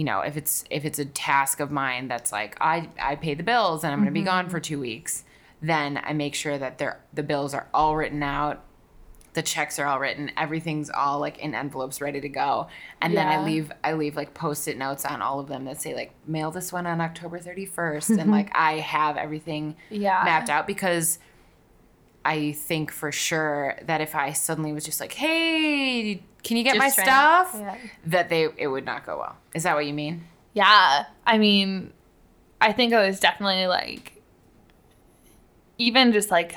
you 0.00 0.06
know, 0.06 0.22
if 0.22 0.38
it's 0.38 0.64
if 0.70 0.86
it's 0.86 0.98
a 0.98 1.04
task 1.04 1.60
of 1.60 1.70
mine 1.70 2.08
that's 2.08 2.32
like 2.32 2.56
I 2.58 2.88
I 2.98 3.16
pay 3.16 3.34
the 3.34 3.42
bills 3.42 3.84
and 3.84 3.92
I'm 3.92 3.98
going 3.98 4.06
to 4.06 4.18
be 4.18 4.24
gone 4.24 4.44
mm-hmm. 4.44 4.50
for 4.50 4.58
two 4.58 4.80
weeks, 4.80 5.24
then 5.60 6.00
I 6.02 6.14
make 6.14 6.34
sure 6.34 6.56
that 6.56 6.78
they're 6.78 6.98
the 7.12 7.22
bills 7.22 7.52
are 7.52 7.66
all 7.74 7.94
written 7.96 8.22
out, 8.22 8.64
the 9.34 9.42
checks 9.42 9.78
are 9.78 9.84
all 9.84 9.98
written, 10.00 10.30
everything's 10.38 10.88
all 10.88 11.18
like 11.20 11.36
in 11.36 11.54
envelopes 11.54 12.00
ready 12.00 12.18
to 12.18 12.30
go, 12.30 12.68
and 13.02 13.14
then 13.14 13.28
I 13.28 13.44
leave 13.44 13.70
I 13.84 13.92
leave 13.92 14.16
like 14.16 14.32
post-it 14.32 14.78
notes 14.78 15.04
on 15.04 15.20
all 15.20 15.38
of 15.38 15.48
them 15.48 15.66
that 15.66 15.82
say 15.82 15.94
like 15.94 16.14
mail 16.26 16.50
this 16.50 16.72
one 16.72 16.86
on 16.86 17.02
October 17.02 17.38
31st, 17.38 18.18
and 18.22 18.30
like 18.38 18.50
I 18.54 18.78
have 18.78 19.18
everything 19.18 19.76
Yeah. 19.90 20.22
mapped 20.24 20.48
out 20.48 20.66
because 20.66 21.18
I 22.24 22.52
think 22.52 22.90
for 22.92 23.10
sure 23.12 23.76
that 23.82 24.00
if 24.00 24.14
I 24.14 24.32
suddenly 24.32 24.72
was 24.72 24.84
just 24.84 25.00
like, 25.00 25.12
"Hey, 25.14 26.22
can 26.42 26.56
you 26.56 26.62
get 26.64 26.76
my 26.76 26.86
Just 26.86 26.96
trying- 26.96 27.06
stuff?" 27.06 27.56
yeah. 27.58 27.76
that 28.06 28.28
they 28.28 28.48
it 28.56 28.66
would 28.68 28.84
not 28.84 29.06
go 29.06 29.18
well. 29.18 29.36
Is 29.54 29.62
that 29.62 29.74
what 29.74 29.86
you 29.86 29.94
mean? 29.94 30.24
Yeah. 30.52 31.04
I 31.26 31.38
mean, 31.38 31.92
I 32.60 32.72
think 32.72 32.92
it 32.92 32.96
was 32.96 33.20
definitely 33.20 33.66
like, 33.66 34.20
even 35.78 36.12
just 36.12 36.30
like, 36.30 36.54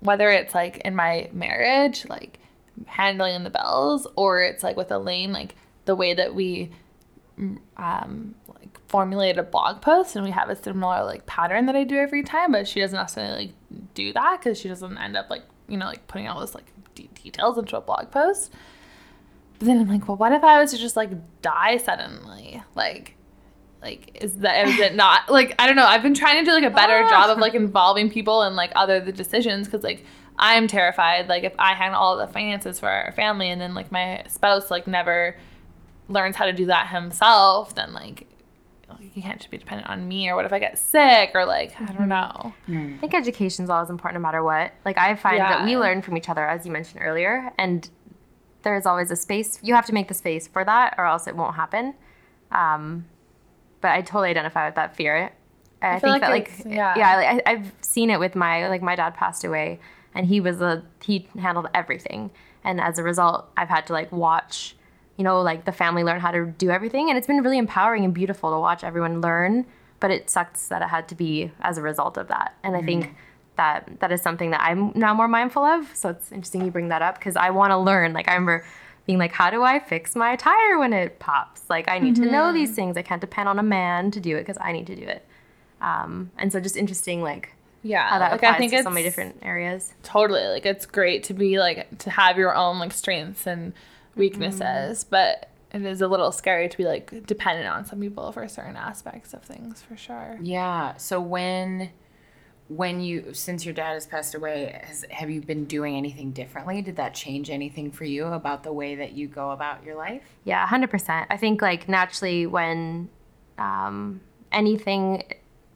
whether 0.00 0.28
it's 0.30 0.54
like 0.54 0.78
in 0.78 0.94
my 0.94 1.30
marriage, 1.32 2.06
like 2.08 2.38
handling 2.86 3.44
the 3.44 3.50
bills, 3.50 4.06
or 4.16 4.42
it's 4.42 4.62
like 4.62 4.76
with 4.76 4.90
Elaine, 4.92 5.32
like 5.32 5.54
the 5.86 5.94
way 5.96 6.12
that 6.14 6.34
we 6.34 6.70
um, 7.76 8.34
like 8.48 8.78
formulate 8.88 9.38
a 9.38 9.42
blog 9.42 9.80
post 9.80 10.16
and 10.16 10.24
we 10.24 10.30
have 10.32 10.50
a 10.50 10.56
similar 10.56 11.04
like 11.04 11.24
pattern 11.26 11.66
that 11.66 11.76
I 11.76 11.84
do 11.84 11.96
every 11.96 12.22
time, 12.22 12.52
but 12.52 12.68
she 12.68 12.80
doesn't 12.80 12.96
necessarily 12.98 13.46
like 13.46 13.54
do 13.94 14.12
that 14.12 14.40
because 14.40 14.58
she 14.58 14.68
doesn't 14.68 14.96
end 14.98 15.16
up 15.16 15.30
like, 15.30 15.42
you 15.68 15.76
know, 15.76 15.86
like 15.86 16.06
putting 16.06 16.28
all 16.28 16.40
this 16.40 16.54
like 16.54 16.66
de- 16.94 17.10
details 17.22 17.58
into 17.58 17.76
a 17.76 17.80
blog 17.80 18.10
post. 18.10 18.52
But 19.58 19.66
then 19.66 19.80
I'm 19.80 19.88
like, 19.88 20.06
well, 20.06 20.16
what 20.16 20.32
if 20.32 20.44
I 20.44 20.60
was 20.60 20.70
to 20.70 20.78
just 20.78 20.96
like 20.96 21.10
die 21.42 21.78
suddenly? 21.78 22.62
Like, 22.74 23.14
like 23.82 24.18
is 24.20 24.36
that 24.36 24.68
is 24.68 24.78
it 24.78 24.94
not 24.94 25.28
like 25.28 25.54
I 25.58 25.66
don't 25.66 25.76
know. 25.76 25.86
I've 25.86 26.02
been 26.02 26.14
trying 26.14 26.44
to 26.44 26.44
do 26.44 26.52
like 26.52 26.64
a 26.64 26.74
better 26.74 27.02
ah. 27.04 27.08
job 27.08 27.30
of 27.30 27.38
like 27.38 27.54
involving 27.54 28.10
people 28.10 28.42
and 28.42 28.56
like 28.56 28.72
other 28.76 29.00
the 29.00 29.12
decisions 29.12 29.66
because 29.66 29.82
like 29.82 30.04
I'm 30.38 30.68
terrified. 30.68 31.28
Like 31.28 31.44
if 31.44 31.54
I 31.58 31.74
handle 31.74 32.00
all 32.00 32.16
the 32.16 32.26
finances 32.28 32.78
for 32.78 32.88
our 32.88 33.12
family 33.12 33.50
and 33.50 33.60
then 33.60 33.74
like 33.74 33.90
my 33.90 34.24
spouse 34.28 34.70
like 34.70 34.86
never 34.86 35.36
learns 36.08 36.36
how 36.36 36.46
to 36.46 36.52
do 36.52 36.66
that 36.66 36.88
himself, 36.88 37.74
then 37.74 37.92
like 37.92 38.27
he 39.18 39.22
can't 39.22 39.38
just 39.38 39.50
be 39.50 39.58
dependent 39.58 39.90
on 39.90 40.06
me. 40.06 40.28
Or 40.28 40.36
what 40.36 40.44
if 40.44 40.52
I 40.52 40.58
get 40.60 40.78
sick? 40.78 41.32
Or 41.34 41.44
like 41.44 41.74
I 41.80 41.86
don't 41.92 42.08
know. 42.08 42.54
I 42.68 42.96
think 43.00 43.14
education 43.14 43.64
is 43.64 43.70
always 43.70 43.90
important 43.90 44.22
no 44.22 44.26
matter 44.26 44.42
what. 44.44 44.72
Like 44.84 44.96
I 44.96 45.16
find 45.16 45.38
that 45.40 45.64
we 45.64 45.76
learn 45.76 46.02
from 46.02 46.16
each 46.16 46.28
other, 46.28 46.46
as 46.46 46.64
you 46.64 46.70
mentioned 46.72 47.02
earlier, 47.02 47.52
and 47.58 47.88
there 48.62 48.76
is 48.76 48.86
always 48.86 49.10
a 49.10 49.16
space. 49.16 49.58
You 49.62 49.74
have 49.74 49.86
to 49.86 49.92
make 49.92 50.08
the 50.08 50.14
space 50.14 50.46
for 50.46 50.64
that, 50.64 50.94
or 50.98 51.04
else 51.04 51.26
it 51.26 51.34
won't 51.36 51.56
happen. 51.56 51.94
Um, 52.52 53.06
but 53.80 53.90
I 53.92 54.02
totally 54.02 54.30
identify 54.30 54.66
with 54.66 54.74
that 54.76 54.94
fear. 54.96 55.32
And 55.80 55.96
I, 55.96 55.98
feel 56.00 56.12
think 56.12 56.22
like 56.22 56.30
that 56.30 56.36
it's- 56.50 56.64
like 56.64 56.74
yeah. 56.74 56.94
yeah, 56.96 57.16
like, 57.16 57.42
I, 57.46 57.52
I've 57.52 57.72
seen 57.80 58.10
it 58.10 58.18
with 58.20 58.34
my 58.36 58.68
like 58.68 58.82
my 58.82 58.94
dad 58.96 59.14
passed 59.14 59.44
away, 59.44 59.80
and 60.14 60.26
he 60.26 60.40
was 60.40 60.60
a 60.60 60.84
he 61.02 61.28
handled 61.38 61.68
everything, 61.74 62.30
and 62.64 62.80
as 62.80 62.98
a 62.98 63.02
result, 63.02 63.50
I've 63.56 63.68
had 63.68 63.86
to 63.88 63.92
like 63.92 64.10
watch, 64.12 64.76
you 65.18 65.24
know, 65.24 65.42
like 65.42 65.66
the 65.66 65.72
family 65.72 66.02
learn 66.04 66.20
how 66.20 66.30
to 66.30 66.46
do 66.46 66.70
everything, 66.70 67.10
and 67.10 67.18
it's 67.18 67.26
been 67.26 67.42
really 67.42 67.58
empowering 67.58 68.04
and 68.06 68.14
beautiful 68.14 68.50
to 68.50 68.58
watch 68.58 68.82
everyone 68.82 69.20
learn. 69.20 69.66
But 70.00 70.10
it 70.12 70.30
sucks 70.30 70.68
that 70.68 70.80
it 70.80 70.88
had 70.88 71.08
to 71.08 71.14
be 71.14 71.50
as 71.60 71.76
a 71.76 71.82
result 71.82 72.16
of 72.16 72.28
that, 72.28 72.54
and 72.62 72.74
I 72.76 72.82
think 72.82 73.14
that 73.56 73.90
that 73.98 74.12
is 74.12 74.22
something 74.22 74.52
that 74.52 74.60
I'm 74.62 74.92
now 74.94 75.12
more 75.12 75.26
mindful 75.28 75.64
of. 75.64 75.94
So 75.94 76.10
it's 76.10 76.30
interesting 76.32 76.64
you 76.64 76.70
bring 76.70 76.88
that 76.88 77.02
up 77.02 77.18
because 77.18 77.34
I 77.36 77.50
want 77.50 77.72
to 77.72 77.76
learn. 77.78 78.12
Like 78.14 78.28
I 78.28 78.34
remember 78.34 78.64
being 79.06 79.18
like, 79.18 79.32
how 79.32 79.50
do 79.50 79.64
I 79.64 79.80
fix 79.80 80.14
my 80.14 80.36
tire 80.36 80.78
when 80.78 80.92
it 80.92 81.18
pops? 81.18 81.68
Like 81.68 81.88
I 81.88 81.98
need 81.98 82.14
to 82.16 82.26
know 82.30 82.52
these 82.52 82.72
things. 82.76 82.96
I 82.96 83.02
can't 83.02 83.20
depend 83.20 83.48
on 83.48 83.58
a 83.58 83.62
man 83.64 84.12
to 84.12 84.20
do 84.20 84.36
it 84.36 84.42
because 84.42 84.58
I 84.60 84.70
need 84.70 84.86
to 84.86 84.94
do 84.94 85.02
it. 85.02 85.26
Um, 85.80 86.30
and 86.38 86.52
so 86.52 86.60
just 86.60 86.76
interesting, 86.76 87.22
like 87.22 87.54
Yeah, 87.82 88.08
how 88.08 88.18
that 88.20 88.30
like 88.30 88.42
applies 88.42 88.54
I 88.54 88.58
think 88.58 88.70
to 88.72 88.76
it's 88.76 88.84
so 88.84 88.90
many 88.90 89.02
different 89.02 89.38
areas. 89.42 89.92
totally 90.04 90.46
like 90.46 90.64
it's 90.66 90.86
great 90.86 91.24
to 91.24 91.34
be 91.34 91.58
like 91.58 91.98
to 91.98 92.10
have 92.10 92.38
your 92.38 92.54
own 92.54 92.78
like 92.78 92.92
strengths 92.92 93.46
and 93.46 93.72
weaknesses 94.18 95.04
but 95.04 95.50
it 95.72 95.82
is 95.82 96.00
a 96.00 96.08
little 96.08 96.32
scary 96.32 96.68
to 96.68 96.76
be 96.76 96.84
like 96.84 97.26
dependent 97.26 97.68
on 97.68 97.84
some 97.84 98.00
people 98.00 98.32
for 98.32 98.46
certain 98.48 98.76
aspects 98.76 99.32
of 99.34 99.42
things 99.42 99.82
for 99.82 99.96
sure 99.96 100.38
Yeah. 100.40 100.96
So 100.96 101.20
when 101.20 101.90
when 102.68 103.00
you 103.00 103.32
since 103.32 103.64
your 103.64 103.72
dad 103.74 103.94
has 103.94 104.06
passed 104.06 104.34
away, 104.34 104.78
has, 104.84 105.04
have 105.10 105.30
you 105.30 105.40
been 105.40 105.64
doing 105.64 105.96
anything 105.96 106.32
differently? 106.32 106.82
Did 106.82 106.96
that 106.96 107.14
change 107.14 107.48
anything 107.48 107.90
for 107.90 108.04
you 108.04 108.26
about 108.26 108.62
the 108.62 108.72
way 108.72 108.94
that 108.96 109.12
you 109.12 109.26
go 109.26 109.50
about 109.52 109.84
your 109.84 109.96
life? 109.96 110.22
Yeah, 110.44 110.66
hundred 110.66 110.90
percent. 110.90 111.26
I 111.30 111.38
think 111.38 111.62
like 111.62 111.88
naturally 111.88 112.46
when 112.46 113.08
um, 113.56 114.20
anything 114.52 115.22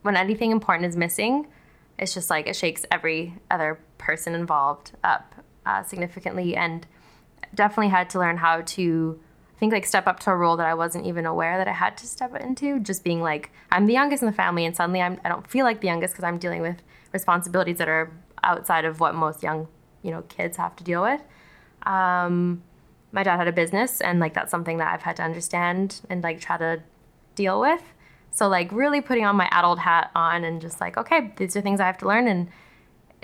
when 0.02 0.16
anything 0.16 0.50
important 0.50 0.86
is 0.86 0.96
missing, 0.96 1.46
it's 1.98 2.12
just 2.12 2.28
like 2.28 2.46
it 2.46 2.56
shakes 2.56 2.84
every 2.90 3.34
other 3.50 3.78
person 3.96 4.34
involved 4.34 4.92
up 5.02 5.34
uh, 5.64 5.82
significantly, 5.82 6.56
and 6.56 6.86
definitely 7.54 7.88
had 7.88 8.10
to 8.10 8.18
learn 8.18 8.36
how 8.38 8.62
to. 8.62 9.20
I 9.56 9.58
think 9.62 9.72
like 9.72 9.86
step 9.86 10.08
up 10.08 10.18
to 10.20 10.30
a 10.32 10.36
role 10.36 10.56
that 10.56 10.66
I 10.66 10.74
wasn't 10.74 11.06
even 11.06 11.24
aware 11.24 11.56
that 11.56 11.68
I 11.68 11.72
had 11.72 11.96
to 11.98 12.06
step 12.06 12.34
into. 12.34 12.80
Just 12.80 13.04
being 13.04 13.20
like 13.20 13.52
I'm 13.70 13.86
the 13.86 13.92
youngest 13.92 14.22
in 14.22 14.26
the 14.26 14.34
family, 14.34 14.64
and 14.64 14.74
suddenly 14.74 15.00
I'm 15.00 15.20
I 15.24 15.28
don't 15.28 15.46
feel 15.46 15.64
like 15.64 15.80
the 15.80 15.86
youngest 15.86 16.14
because 16.14 16.24
I'm 16.24 16.38
dealing 16.38 16.62
with 16.62 16.82
responsibilities 17.12 17.78
that 17.78 17.88
are 17.88 18.12
outside 18.42 18.84
of 18.84 18.98
what 18.98 19.14
most 19.14 19.42
young 19.42 19.68
you 20.02 20.10
know 20.10 20.22
kids 20.22 20.56
have 20.56 20.74
to 20.76 20.84
deal 20.84 21.02
with. 21.02 21.20
Um, 21.84 22.62
my 23.12 23.22
dad 23.22 23.36
had 23.36 23.48
a 23.48 23.52
business, 23.52 24.00
and 24.00 24.18
like 24.18 24.34
that's 24.34 24.50
something 24.50 24.78
that 24.78 24.92
I've 24.92 25.02
had 25.02 25.16
to 25.16 25.22
understand 25.22 26.00
and 26.10 26.22
like 26.22 26.40
try 26.40 26.56
to 26.58 26.82
deal 27.34 27.60
with. 27.60 27.82
So 28.32 28.48
like 28.48 28.72
really 28.72 29.00
putting 29.00 29.26
on 29.26 29.36
my 29.36 29.48
adult 29.52 29.78
hat 29.78 30.10
on 30.14 30.42
and 30.42 30.60
just 30.60 30.80
like, 30.80 30.96
okay, 30.96 31.32
these 31.36 31.54
are 31.54 31.60
things 31.60 31.80
I 31.80 31.86
have 31.86 31.98
to 31.98 32.08
learn 32.08 32.26
and 32.26 32.48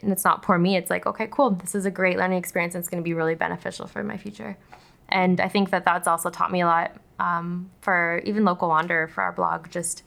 and 0.02 0.12
it's 0.12 0.24
not 0.24 0.42
poor 0.42 0.58
me. 0.58 0.76
It's 0.76 0.90
like, 0.90 1.06
okay, 1.06 1.28
cool. 1.30 1.50
This 1.50 1.74
is 1.74 1.86
a 1.86 1.90
great 1.90 2.16
learning 2.18 2.38
experience 2.38 2.74
and 2.74 2.80
it's 2.82 2.88
going 2.88 3.02
to 3.02 3.06
be 3.08 3.14
really 3.14 3.34
beneficial 3.34 3.86
for 3.86 4.02
my 4.02 4.16
future. 4.16 4.56
And 5.08 5.40
I 5.40 5.48
think 5.48 5.70
that 5.70 5.84
that's 5.84 6.06
also 6.06 6.28
taught 6.30 6.52
me 6.52 6.60
a 6.60 6.66
lot 6.66 6.92
um, 7.18 7.70
for 7.80 8.20
even 8.24 8.44
Local 8.44 8.68
Wanderer 8.68 9.08
for 9.08 9.22
our 9.22 9.32
blog, 9.32 9.70
just 9.70 10.02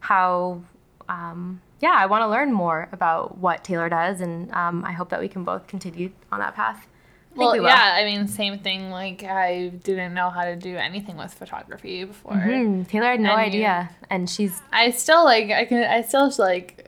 how, 0.00 0.62
um, 1.08 1.60
yeah, 1.80 1.92
I 1.94 2.06
want 2.06 2.22
to 2.22 2.28
learn 2.28 2.52
more 2.52 2.88
about 2.92 3.38
what 3.38 3.64
Taylor 3.64 3.88
does. 3.88 4.20
And 4.20 4.52
um, 4.52 4.84
I 4.84 4.92
hope 4.92 5.10
that 5.10 5.20
we 5.20 5.28
can 5.28 5.44
both 5.44 5.66
continue 5.66 6.10
on 6.32 6.38
that 6.40 6.54
path. 6.54 6.86
I 7.34 7.38
Well, 7.38 7.52
we 7.52 7.64
yeah, 7.66 7.94
I 7.96 8.04
mean, 8.04 8.28
same 8.28 8.60
thing. 8.60 8.90
Like, 8.90 9.22
I 9.24 9.68
didn't 9.82 10.14
know 10.14 10.30
how 10.30 10.44
to 10.44 10.56
do 10.56 10.76
anything 10.76 11.16
with 11.18 11.34
photography 11.34 12.04
before. 12.04 12.32
Mm, 12.32 12.88
Taylor 12.88 13.10
had 13.10 13.20
no 13.20 13.34
And 13.36 13.52
you- 13.52 13.60
idea. 13.60 13.90
And 14.08 14.30
she's 14.30 14.62
I 14.72 14.90
still 14.92 15.24
like, 15.24 15.50
I 15.50 15.66
can, 15.66 15.84
I 15.84 16.00
still 16.02 16.32
like, 16.38 16.85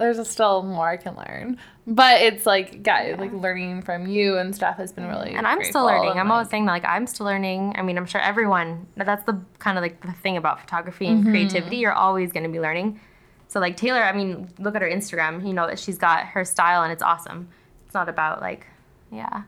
there's 0.00 0.28
still 0.28 0.62
more 0.64 0.88
I 0.88 0.96
can 0.96 1.14
learn. 1.14 1.58
But 1.86 2.20
it's 2.22 2.46
like, 2.46 2.82
guys, 2.82 3.16
like 3.18 3.32
learning 3.32 3.82
from 3.82 4.06
you 4.06 4.36
and 4.38 4.54
stuff 4.54 4.76
has 4.78 4.92
been 4.92 5.06
really. 5.06 5.34
and 5.34 5.46
I'm 5.46 5.62
still 5.64 5.84
learning. 5.84 6.10
and, 6.10 6.20
I'm 6.20 6.30
always 6.32 6.48
saying 6.48 6.66
that 6.66 6.72
like 6.72 6.84
I'm 6.84 7.06
still 7.06 7.26
learning. 7.26 7.74
I 7.76 7.82
mean, 7.82 7.96
I'm 7.98 8.06
sure 8.06 8.20
everyone. 8.20 8.86
That's 8.96 9.24
the 9.24 9.40
kind 9.58 9.78
of 9.78 9.82
like 9.82 10.00
the 10.02 10.12
thing 10.12 10.36
about 10.36 10.60
photography 10.60 11.06
and 11.06 11.20
Mm-hmm. 11.22 11.30
creativity. 11.30 11.76
You're 11.76 11.92
always 11.92 12.32
going 12.32 12.44
to 12.44 12.48
be 12.50 12.60
learning. 12.60 12.98
So 13.48 13.60
like 13.60 13.76
Taylor, 13.76 14.02
I 14.02 14.12
mean, 14.12 14.48
look 14.58 14.74
at 14.76 14.82
her 14.82 14.88
Instagram. 14.88 15.46
You 15.46 15.52
know 15.52 15.66
that 15.66 15.78
she's 15.78 15.98
got 15.98 16.26
her 16.26 16.44
style 16.44 16.82
and 16.82 16.92
it's 16.92 17.02
awesome. 17.02 17.48
It's 17.86 17.94
not 17.94 18.08
about 18.08 18.40
like, 18.40 18.66
yeah, 19.12 19.42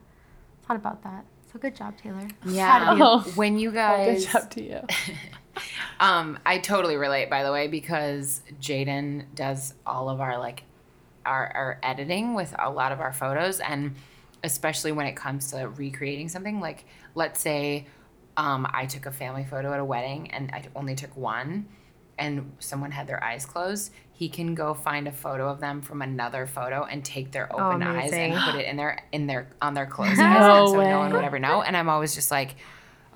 it's 0.61 0.69
not 0.69 0.77
about 0.77 1.03
that. 1.05 1.25
So 1.53 1.59
good 1.59 1.77
job, 1.77 1.97
Taylor. 1.99 2.27
Yeah. 2.47 2.97
Oh. 3.01 3.21
When 3.37 3.59
you 3.59 3.71
well, 3.71 3.97
guys 4.07 4.25
good 4.25 4.33
job 4.33 4.51
to 4.53 4.63
you. 4.63 4.81
Um, 6.01 6.39
I 6.45 6.59
totally 6.59 6.97
relate, 6.97 7.31
by 7.31 7.45
the 7.45 7.53
way, 7.53 7.69
because 7.69 8.41
Jaden 8.61 9.27
does 9.35 9.75
all 9.87 10.09
of 10.09 10.21
our 10.21 10.39
like 10.39 10.65
our, 11.25 11.53
our 11.55 11.79
editing 11.83 12.35
with 12.35 12.55
a 12.59 12.71
lot 12.71 12.93
of 12.93 13.01
our 13.01 13.13
photos, 13.13 13.61
and 13.61 13.95
especially 14.43 14.93
when 14.93 15.07
it 15.07 15.15
comes 15.15 15.51
to 15.53 15.69
recreating 15.69 16.29
something. 16.29 16.61
Like, 16.61 16.85
let's 17.15 17.41
say 17.41 17.87
um, 18.37 18.67
I 18.73 18.87
took 18.87 19.07
a 19.07 19.13
family 19.13 19.45
photo 19.45 19.73
at 19.73 19.81
a 19.81 19.85
wedding, 19.85 20.31
and 20.33 20.51
I 20.53 20.65
only 20.75 20.95
took 20.95 21.17
one, 21.17 21.69
and 22.19 22.53
someone 22.59 22.91
had 22.91 23.07
their 23.07 23.23
eyes 23.23 23.45
closed. 23.45 23.93
He 24.13 24.29
can 24.29 24.55
go 24.55 24.75
find 24.75 25.07
a 25.09 25.13
photo 25.13 25.49
of 25.49 25.61
them 25.61 25.83
from 25.83 26.03
another 26.03 26.47
photo 26.47 26.85
and 26.85 27.05
take 27.05 27.33
their 27.33 27.53
open 27.53 27.83
eyes 27.83 28.13
and 28.13 28.35
put 28.41 28.55
it 28.57 28.67
in 28.67 28.77
their 28.77 29.05
in 29.13 29.27
their 29.27 29.51
on 29.61 29.75
their 29.75 29.87
closed 29.95 30.21
eyes, 30.21 30.71
so 30.71 30.81
no 30.81 30.99
one 30.99 31.13
would 31.13 31.25
ever 31.25 31.39
know. 31.39 31.63
And 31.63 31.77
I'm 31.77 31.89
always 31.89 32.15
just 32.15 32.31
like. 32.31 32.57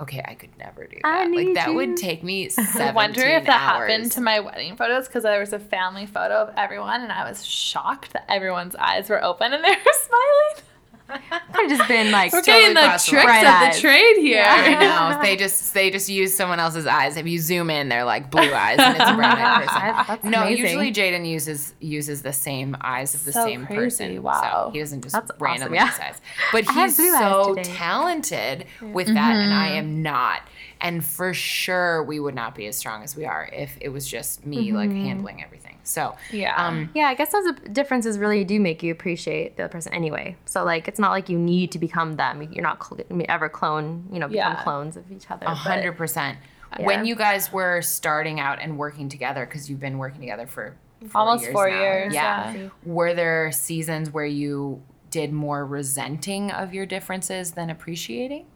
Okay, 0.00 0.22
I 0.26 0.34
could 0.34 0.56
never 0.58 0.86
do 0.86 0.98
I 1.04 1.24
that. 1.26 1.34
Like 1.34 1.54
that 1.54 1.68
you. 1.68 1.74
would 1.74 1.96
take 1.96 2.22
me 2.22 2.50
I 2.58 2.92
wonder 2.92 3.22
if 3.22 3.46
that 3.46 3.60
hours. 3.76 3.90
happened 3.90 4.12
to 4.12 4.20
my 4.20 4.40
wedding 4.40 4.76
photos 4.76 5.06
because 5.06 5.22
there 5.22 5.40
was 5.40 5.52
a 5.54 5.58
family 5.58 6.04
photo 6.06 6.34
of 6.42 6.54
everyone 6.56 7.00
and 7.00 7.10
I 7.10 7.28
was 7.28 7.44
shocked 7.46 8.12
that 8.12 8.24
everyone's 8.28 8.76
eyes 8.76 9.08
were 9.08 9.22
open 9.24 9.52
and 9.54 9.64
they 9.64 9.70
were 9.70 9.76
smiling. 10.06 10.65
Could 11.08 11.70
have 11.70 11.78
just 11.78 11.88
been 11.88 12.10
like 12.10 12.32
We're 12.32 12.42
totally 12.42 12.74
getting 12.74 12.74
the 12.74 12.98
tricks 13.04 13.24
Bright 13.24 13.42
of 13.46 13.48
eyes. 13.54 13.74
the 13.76 13.80
trade 13.80 14.16
here. 14.18 14.44
I 14.46 14.74
know. 14.74 15.20
They 15.22 15.36
just 15.36 15.72
they 15.74 15.90
just 15.90 16.08
use 16.08 16.34
someone 16.34 16.58
else's 16.60 16.86
eyes. 16.86 17.16
If 17.16 17.26
you 17.26 17.38
zoom 17.38 17.70
in, 17.70 17.88
they're 17.88 18.04
like 18.04 18.30
blue 18.30 18.52
eyes, 18.52 18.78
and 18.78 18.96
it's 18.96 19.08
a 19.10 19.14
brown 19.14 19.38
eyed 19.38 19.66
person. 19.66 19.82
That's 20.08 20.24
no, 20.24 20.42
amazing. 20.42 20.64
usually 20.64 20.92
Jaden 20.92 21.26
uses 21.28 21.74
uses 21.80 22.22
the 22.22 22.32
same 22.32 22.76
eyes 22.80 23.14
of 23.14 23.24
the 23.24 23.32
So 23.32 23.44
same 23.44 23.66
crazy. 23.66 23.78
person. 23.80 24.22
Wow. 24.22 24.66
So 24.66 24.70
he 24.72 24.78
doesn't 24.80 25.02
just 25.02 25.12
That's 25.14 25.30
awesome, 25.30 25.42
randomly 25.44 25.76
yeah. 25.76 25.86
use 25.86 25.98
eyes. 26.00 26.20
But 26.52 26.64
he's 26.70 26.96
so 26.96 27.54
today. 27.54 27.70
talented 27.74 28.66
with 28.82 29.06
that, 29.08 29.36
and 29.36 29.54
I 29.54 29.68
Mm-hmm. 29.68 29.78
am 29.78 30.02
not. 30.02 30.42
And 30.86 31.04
for 31.04 31.34
sure, 31.34 32.02
we 32.04 32.20
would 32.20 32.34
not 32.34 32.54
be 32.54 32.66
as 32.66 32.76
strong 32.76 33.02
as 33.02 33.16
we 33.16 33.24
are 33.24 33.48
if 33.52 33.76
it 33.80 33.88
was 33.88 34.06
just 34.06 34.46
me 34.46 34.72
like 34.72 34.90
Mm-hmm. 34.90 35.04
handling 35.04 35.42
everything. 35.42 35.78
So 35.82 36.14
Yeah. 36.30 36.54
um, 36.56 36.90
Yeah, 36.94 37.06
I 37.08 37.14
guess 37.14 37.32
those 37.32 37.46
differences 37.72 38.18
really 38.18 38.44
do 38.44 38.60
make 38.60 38.82
you 38.82 38.92
appreciate 38.92 39.56
the 39.56 39.64
other 39.64 39.72
person 39.72 39.92
anyway. 39.92 40.36
So 40.44 40.64
like, 40.64 40.86
it's 40.88 41.00
not 41.00 41.10
like 41.10 41.28
you 41.28 41.38
need 41.38 41.72
to 41.72 41.78
become 41.78 42.14
them. 42.16 42.42
You're 42.52 42.62
not 42.62 42.78
cl- 42.84 43.00
ever 43.28 43.48
clone, 43.48 44.08
you 44.12 44.18
know, 44.20 44.28
become 44.28 44.52
Yeah. 44.54 44.62
clones 44.62 44.96
of 44.96 45.10
each 45.10 45.30
other. 45.30 45.46
A 45.46 45.54
hundred 45.54 45.96
percent. 45.96 46.38
When 46.80 47.06
you 47.06 47.14
guys 47.16 47.52
were 47.52 47.80
starting 47.82 48.38
out 48.40 48.58
and 48.60 48.76
working 48.78 49.08
together, 49.08 49.46
because 49.46 49.70
you've 49.70 49.80
been 49.80 49.98
working 49.98 50.20
together 50.20 50.46
for 50.46 50.76
four 51.08 51.20
Almost 51.20 51.42
years 51.44 51.52
four 51.52 51.68
now. 51.70 51.80
years, 51.80 52.14
Yeah. 52.14 52.52
yeah. 52.54 52.68
Were 52.84 53.14
there 53.14 53.50
seasons 53.52 54.10
where 54.10 54.26
you 54.26 54.82
did 55.10 55.32
more 55.32 55.64
resenting 55.64 56.50
of 56.50 56.74
your 56.74 56.84
differences 56.86 57.52
than 57.52 57.70
appreciating? 57.70 58.46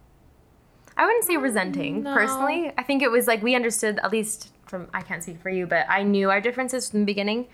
I 1.01 1.07
wouldn't 1.07 1.25
say 1.25 1.39
resenting 1.39 2.03
No. 2.03 2.13
personally. 2.13 2.73
I 2.77 2.83
think 2.83 3.03
it 3.03 3.11
was 3.11 3.27
like 3.27 3.43
we 3.43 3.55
understood 3.55 3.99
at 4.03 4.13
least 4.13 4.53
from 4.67 4.87
I 4.93 5.01
can't 5.01 5.23
speak 5.23 5.41
for 5.41 5.49
you, 5.49 5.67
but 5.67 5.87
I 5.89 6.03
knew 6.03 6.31
our 6.31 6.43
differences 6.43 6.91
from 6.91 7.01
the 7.01 7.07
beginning, 7.07 7.47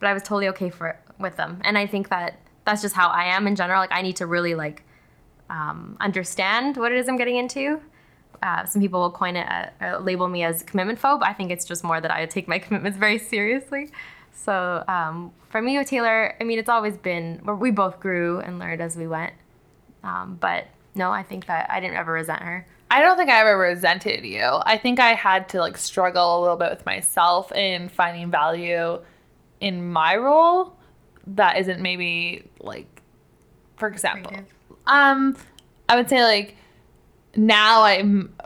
but 0.00 0.08
I 0.08 0.12
was 0.12 0.24
totally 0.24 0.48
okay 0.48 0.68
for 0.68 0.98
with 1.16 1.36
them. 1.36 1.60
And 1.64 1.78
I 1.78 1.86
think 1.86 2.08
that 2.08 2.40
that's 2.64 2.82
just 2.82 2.96
how 2.96 3.08
I 3.08 3.26
am 3.36 3.46
in 3.46 3.54
general. 3.54 3.78
Like 3.78 3.92
I 3.92 4.02
need 4.02 4.16
to 4.16 4.26
really 4.26 4.56
like 4.56 4.82
um, 5.48 5.96
understand 6.00 6.76
what 6.76 6.90
it 6.90 6.98
is 6.98 7.08
I'm 7.08 7.16
getting 7.16 7.36
into. 7.36 7.80
Uh, 8.42 8.64
some 8.64 8.82
people 8.82 9.00
will 9.00 9.12
coin 9.12 9.36
it, 9.36 9.46
uh, 9.48 9.84
uh, 9.84 9.98
label 9.98 10.26
me 10.26 10.42
as 10.42 10.64
commitment 10.64 11.00
phobe. 11.00 11.22
I 11.22 11.32
think 11.32 11.52
it's 11.52 11.64
just 11.64 11.84
more 11.84 12.00
that 12.00 12.10
I 12.10 12.26
take 12.26 12.48
my 12.48 12.58
commitments 12.64 12.98
very 12.98 13.18
seriously. 13.18 13.90
So 14.32 14.82
um, 14.88 15.32
for 15.50 15.62
me 15.62 15.78
with 15.78 15.88
Taylor, 15.88 16.34
I 16.40 16.44
mean, 16.44 16.58
it's 16.58 16.68
always 16.68 16.96
been 16.96 17.40
we 17.60 17.70
both 17.70 18.00
grew 18.00 18.40
and 18.40 18.58
learned 18.58 18.80
as 18.80 18.96
we 18.96 19.06
went. 19.06 19.34
Um, 20.02 20.36
but 20.40 20.66
no, 20.96 21.12
I 21.12 21.22
think 21.22 21.46
that 21.46 21.70
I 21.70 21.78
didn't 21.78 21.96
ever 21.96 22.12
resent 22.12 22.42
her. 22.42 22.66
I 22.90 23.00
don't 23.00 23.16
think 23.16 23.30
I 23.30 23.40
ever 23.40 23.58
resented 23.58 24.24
you. 24.24 24.42
I 24.42 24.78
think 24.78 24.98
I 24.98 25.14
had 25.14 25.48
to 25.50 25.60
like 25.60 25.76
struggle 25.76 26.38
a 26.38 26.40
little 26.40 26.56
bit 26.56 26.70
with 26.70 26.86
myself 26.86 27.52
in 27.52 27.88
finding 27.88 28.30
value 28.30 29.00
in 29.60 29.90
my 29.90 30.16
role 30.16 30.76
that 31.26 31.58
isn't 31.58 31.80
maybe 31.80 32.44
like 32.60 33.02
for 33.76 33.88
example. 33.88 34.30
Creative. 34.30 34.52
Um 34.86 35.36
I 35.88 35.96
would 35.96 36.08
say 36.08 36.22
like 36.22 36.56
now 37.36 37.82
I 37.82 38.02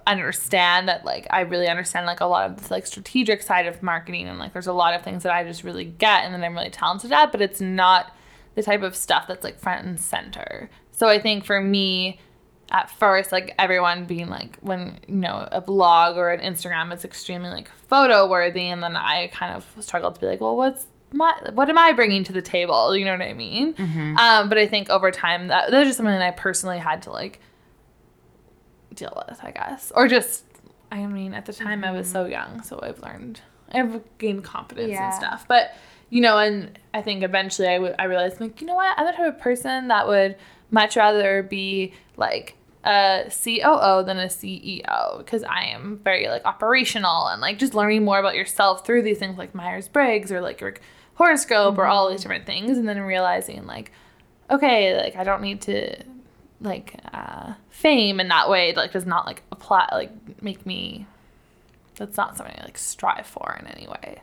understand 0.06 0.88
that 0.88 1.04
like 1.04 1.26
I 1.30 1.42
really 1.42 1.68
understand 1.68 2.06
like 2.06 2.20
a 2.20 2.26
lot 2.26 2.50
of 2.50 2.68
the 2.68 2.74
like 2.74 2.86
strategic 2.86 3.42
side 3.42 3.66
of 3.66 3.82
marketing 3.82 4.28
and 4.28 4.38
like 4.38 4.52
there's 4.52 4.66
a 4.66 4.72
lot 4.72 4.94
of 4.94 5.02
things 5.02 5.22
that 5.22 5.32
I 5.32 5.44
just 5.44 5.62
really 5.62 5.84
get 5.84 6.24
and 6.24 6.34
that 6.34 6.44
I'm 6.44 6.54
really 6.54 6.70
talented 6.70 7.12
at, 7.12 7.30
but 7.30 7.40
it's 7.40 7.60
not 7.60 8.14
the 8.54 8.62
type 8.62 8.82
of 8.82 8.96
stuff 8.96 9.26
that's 9.28 9.44
like 9.44 9.58
front 9.58 9.86
and 9.86 10.00
center. 10.00 10.68
So 10.90 11.08
I 11.08 11.18
think 11.20 11.44
for 11.44 11.60
me 11.60 12.20
at 12.72 12.90
first 12.90 13.30
like 13.32 13.54
everyone 13.58 14.06
being 14.06 14.28
like 14.28 14.56
when 14.62 14.98
you 15.06 15.14
know 15.14 15.46
a 15.52 15.60
blog 15.60 16.16
or 16.16 16.30
an 16.30 16.40
Instagram 16.40 16.92
is 16.92 17.04
extremely 17.04 17.50
like 17.50 17.70
photo 17.88 18.26
worthy 18.26 18.66
and 18.68 18.82
then 18.82 18.96
I 18.96 19.28
kind 19.28 19.54
of 19.54 19.64
struggled 19.84 20.14
to 20.16 20.20
be 20.22 20.26
like, 20.26 20.40
well 20.40 20.56
what's 20.56 20.86
my 21.12 21.34
what 21.52 21.68
am 21.68 21.76
I 21.76 21.92
bringing 21.92 22.24
to 22.24 22.32
the 22.32 22.40
table? 22.42 22.96
You 22.96 23.04
know 23.04 23.12
what 23.12 23.20
I 23.20 23.34
mean? 23.34 23.74
Um, 24.18 24.48
but 24.48 24.56
I 24.58 24.66
think 24.66 24.88
over 24.88 25.10
time 25.10 25.48
that 25.48 25.70
that's 25.70 25.86
just 25.86 25.98
something 25.98 26.14
that 26.14 26.22
I 26.22 26.30
personally 26.30 26.78
had 26.78 27.02
to 27.02 27.10
like 27.12 27.40
deal 28.94 29.22
with, 29.28 29.38
I 29.42 29.50
guess. 29.50 29.92
Or 29.94 30.08
just, 30.08 30.44
I 30.90 31.06
mean, 31.06 31.34
at 31.34 31.46
the 31.46 31.52
time 31.52 31.84
I 31.84 31.92
was 31.92 32.10
so 32.10 32.24
young, 32.26 32.62
so 32.62 32.80
I've 32.82 33.00
learned, 33.00 33.40
I've 33.72 34.00
gained 34.18 34.44
confidence 34.44 34.90
Yeah. 34.90 35.06
and 35.06 35.14
stuff. 35.14 35.46
But, 35.48 35.74
you 36.10 36.20
know, 36.20 36.38
and 36.38 36.78
I 36.92 37.02
think 37.02 37.22
eventually 37.22 37.68
I, 37.68 37.74
w- 37.76 37.94
I 37.98 38.04
realized, 38.04 38.40
like, 38.40 38.60
you 38.60 38.66
know 38.66 38.74
what? 38.74 38.98
I'm 38.98 39.06
the 39.06 39.12
type 39.12 39.34
of 39.34 39.40
person 39.40 39.88
that 39.88 40.06
would 40.08 40.36
much 40.70 40.96
rather 40.96 41.42
be 41.42 41.92
like 42.16 42.54
a 42.84 43.24
COO 43.30 44.02
than 44.04 44.18
a 44.18 44.26
CEO 44.26 45.18
because 45.18 45.42
I 45.44 45.66
am 45.66 46.00
very 46.02 46.28
like 46.28 46.44
operational 46.44 47.26
and 47.28 47.40
like 47.40 47.58
just 47.58 47.74
learning 47.74 48.04
more 48.04 48.18
about 48.18 48.34
yourself 48.34 48.84
through 48.84 49.02
these 49.02 49.18
things 49.18 49.38
like 49.38 49.54
Myers 49.54 49.88
Briggs 49.88 50.32
or 50.32 50.40
like 50.40 50.60
your 50.60 50.74
horoscope 51.14 51.78
or 51.78 51.86
all 51.86 52.10
these 52.10 52.22
different 52.22 52.46
things. 52.46 52.78
And 52.78 52.88
then 52.88 53.00
realizing, 53.00 53.66
like, 53.66 53.92
okay, 54.50 54.96
like 55.00 55.14
I 55.16 55.24
don't 55.24 55.42
need 55.42 55.60
to 55.62 56.02
like 56.60 56.94
uh 57.12 57.54
fame 57.70 58.20
in 58.20 58.28
that 58.28 58.48
way 58.48 58.72
like 58.74 58.92
does 58.92 59.04
not 59.04 59.26
like 59.26 59.42
apply 59.50 59.88
like 59.90 60.12
make 60.40 60.64
me 60.64 61.04
that's 61.96 62.16
not 62.16 62.36
something 62.36 62.54
I 62.56 62.62
like 62.64 62.78
strive 62.78 63.26
for 63.26 63.56
in 63.60 63.66
any 63.66 63.88
way. 63.88 64.18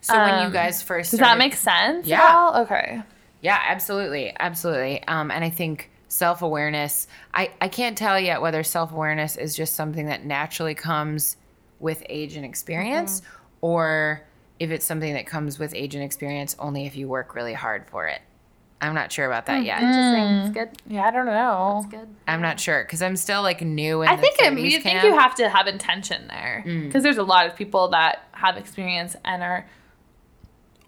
So 0.00 0.14
when 0.18 0.40
you 0.40 0.46
Um, 0.46 0.52
guys 0.52 0.82
first 0.82 1.10
Does 1.10 1.20
that 1.20 1.36
make 1.38 1.54
sense? 1.54 2.06
at 2.06 2.08
Yeah. 2.08 2.34
all? 2.34 2.62
Okay. 2.62 3.02
Yeah, 3.42 3.58
absolutely. 3.66 4.34
Absolutely. 4.38 5.02
Um, 5.06 5.30
and 5.30 5.44
I 5.44 5.50
think 5.50 5.90
self 6.12 6.42
awareness, 6.42 7.08
I, 7.32 7.50
I 7.60 7.68
can't 7.68 7.96
tell 7.96 8.20
yet 8.20 8.42
whether 8.42 8.62
self 8.62 8.92
awareness 8.92 9.36
is 9.36 9.56
just 9.56 9.74
something 9.74 10.06
that 10.06 10.24
naturally 10.24 10.74
comes 10.74 11.36
with 11.80 12.04
age 12.08 12.36
and 12.36 12.44
experience 12.44 13.20
mm-hmm. 13.20 13.56
or 13.62 14.22
if 14.60 14.70
it's 14.70 14.84
something 14.84 15.14
that 15.14 15.26
comes 15.26 15.58
with 15.58 15.74
age 15.74 15.94
and 15.94 16.04
experience 16.04 16.54
only 16.58 16.84
if 16.86 16.96
you 16.96 17.08
work 17.08 17.34
really 17.34 17.54
hard 17.54 17.88
for 17.90 18.06
it. 18.06 18.20
I'm 18.82 18.94
not 18.94 19.10
sure 19.10 19.26
about 19.26 19.46
that 19.46 19.64
yet. 19.64 19.78
Hmm. 19.78 19.86
Interesting. 19.86 20.24
It's 20.24 20.50
good. 20.50 20.92
Yeah, 20.92 21.06
I 21.06 21.10
don't 21.12 21.26
know. 21.26 21.80
It's 21.82 21.90
good. 21.90 22.08
I'm 22.28 22.42
not 22.42 22.60
sure 22.60 22.84
because 22.84 23.00
I'm 23.00 23.16
still 23.16 23.40
like 23.40 23.62
new 23.62 24.02
in 24.02 24.08
I 24.08 24.16
the 24.16 24.22
think 24.22 24.38
it, 24.38 24.52
30s 24.52 24.70
you 24.70 24.80
think 24.80 25.02
you 25.02 25.16
have 25.16 25.34
to 25.36 25.48
have 25.48 25.66
intention 25.66 26.28
there 26.28 26.62
mm. 26.66 26.86
because 26.86 27.02
there's 27.02 27.16
a 27.16 27.22
lot 27.22 27.46
of 27.46 27.56
people 27.56 27.88
that 27.88 28.28
have 28.32 28.56
experience 28.58 29.16
and 29.24 29.42
are 29.42 29.66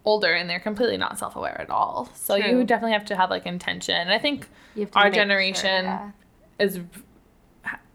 older 0.04 0.32
and 0.32 0.48
they're 0.50 0.60
completely 0.60 0.96
not 0.96 1.18
self-aware 1.18 1.60
at 1.60 1.70
all. 1.70 2.10
So 2.14 2.38
True. 2.38 2.50
you 2.50 2.64
definitely 2.64 2.92
have 2.92 3.06
to 3.06 3.16
have 3.16 3.30
like 3.30 3.46
intention. 3.46 3.94
And 3.94 4.10
I 4.12 4.18
think 4.18 4.46
You 4.74 4.82
have 4.82 4.90
to 4.92 4.98
our 4.98 5.04
make 5.04 5.14
sure, 5.14 5.22
generation 5.22 5.84
yeah. 5.86 6.10
is 6.58 6.80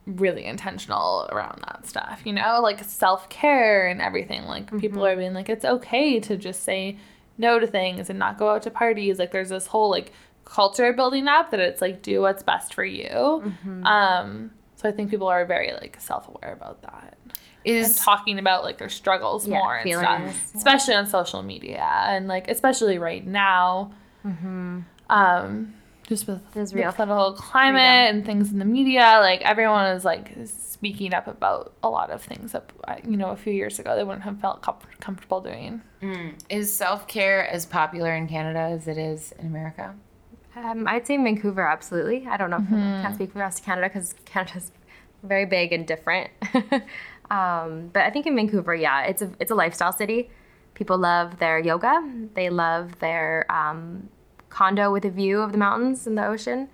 really 0.06 0.46
intentional 0.46 1.30
around 1.32 1.62
that 1.68 1.86
stuff, 1.86 2.22
you 2.26 2.34
know, 2.34 2.60
like 2.62 2.84
self 2.84 3.30
care 3.30 3.88
and 3.88 4.02
everything. 4.02 4.44
Like 4.46 4.66
Mm-hmm. 4.68 4.80
people 4.80 5.06
are 5.06 5.16
being 5.16 5.34
like, 5.34 5.50
it's 5.50 5.66
okay 5.66 6.20
to 6.22 6.36
just 6.36 6.64
say 6.64 6.98
no 7.38 7.60
to 7.60 7.68
things 7.68 8.10
and 8.10 8.18
not 8.18 8.38
go 8.40 8.50
out 8.50 8.64
to 8.64 8.72
parties. 8.72 9.20
Like 9.20 9.32
there's 9.32 9.50
this 9.50 9.68
whole 9.68 9.90
like 9.92 10.12
culture 10.46 10.92
building 10.94 11.28
up 11.28 11.52
that 11.52 11.60
it's 11.60 11.80
like 11.80 12.02
do 12.02 12.22
what's 12.22 12.42
best 12.42 12.74
for 12.74 12.84
you. 12.84 13.04
Mm-hmm. 13.06 13.86
Um, 13.86 14.52
so 14.78 14.90
I 14.90 14.92
think 14.92 15.12
people 15.12 15.28
are 15.28 15.46
very 15.46 15.74
like 15.74 15.98
self 16.02 16.28
aware 16.28 16.54
about 16.54 16.82
that 16.82 17.19
Is 17.70 17.96
talking 17.98 18.40
about 18.40 18.64
like 18.64 18.78
their 18.78 18.90
struggles 18.90 19.48
Yeah, 19.48 19.58
more 19.60 19.76
and 19.76 19.84
feelings, 19.84 20.36
stuff, 20.36 20.52
yeah. 20.54 20.58
especially 20.58 20.96
on 20.96 21.08
social 21.08 21.42
media 21.44 21.84
and 21.84 22.28
like 22.28 22.48
especially 22.50 22.98
right 22.98 23.26
now. 23.26 23.92
Um, 25.10 25.74
just 26.08 26.28
with 26.28 26.42
There's 26.54 26.72
the 26.72 26.78
real 26.78 26.92
political 26.92 27.34
climate 27.34 28.14
and 28.14 28.26
things 28.26 28.52
in 28.52 28.60
the 28.60 28.66
media, 28.66 29.18
like 29.22 29.42
everyone 29.42 29.86
is 29.96 30.04
like 30.06 30.32
speaking 30.46 31.14
up 31.14 31.28
about 31.28 31.74
a 31.84 31.90
lot 31.90 32.10
of 32.10 32.22
things 32.24 32.52
that 32.54 32.72
uh, 32.88 32.96
you 33.08 33.18
know 33.18 33.30
a 33.30 33.36
few 33.36 33.54
years 33.54 33.80
ago 33.80 33.96
they 33.96 34.04
wouldn't 34.04 34.24
have 34.24 34.40
felt 34.40 34.62
com- 34.62 34.78
comfortable 35.00 35.42
doing. 35.42 35.82
is 36.50 36.76
self 36.76 37.08
care 37.08 37.48
as 37.48 37.66
popular 37.66 38.14
in 38.16 38.28
Canada 38.28 38.60
as 38.60 38.88
it 38.88 38.98
is 38.98 39.34
in 39.40 39.48
America? 39.48 39.94
Um, 40.56 40.88
I'd 40.88 41.06
say 41.06 41.16
Vancouver, 41.18 41.66
absolutely. 41.68 42.28
I 42.28 42.36
don't 42.38 42.50
know. 42.50 42.58
If 42.58 42.74
I 42.74 43.02
can't 43.04 43.16
speak 43.16 43.30
for 43.30 43.36
the 43.36 43.40
rest 43.42 43.60
of 43.60 43.66
Canada 43.66 43.88
because 43.88 44.14
Canada's 44.26 44.72
very 45.24 45.46
big 45.46 45.72
and 45.74 45.86
different. 45.86 46.32
um, 47.30 47.90
but 47.94 48.04
I 48.04 48.10
think 48.10 48.26
in 48.26 48.36
Vancouver, 48.36 48.76
yeah, 48.76 49.04
it's 49.04 49.22
a 49.22 49.32
it's 49.40 49.52
a 49.52 49.56
lifestyle 49.56 49.94
city. 49.94 50.30
People 50.74 50.98
love 50.98 51.40
their 51.40 51.60
yoga. 51.60 52.02
They 52.34 52.50
love 52.50 53.00
their 53.00 53.46
um, 53.52 54.10
condo 54.50 54.92
with 54.92 55.06
a 55.06 55.10
view 55.10 55.40
of 55.42 55.52
the 55.52 55.58
mountains 55.58 56.08
and 56.08 56.18
the 56.18 56.26
ocean, 56.26 56.70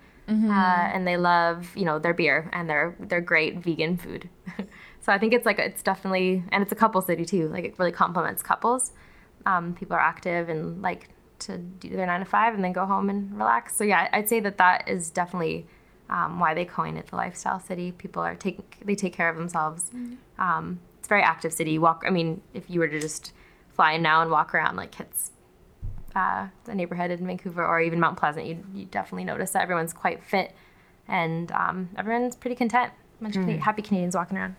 uh, 0.50 0.90
and 0.92 1.06
they 1.06 1.16
love 1.16 1.76
you 1.76 1.84
know 1.84 1.98
their 1.98 2.14
beer 2.14 2.48
and 2.52 2.68
their 2.68 2.96
their 3.00 3.20
great 3.20 3.58
vegan 3.58 3.96
food. 3.96 4.28
so 5.00 5.12
I 5.12 5.18
think 5.18 5.32
it's 5.32 5.46
like 5.46 5.58
it's 5.58 5.82
definitely 5.82 6.44
and 6.50 6.62
it's 6.62 6.72
a 6.72 6.76
couple 6.76 7.00
city 7.02 7.24
too. 7.24 7.48
Like 7.48 7.64
it 7.64 7.78
really 7.78 7.92
complements 7.92 8.42
couples 8.42 8.92
um, 9.46 9.74
people 9.74 9.96
are 9.96 10.00
active 10.00 10.48
and 10.48 10.82
like 10.82 11.08
to 11.38 11.56
do 11.58 11.90
their 11.90 12.06
nine 12.06 12.20
to 12.20 12.26
five 12.26 12.54
and 12.54 12.62
then 12.62 12.72
go 12.72 12.84
home 12.84 13.08
and 13.08 13.38
relax. 13.38 13.76
So 13.76 13.84
yeah, 13.84 14.08
I'd 14.12 14.28
say 14.28 14.40
that 14.40 14.58
that 14.58 14.88
is 14.88 15.10
definitely 15.10 15.66
um, 16.10 16.40
why 16.40 16.54
they 16.54 16.64
coin 16.64 16.96
it 16.96 17.06
the 17.06 17.16
lifestyle 17.16 17.60
city. 17.60 17.92
People 17.92 18.22
are 18.22 18.34
take 18.34 18.84
they 18.84 18.94
take 18.94 19.12
care 19.12 19.28
of 19.28 19.36
themselves. 19.36 19.90
Um, 20.38 20.80
it's 20.98 21.08
a 21.08 21.10
very 21.10 21.22
active 21.22 21.52
city. 21.52 21.78
Walk. 21.78 22.04
I 22.06 22.10
mean, 22.10 22.42
if 22.54 22.68
you 22.68 22.80
were 22.80 22.88
to 22.88 23.00
just 23.00 23.32
fly 23.74 23.92
in 23.92 24.02
now 24.02 24.22
and 24.22 24.30
walk 24.30 24.54
around 24.54 24.76
like 24.76 24.98
it's 24.98 25.30
uh, 26.14 26.48
the 26.64 26.74
neighborhood 26.74 27.10
in 27.10 27.26
Vancouver 27.26 27.64
or 27.64 27.80
even 27.80 28.00
Mount 28.00 28.16
Pleasant, 28.18 28.46
you 28.46 28.64
you 28.74 28.86
definitely 28.86 29.24
notice 29.24 29.50
that 29.52 29.62
everyone's 29.62 29.92
quite 29.92 30.22
fit 30.24 30.52
and 31.08 31.52
um, 31.52 31.88
everyone's 31.96 32.36
pretty 32.36 32.56
content. 32.56 32.92
A 33.20 33.22
bunch 33.22 33.36
of 33.36 33.44
happy 33.60 33.82
Canadians 33.82 34.14
walking 34.14 34.36
around. 34.36 34.56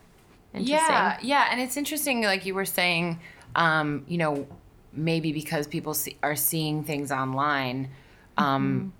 Interesting. 0.53 0.77
Yeah, 0.77 1.17
yeah, 1.21 1.47
and 1.51 1.61
it's 1.61 1.77
interesting. 1.77 2.23
Like 2.23 2.45
you 2.45 2.55
were 2.55 2.65
saying, 2.65 3.19
um, 3.55 4.05
you 4.07 4.17
know, 4.17 4.47
maybe 4.93 5.31
because 5.31 5.67
people 5.67 5.93
see, 5.93 6.17
are 6.23 6.35
seeing 6.35 6.83
things 6.83 7.11
online, 7.11 7.89
um, 8.37 8.93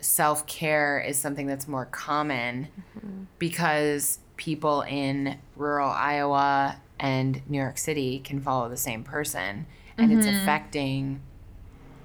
self 0.00 0.46
care 0.46 1.00
is 1.00 1.18
something 1.18 1.46
that's 1.46 1.68
more 1.68 1.86
common 1.86 2.68
because 3.38 4.20
people 4.36 4.82
in 4.82 5.38
rural 5.56 5.90
Iowa 5.90 6.76
and 6.98 7.42
New 7.48 7.58
York 7.58 7.78
City 7.78 8.18
can 8.20 8.40
follow 8.40 8.68
the 8.68 8.76
same 8.76 9.02
person, 9.04 9.66
and 9.98 10.12
it's 10.12 10.26
affecting 10.26 11.20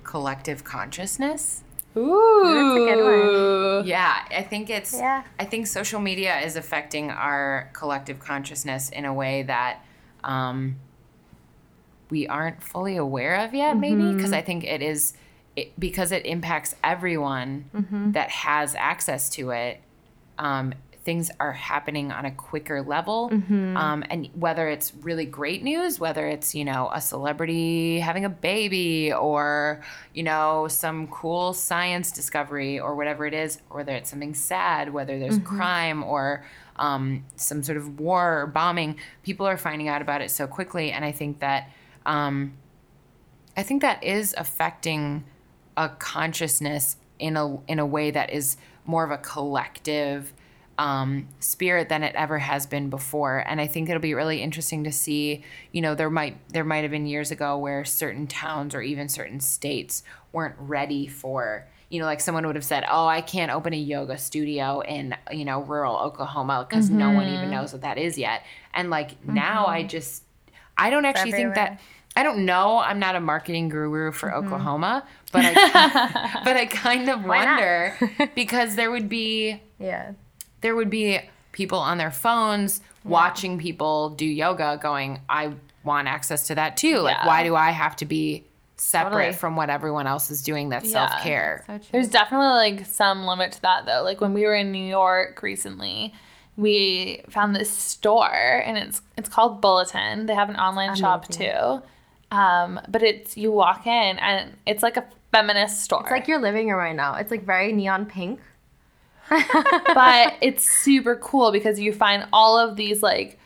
collective 0.04 0.64
consciousness. 0.64 1.64
Ooh, 1.98 2.42
That's 2.44 2.76
a 2.76 2.96
good 2.96 3.78
one. 3.80 3.88
Yeah, 3.88 4.26
I 4.32 4.44
think 4.44 4.70
it's. 4.70 4.94
Yeah. 4.94 5.24
I 5.40 5.46
think 5.46 5.68
social 5.68 6.00
media 6.00 6.40
is 6.40 6.56
affecting 6.56 7.12
our 7.12 7.70
collective 7.74 8.20
consciousness 8.20 8.90
in 8.90 9.04
a 9.06 9.14
way 9.14 9.44
that 9.44 9.84
um, 10.24 10.78
we 12.10 12.28
aren't 12.28 12.64
fully 12.64 12.96
aware 12.96 13.44
of 13.44 13.54
yet. 13.54 13.78
Maybe 13.78 14.14
because 14.14 14.32
I 14.32 14.42
think 14.42 14.64
it 14.64 14.82
is 14.82 15.14
it, 15.56 15.78
because 15.78 16.12
it 16.14 16.26
impacts 16.26 16.76
everyone 16.84 17.66
that 18.14 18.30
has 18.30 18.74
access 18.76 19.30
to 19.32 19.50
it. 19.52 19.82
Um, 20.38 20.74
things 21.04 21.32
are 21.40 21.52
happening 21.52 22.12
on 22.12 22.26
a 22.26 22.32
quicker 22.32 22.82
level, 22.82 23.30
um, 23.78 24.04
and 24.10 24.30
whether 24.34 24.70
it's 24.70 24.94
really 25.02 25.26
great 25.26 25.64
news, 25.64 26.00
whether 26.00 26.28
it's 26.28 26.54
you 26.54 26.64
know 26.64 26.90
a 26.94 27.02
celebrity 27.02 28.00
having 28.00 28.26
a 28.26 28.30
baby, 28.30 29.12
or 29.12 29.82
you 30.14 30.24
know 30.24 30.68
some 30.68 31.08
cool 31.08 31.54
science 31.54 32.12
discovery, 32.12 32.80
or 32.80 32.96
whatever 32.96 33.26
it 33.26 33.34
is, 33.34 33.60
or 33.70 33.78
whether 33.78 33.94
it's 33.94 34.10
something 34.10 34.34
sad, 34.34 34.94
whether 34.94 35.18
there's 35.20 35.40
crime 35.40 36.04
or 36.04 36.46
um, 36.78 37.26
some 37.36 37.64
sort 37.64 37.78
of 37.78 38.00
war 38.00 38.42
or 38.42 38.48
bombing, 38.48 38.98
people 39.24 39.46
are 39.46 39.58
finding 39.58 39.88
out 39.88 40.02
about 40.02 40.22
it 40.22 40.32
so 40.32 40.48
quickly, 40.48 40.92
and 40.92 41.04
I 41.06 41.12
think 41.12 41.40
that. 41.40 41.70
Um, 42.06 42.54
I 43.56 43.64
think 43.64 43.82
that 43.82 44.02
is 44.02 44.34
affecting 44.38 45.26
a 45.76 45.90
consciousness 45.90 46.96
in 47.20 47.38
a 47.38 47.60
in 47.68 47.80
a 47.80 47.86
way 47.86 48.12
that 48.12 48.32
is 48.32 48.58
more 48.86 49.04
of 49.04 49.12
a 49.12 49.18
collective 49.18 50.34
um, 50.82 51.28
spirit 51.40 51.90
than 51.90 52.02
it 52.02 52.16
ever 52.16 52.40
has 52.40 52.66
been 52.66 52.90
before. 52.90 53.44
And 53.48 53.62
I 53.62 53.68
think 53.68 53.88
it'll 53.88 54.02
be 54.02 54.16
really 54.16 54.42
interesting 54.42 54.84
to 54.86 54.92
see. 54.92 55.44
You 55.72 55.82
know, 55.82 55.94
there 55.94 56.10
might 56.10 56.38
there 56.50 56.64
might 56.64 56.82
have 56.82 56.90
been 56.90 57.06
years 57.06 57.30
ago 57.30 57.56
where 57.60 57.86
certain 57.86 58.26
towns 58.26 58.74
or 58.74 58.82
even 58.82 59.08
certain 59.08 59.40
states 59.40 60.04
weren't 60.34 60.56
ready 60.58 61.06
for. 61.06 61.68
You 61.90 62.00
know, 62.00 62.06
like 62.06 62.20
someone 62.20 62.48
would 62.48 62.56
have 62.56 62.66
said, 62.66 62.84
"Oh, 62.90 63.06
I 63.06 63.22
can't 63.22 63.52
open 63.52 63.74
a 63.74 63.78
yoga 63.78 64.18
studio 64.18 64.80
in 64.80 65.16
you 65.32 65.46
know 65.46 65.62
rural 65.62 65.98
Oklahoma 65.98 66.66
because 66.68 66.90
no 66.90 67.12
one 67.12 67.28
even 67.28 67.52
knows 67.52 67.74
what 67.74 67.84
that 67.84 68.00
is 68.00 68.18
yet." 68.18 68.44
And 68.74 68.90
like 68.90 69.24
now, 69.24 69.68
I 69.68 69.84
just 69.84 70.24
I 70.78 70.90
don't 70.90 71.06
actually 71.06 71.34
think 71.34 71.54
that 71.56 71.80
I 72.16 72.24
don't 72.24 72.44
know. 72.44 72.80
I'm 72.80 72.98
not 72.98 73.16
a 73.16 73.20
marketing 73.20 73.70
guru 73.70 74.12
for 74.12 74.34
Oklahoma, 74.34 75.06
but 75.32 75.44
I 75.46 76.42
but 76.44 76.58
I 76.58 76.66
kind 76.66 77.08
of 77.08 77.24
wonder 77.24 77.96
because 78.36 78.76
there 78.76 78.90
would 78.90 79.10
be 79.10 79.62
Yeah. 79.78 80.14
There 80.62 80.76
would 80.76 80.90
be 80.90 81.20
people 81.52 81.80
on 81.80 81.98
their 81.98 82.12
phones 82.12 82.82
watching 83.04 83.58
people 83.58 84.10
do 84.12 84.26
yoga 84.26 84.80
going, 84.82 85.20
I 85.28 85.54
want 85.84 86.08
access 86.08 86.48
to 86.48 86.56
that 86.56 86.78
too. 86.78 87.00
Like 87.00 87.18
Yeah. 87.18 87.28
why 87.28 87.44
do 87.44 87.56
I 87.56 87.72
have 87.72 87.96
to 87.98 88.06
be 88.06 88.46
separate 88.78 89.12
Totally. 89.26 89.34
from 89.34 89.56
what 89.56 89.70
everyone 89.70 90.08
else 90.08 90.32
is 90.32 90.42
doing 90.44 90.70
that's 90.70 90.86
Yeah. 90.92 91.08
self-care? 91.10 91.64
So 91.68 91.78
true. 91.78 91.88
There's 91.92 92.08
definitely 92.10 92.48
like 92.78 92.86
some 92.86 93.26
limit 93.26 93.52
to 93.54 93.62
that 93.64 93.86
though. 93.86 94.02
Like 94.04 94.22
when 94.22 94.34
we 94.34 94.44
were 94.46 94.56
in 94.56 94.72
New 94.72 94.86
York 94.88 95.42
recently, 95.44 96.14
we 96.58 97.24
found 97.30 97.56
this 97.56 97.70
store 97.72 98.62
and 98.66 98.78
it's 98.78 99.02
it's 99.18 99.30
called 99.30 99.62
Bulletin. 99.62 100.26
They 100.28 100.36
have 100.36 100.50
an 100.50 100.58
online 100.58 100.96
shop 100.96 101.28
too. 101.28 101.82
Um, 102.32 102.80
but 102.88 103.04
it's 103.04 103.36
you 103.36 103.52
walk 103.52 103.86
in 103.88 104.18
and 104.20 104.54
it's 104.66 104.84
like 104.84 104.98
a 104.98 105.06
feminist 105.32 105.82
store. 105.82 106.02
It's 106.02 106.12
like 106.12 106.28
your 106.28 106.40
living 106.40 106.70
room 106.70 106.78
right 106.78 106.96
now. 106.96 107.16
It's 107.16 107.32
like 107.32 107.44
very 107.46 107.72
neon 107.74 108.06
pink. 108.06 108.40
But 109.30 110.36
it's 110.42 110.70
super 110.70 111.16
cool 111.16 111.52
because 111.52 111.80
you 111.80 111.94
find 111.94 112.28
all 112.34 112.58
of 112.58 112.76
these 112.76 113.02
like 113.02 113.40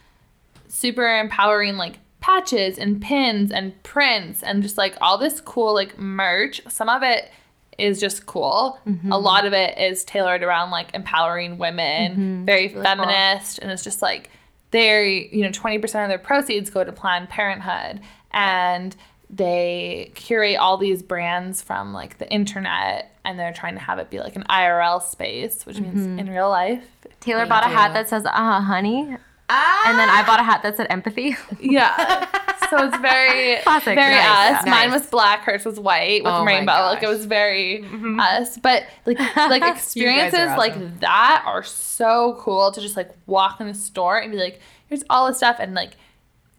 super 0.67 1.19
empowering 1.19 1.77
like 1.77 1.99
patches 2.19 2.77
and 2.77 3.01
pins 3.01 3.51
and 3.51 3.81
prints 3.83 4.41
and 4.41 4.63
just 4.63 4.77
like 4.77 4.95
all 5.01 5.17
this 5.17 5.39
cool 5.41 5.73
like 5.73 5.97
merch. 5.97 6.61
Some 6.67 6.89
of 6.89 7.03
it 7.03 7.31
is 7.77 7.99
just 7.99 8.25
cool. 8.25 8.79
Mm-hmm. 8.87 9.11
A 9.11 9.17
lot 9.17 9.45
of 9.45 9.53
it 9.53 9.77
is 9.77 10.03
tailored 10.03 10.43
around 10.43 10.71
like 10.71 10.93
empowering 10.93 11.57
women, 11.57 12.11
mm-hmm. 12.11 12.45
very 12.45 12.67
really 12.67 12.73
cool. 12.73 12.83
feminist, 12.83 13.59
and 13.59 13.69
it's 13.69 13.83
just 13.83 14.01
like 14.01 14.29
they're 14.71 15.05
you 15.05 15.43
know 15.43 15.49
20% 15.49 15.83
of 15.83 16.09
their 16.09 16.17
proceeds 16.17 16.69
go 16.69 16.83
to 16.83 16.91
Planned 16.91 17.29
Parenthood 17.29 18.01
and 18.31 18.95
they 19.29 20.11
curate 20.15 20.57
all 20.57 20.77
these 20.77 21.01
brands 21.01 21.61
from 21.61 21.93
like 21.93 22.17
the 22.19 22.29
internet 22.31 23.11
and 23.23 23.39
they're 23.39 23.53
trying 23.53 23.73
to 23.73 23.81
have 23.81 23.97
it 23.99 24.09
be 24.09 24.19
like 24.19 24.35
an 24.35 24.43
IRL 24.49 25.01
space, 25.01 25.65
which 25.65 25.79
means 25.79 26.05
in 26.05 26.29
real 26.29 26.49
life. 26.49 26.83
Taylor 27.19 27.39
Thank 27.39 27.49
bought 27.49 27.63
a 27.65 27.69
hat 27.69 27.93
that 27.93 28.07
says 28.07 28.23
"Ah, 28.27 28.61
honey," 28.61 29.17
Ah! 29.49 29.89
and 29.89 29.97
then 29.97 30.09
I 30.09 30.23
bought 30.25 30.39
a 30.39 30.43
hat 30.43 30.61
that 30.63 30.77
said 30.77 30.87
"empathy." 30.91 31.35
Yeah. 31.59 32.27
so 32.69 32.85
it's 32.87 32.97
very 32.97 33.57
Classic, 33.63 33.95
very 33.95 34.13
nice, 34.15 34.59
us. 34.59 34.65
yeah. 34.65 34.71
Mine 34.71 34.89
Nice. 34.89 35.01
was 35.01 35.09
black, 35.09 35.41
hers 35.43 35.65
was 35.65 35.79
white 35.79 36.23
with 36.23 36.31
Oh 36.33 36.45
rainbow. 36.45 36.71
Like 36.71 37.01
it 37.01 37.07
was 37.07 37.25
very 37.25 37.83
us. 38.19 38.57
But 38.59 38.83
like 39.07 39.17
like 39.35 39.63
experiences 39.75 40.39
awesome. 40.39 40.57
like 40.57 40.99
that 40.99 41.43
are 41.47 41.63
so 41.63 42.37
cool 42.41 42.71
to 42.71 42.79
just 42.81 42.95
like 42.95 43.09
walk 43.25 43.59
in 43.59 43.67
a 43.67 43.73
store 43.73 44.17
and 44.19 44.31
be 44.31 44.37
like, 44.37 44.59
here's 44.87 45.03
all 45.09 45.27
this 45.27 45.37
stuff 45.37 45.57
and 45.59 45.73
like 45.73 45.93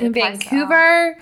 in 0.00 0.08
applies 0.08 0.38
to 0.40 0.44
Vancouver. 0.50 1.18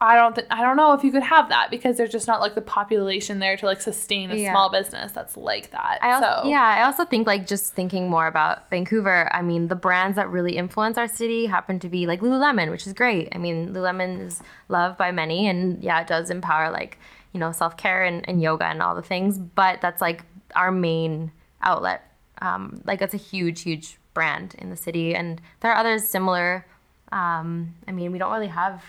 I 0.00 0.14
don't 0.14 0.38
I 0.50 0.62
don't 0.62 0.76
know 0.76 0.92
if 0.92 1.02
you 1.02 1.10
could 1.10 1.24
have 1.24 1.48
that 1.48 1.70
because 1.70 1.96
there's 1.96 2.12
just 2.12 2.28
not 2.28 2.40
like 2.40 2.54
the 2.54 2.60
population 2.60 3.40
there 3.40 3.56
to 3.56 3.66
like 3.66 3.80
sustain 3.80 4.30
a 4.30 4.36
Yeah. 4.36 4.52
small 4.52 4.70
business 4.70 5.10
that's 5.10 5.36
like 5.36 5.72
that. 5.72 5.98
I 6.02 6.12
also, 6.12 6.42
so 6.44 6.48
yeah, 6.48 6.62
I 6.62 6.82
also 6.84 7.04
think 7.04 7.26
like 7.26 7.48
just 7.48 7.74
thinking 7.74 8.08
more 8.08 8.28
about 8.28 8.70
Vancouver. 8.70 9.28
I 9.34 9.42
mean, 9.42 9.66
the 9.66 9.74
brands 9.74 10.14
that 10.14 10.28
really 10.30 10.56
influence 10.56 10.98
our 10.98 11.08
city 11.08 11.46
happen 11.46 11.80
to 11.80 11.88
be 11.88 12.06
like 12.06 12.20
Lululemon, 12.20 12.70
which 12.70 12.86
is 12.86 12.92
great. 12.92 13.28
I 13.34 13.38
mean, 13.38 13.74
Lululemon 13.74 14.20
is 14.24 14.40
loved 14.68 14.98
by 14.98 15.10
many, 15.10 15.48
and 15.48 15.82
yeah, 15.82 16.00
it 16.00 16.06
does 16.06 16.30
empower 16.30 16.70
like 16.70 16.98
you 17.32 17.40
know 17.40 17.50
self 17.50 17.76
care 17.76 18.04
and, 18.04 18.24
and 18.28 18.40
yoga 18.40 18.66
and 18.66 18.80
all 18.80 18.94
the 18.94 19.02
things. 19.02 19.36
But 19.36 19.80
that's 19.80 20.00
like 20.00 20.22
our 20.54 20.70
main 20.70 21.32
outlet. 21.60 22.04
Um, 22.40 22.82
like 22.84 23.00
that's 23.00 23.14
a 23.14 23.18
huge, 23.18 23.62
huge 23.62 23.98
brand 24.14 24.54
in 24.58 24.70
the 24.70 24.76
city, 24.76 25.16
and 25.16 25.40
there 25.58 25.72
are 25.72 25.76
others 25.76 26.08
similar. 26.08 26.66
Um, 27.10 27.74
I 27.88 27.90
mean, 27.90 28.12
we 28.12 28.18
don't 28.18 28.32
really 28.32 28.46
have 28.46 28.84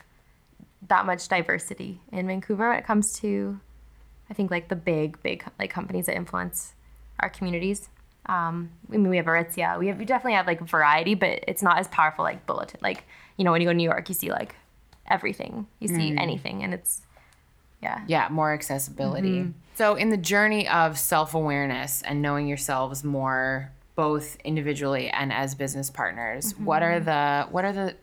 that 0.88 1.06
much 1.06 1.28
diversity 1.28 2.02
in 2.12 2.28
Vancouver 2.28 2.70
when 2.70 2.80
it 2.80 2.86
comes 2.86 3.20
to, 3.20 3.60
I 4.30 4.34
think, 4.34 4.52
like 4.52 4.70
the 4.70 4.76
big, 4.76 5.22
big 5.22 5.44
like 5.60 5.70
companies 5.70 6.06
that 6.06 6.16
influence 6.16 6.74
our 7.20 7.30
communities. 7.30 7.90
Um, 8.26 8.70
I 8.88 8.98
mean, 8.98 9.10
we 9.10 9.18
have 9.18 9.26
Aritzia. 9.26 9.78
We 9.80 9.88
have 9.88 9.98
we 9.98 10.06
definitely 10.06 10.34
have 10.34 10.48
like 10.48 10.62
variety, 10.62 11.16
but 11.16 11.44
it's 11.48 11.64
not 11.64 11.80
as 11.80 11.88
powerful 11.88 12.24
like 12.24 12.46
Bulletin. 12.46 12.80
Like 12.82 13.04
you 13.38 13.44
know, 13.44 13.52
when 13.52 13.62
you 13.62 13.68
go 13.68 13.72
to 13.72 13.78
New 13.78 13.84
York, 13.84 14.08
you 14.10 14.16
see 14.16 14.32
like 14.32 14.56
everything. 15.08 15.68
You 15.80 15.88
see 15.88 16.12
mm. 16.12 16.20
anything, 16.20 16.64
and 16.64 16.74
it's 16.74 17.02
yeah. 17.82 18.04
Yeah, 18.08 18.28
more 18.30 18.54
accessibility. 18.54 19.40
Mm-hmm. 19.40 19.52
So, 19.76 19.96
in 19.96 20.10
the 20.10 20.18
journey 20.18 20.68
of 20.68 20.98
self 20.98 21.34
awareness 21.34 22.02
and 22.02 22.22
knowing 22.22 22.48
yourselves 22.48 23.04
more, 23.04 23.72
both 23.96 24.38
individually 24.44 25.10
and 25.10 25.32
as 25.32 25.56
business 25.56 25.90
partners, 25.90 26.52
what 26.58 26.84
are 26.84 27.00
mm-hmm. 27.00 27.06
the 27.06 27.52
what 27.52 27.66
are 27.66 27.74
the 27.74 27.96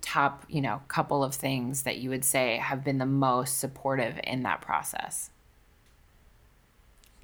top 0.00 0.44
you 0.48 0.60
know 0.60 0.80
couple 0.88 1.22
of 1.22 1.34
things 1.34 1.82
that 1.82 1.98
you 1.98 2.10
would 2.10 2.24
say 2.24 2.56
have 2.56 2.82
been 2.82 2.98
the 2.98 3.06
most 3.06 3.58
supportive 3.58 4.18
in 4.24 4.42
that 4.42 4.60
process? 4.60 5.30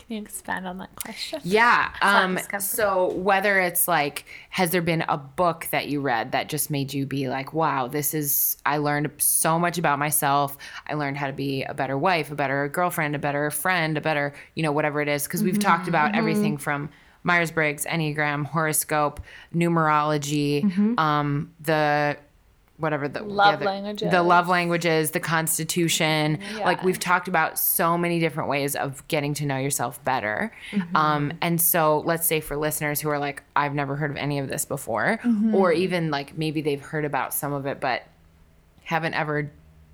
Can 0.09 0.17
you 0.17 0.23
expand 0.23 0.67
on 0.67 0.79
that 0.79 0.95
question? 0.97 1.41
Yeah. 1.45 1.93
Um, 2.01 2.39
so 2.61 3.13
whether 3.13 3.61
it's 3.61 3.87
like, 3.87 4.25
has 4.49 4.71
there 4.71 4.81
been 4.81 5.05
a 5.07 5.19
book 5.19 5.69
that 5.71 5.89
you 5.89 6.01
read 6.01 6.33
that 6.33 6.49
just 6.49 6.71
made 6.71 6.95
you 6.95 7.05
be 7.05 7.29
like, 7.29 7.53
wow, 7.53 7.89
this 7.89 8.15
is, 8.15 8.57
I 8.65 8.79
learned 8.79 9.11
so 9.19 9.59
much 9.59 9.77
about 9.77 9.99
myself. 9.99 10.57
I 10.87 10.95
learned 10.95 11.19
how 11.19 11.27
to 11.27 11.33
be 11.35 11.65
a 11.65 11.75
better 11.75 11.99
wife, 11.99 12.31
a 12.31 12.35
better 12.37 12.69
girlfriend, 12.69 13.17
a 13.17 13.19
better 13.19 13.51
friend, 13.51 13.99
a 13.99 14.01
better, 14.01 14.33
you 14.55 14.63
know, 14.63 14.73
whatever 14.73 15.03
it 15.03 15.09
is. 15.09 15.29
Cause 15.29 15.43
we've 15.43 15.59
talked 15.59 15.89
about 15.89 16.15
everything 16.15 16.57
from 16.57 16.89
Myers 17.25 17.51
Briggs, 17.51 17.85
Enneagram, 17.85 18.47
horoscope, 18.47 19.21
numerology, 19.55 20.99
um, 20.99 21.53
the, 21.61 22.17
whatever 22.79 23.09
the 23.09 23.21
the 23.21 23.25
Love 23.27 23.55
other- 23.55 23.65
languages. 23.65 24.11
the 24.11 24.23
love 24.23 24.49
languages, 24.49 25.11
the 25.11 25.21
Constitution. 25.21 26.39
Like 26.61 26.83
we've 26.85 26.99
talked 27.01 27.27
about 27.29 27.59
so 27.59 27.99
many 27.99 28.21
different 28.21 28.49
ways 28.49 28.77
of 28.77 29.07
getting 29.09 29.35
to 29.35 29.47
know 29.47 29.59
yourself 29.59 30.03
better. 30.05 30.53
Mm-hmm. 30.71 30.97
Um, 30.97 31.33
and 31.43 31.61
so 31.61 32.01
let's 32.07 32.27
say 32.27 32.41
for 32.41 32.57
listeners 32.57 33.01
who 33.01 33.09
are 33.11 33.19
like, 33.19 33.43
I've 33.57 33.75
never 33.75 33.97
heard 33.97 34.11
of 34.13 34.17
any 34.17 34.39
of 34.39 34.49
this 34.49 34.65
before, 34.65 35.19
Mm-hmm. 35.25 35.55
or 35.55 35.73
even 35.73 36.11
like 36.11 36.39
maybe 36.39 36.61
they've 36.61 36.81
heard 36.81 37.05
about 37.05 37.35
some 37.35 37.53
of 37.53 37.67
it, 37.67 37.81
but 37.81 38.05
haven't 38.85 39.15
ever 39.15 39.51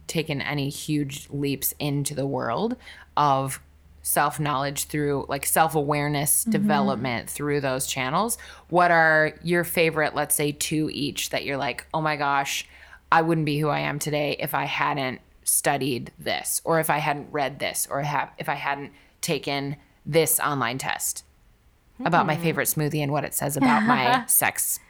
taken 0.06 0.42
any 0.42 0.68
huge 0.68 1.26
leaps 1.30 1.72
into 1.78 2.14
the 2.14 2.26
world 2.26 2.76
of 3.16 3.60
self 4.06 4.38
knowledge 4.38 4.84
through 4.84 5.24
like 5.28 5.44
self 5.46 5.74
awareness 5.74 6.42
Mm-hmm. 6.42 6.50
development 6.52 7.28
through 7.30 7.60
those 7.60 7.86
channels. 7.88 8.38
What 8.68 8.90
are 8.92 9.32
your 9.42 9.64
favorite, 9.64 10.14
let's 10.14 10.34
say, 10.36 10.52
two 10.52 10.90
each 10.92 11.30
that 11.30 11.44
you're 11.44 11.56
like, 11.56 11.86
oh 11.92 12.00
my 12.00 12.14
gosh, 12.16 12.68
I 13.10 13.22
wouldn't 13.22 13.46
be 13.46 13.58
who 13.58 13.68
I 13.68 13.80
am 13.80 13.98
today 13.98 14.36
if 14.38 14.54
I 14.54 14.64
hadn't 14.66 15.20
studied 15.42 16.10
this, 16.18 16.60
or 16.64 16.80
if 16.80 16.90
I 16.90 16.98
hadn't 16.98 17.28
read 17.32 17.58
this, 17.58 17.86
or 17.90 18.02
have, 18.02 18.30
if 18.38 18.48
I 18.48 18.54
hadn't 18.54 18.92
taken 19.20 19.76
this 20.06 20.38
online 20.38 20.78
test 20.78 21.24
about 22.04 22.22
Hmm. 22.22 22.26
my 22.28 22.36
favorite 22.36 22.66
smoothie 22.68 23.02
and 23.02 23.10
what 23.12 23.24
it 23.24 23.32
says 23.34 23.56
about 23.56 23.84
my 23.84 24.24
sex 24.26 24.80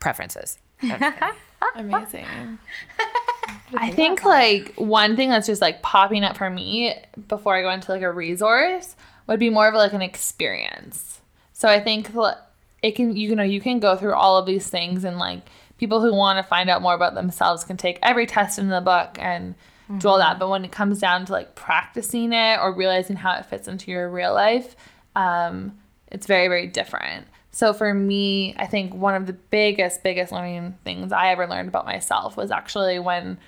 preferences. 0.00 0.58
Amazing. 1.76 2.58
I 3.76 3.90
think 3.90 4.24
like 4.24 4.74
one 4.76 5.16
thing 5.16 5.30
that's 5.30 5.46
just 5.46 5.60
like 5.60 5.82
popping 5.82 6.24
up 6.24 6.36
for 6.36 6.48
me 6.48 6.94
before 7.28 7.54
I 7.54 7.62
go 7.62 7.70
into 7.70 7.90
like 7.92 8.02
a 8.02 8.10
resource 8.10 8.96
would 9.26 9.40
be 9.40 9.50
more 9.50 9.68
of 9.68 9.74
like 9.74 9.92
an 9.92 10.02
experience. 10.02 11.20
So 11.52 11.68
I 11.68 11.80
think 11.80 12.10
it 12.82 12.94
can 12.94 13.16
you 13.16 13.34
know 13.34 13.42
you 13.42 13.60
can 13.60 13.80
go 13.80 13.96
through 13.96 14.14
all 14.14 14.36
of 14.36 14.46
these 14.46 14.68
things 14.68 15.04
and 15.04 15.18
like 15.18 15.40
people 15.78 16.00
who 16.00 16.14
want 16.14 16.38
to 16.38 16.42
find 16.42 16.70
out 16.70 16.82
more 16.82 16.94
about 16.94 17.14
themselves 17.14 17.64
can 17.64 17.76
take 17.76 17.98
every 18.02 18.26
test 18.26 18.58
in 18.58 18.68
the 18.68 18.80
book 18.80 19.16
and 19.18 19.54
do 19.98 20.08
all 20.08 20.18
that. 20.18 20.38
But 20.38 20.48
when 20.48 20.64
it 20.64 20.72
comes 20.72 20.98
down 20.98 21.26
to 21.26 21.32
like 21.32 21.54
practicing 21.54 22.32
it 22.32 22.58
or 22.58 22.72
realizing 22.72 23.16
how 23.16 23.34
it 23.34 23.46
fits 23.46 23.68
into 23.68 23.90
your 23.90 24.08
real 24.08 24.32
life, 24.32 24.76
um, 25.16 25.78
it's 26.10 26.26
very 26.26 26.48
very 26.48 26.66
different. 26.66 27.26
So 27.54 27.72
for 27.72 27.94
me, 27.94 28.52
I 28.58 28.66
think 28.66 28.92
one 28.94 29.14
of 29.14 29.26
the 29.26 29.32
biggest 29.32 30.02
biggest 30.02 30.32
learning 30.32 30.76
things 30.82 31.12
I 31.12 31.28
ever 31.28 31.46
learned 31.46 31.68
about 31.68 31.86
myself 31.86 32.36
was 32.36 32.50
actually 32.50 32.98
when 32.98 33.38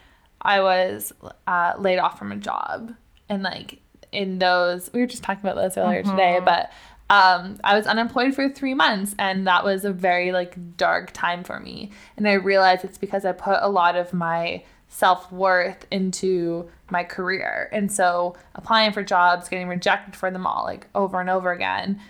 I 0.41 0.61
was 0.61 1.13
uh, 1.49 1.73
laid 1.77 1.99
off 1.99 2.17
from 2.17 2.31
a 2.31 2.37
job. 2.37 2.95
And 3.29 3.43
like 3.43 3.81
in 4.13 4.39
those 4.39 4.93
we 4.93 5.01
were 5.01 5.09
just 5.09 5.25
talking 5.25 5.45
about 5.45 5.61
this 5.61 5.77
earlier 5.77 6.05
today, 6.05 6.41
but 6.45 6.71
um, 7.11 7.59
I 7.65 7.77
was 7.77 7.87
unemployed 7.87 8.35
for 8.35 8.49
three 8.49 8.75
months, 8.75 9.15
and 9.19 9.47
that 9.49 9.65
was 9.65 9.85
a 9.85 9.93
very 9.93 10.31
like 10.31 10.77
dark 10.77 11.11
time 11.13 11.43
for 11.43 11.59
me. 11.59 11.91
And 12.17 12.29
I 12.29 12.35
realized 12.35 12.85
it's 12.85 12.99
because 12.99 13.25
I 13.25 13.33
put 13.33 13.59
a 13.61 13.69
lot 13.69 13.97
of 13.97 14.13
my 14.13 14.63
self 14.89 15.33
worth 15.33 15.85
into 15.91 16.71
my 16.91 17.03
career, 17.03 17.69
and 17.73 17.91
so 17.91 18.37
applying 18.55 18.93
for 18.93 19.03
jobs, 19.03 19.49
getting 19.49 19.67
rejected 19.67 20.15
for 20.15 20.31
them 20.31 20.47
all 20.47 20.63
like 20.63 20.87
over 20.95 21.21
and 21.21 21.29
over 21.29 21.51
again, 21.51 22.01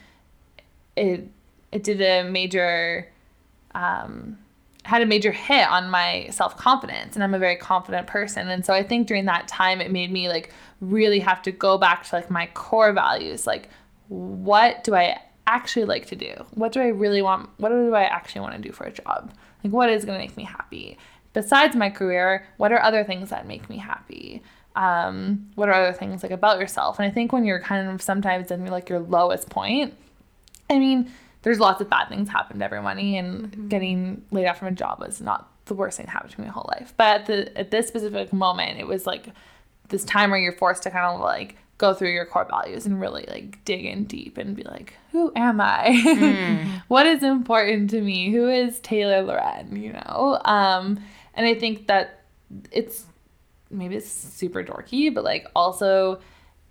it 0.95 1.31
it 1.77 1.85
did 1.85 2.01
a 2.01 2.29
major 2.29 3.07
um, 3.75 4.39
had 4.85 5.03
a 5.03 5.07
major 5.07 5.31
hit 5.31 5.69
on 5.69 5.91
my 5.91 6.29
self 6.31 6.57
confidence, 6.57 7.15
and 7.15 7.23
I'm 7.23 7.35
a 7.35 7.39
very 7.39 7.57
confident 7.57 8.07
person. 8.07 8.49
And 8.49 8.65
so 8.65 8.73
I 8.73 8.83
think 8.83 9.07
during 9.07 9.27
that 9.27 9.47
time, 9.47 9.83
it 9.83 9.91
made 9.91 10.11
me 10.11 10.29
like 10.29 10.55
really 10.81 11.19
have 11.19 11.43
to 11.43 11.53
go 11.53 11.77
back 11.77 12.05
to 12.05 12.15
like 12.15 12.31
my 12.31 12.47
core 12.55 12.93
values, 12.93 13.47
like 13.47 13.69
what 14.09 14.85
do 14.85 14.95
I 14.95 15.21
actually 15.47 15.85
like 15.85 16.07
to 16.07 16.17
do? 16.17 16.33
What 16.55 16.73
do 16.73 16.81
I 16.81 16.87
really 16.87 17.21
want? 17.21 17.51
What 17.59 17.69
do 17.69 17.95
I 17.95 18.05
actually 18.05 18.41
want 18.41 18.55
to 18.55 18.63
do 18.63 18.73
for 18.73 18.85
a 18.85 18.93
job? 18.93 19.35
Like 19.63 19.73
what 19.73 19.91
is 19.91 20.07
going 20.07 20.19
to 20.19 20.25
make 20.25 20.37
me 20.37 20.45
happy? 20.45 20.97
Besides 21.35 21.77
my 21.77 21.91
career, 21.91 22.47
what 22.57 22.73
are 22.73 22.81
other 22.81 23.05
things 23.05 23.29
that 23.29 23.47
make 23.47 23.69
me 23.69 23.77
happy? 23.77 24.43
Um, 24.77 25.51
what 25.57 25.69
are 25.69 25.75
other 25.75 25.93
things 25.93 26.23
like 26.23 26.33
about 26.33 26.59
yourself? 26.59 26.99
And 26.99 27.07
I 27.07 27.11
think 27.11 27.33
when 27.33 27.45
you're 27.45 27.61
kind 27.61 27.91
of 27.91 28.01
sometimes 28.01 28.51
in 28.51 28.65
like 28.67 28.89
your 28.89 29.01
lowest 29.01 29.51
point, 29.51 29.93
I 30.71 30.79
mean, 30.79 31.11
there's 31.43 31.61
lots 31.61 31.81
of 31.81 31.89
bad 31.89 32.09
things 32.09 32.29
happen 32.29 32.59
to 32.59 32.65
everybody, 32.65 33.17
and 33.17 33.71
getting 33.71 34.25
laid 34.31 34.47
off 34.47 34.59
from 34.59 34.69
a 34.69 34.73
job 34.73 35.01
was 35.01 35.21
not 35.21 35.51
the 35.67 35.75
worst 35.75 35.97
thing 35.97 36.07
that 36.07 36.13
happened 36.13 36.33
to 36.33 36.41
me 36.41 36.47
my 36.47 36.53
whole 36.53 36.69
life. 36.77 36.95
But 36.97 37.21
at 37.21 37.27
the 37.27 37.59
at 37.59 37.71
this 37.71 37.89
specific 37.89 38.33
moment, 38.33 38.79
it 38.79 38.87
was 38.87 39.07
like 39.07 39.29
this 39.89 40.05
time 40.05 40.31
where 40.31 40.41
you're 40.41 40.53
forced 40.53 40.83
to 40.85 40.91
kind 40.91 41.15
of 41.15 41.21
like 41.21 41.57
go 41.79 41.93
through 41.93 42.11
your 42.11 42.25
core 42.25 42.47
values 42.49 42.87
and 42.87 43.01
really 43.01 43.27
like 43.29 43.63
dig 43.65 43.85
in 43.85 44.05
deep 44.05 44.39
and 44.39 44.57
be 44.57 44.63
like, 44.63 44.95
who 45.13 45.31
am 45.37 45.61
I? 45.61 46.81
what 46.89 47.07
is 47.07 47.23
important 47.23 47.91
to 47.91 48.01
me? 48.01 48.33
Who 48.33 48.49
is 48.49 48.81
Taylor 48.81 49.23
Loren? 49.23 49.77
You 49.77 49.93
know? 49.93 50.41
Um, 50.45 50.99
and 51.35 51.47
I 51.47 51.55
think 51.55 51.87
that 51.89 52.23
it's 52.73 53.05
maybe 53.71 53.97
it's 53.97 54.11
super 54.11 54.65
dorky, 54.65 55.13
but 55.13 55.25
like 55.25 55.47
also, 55.55 56.21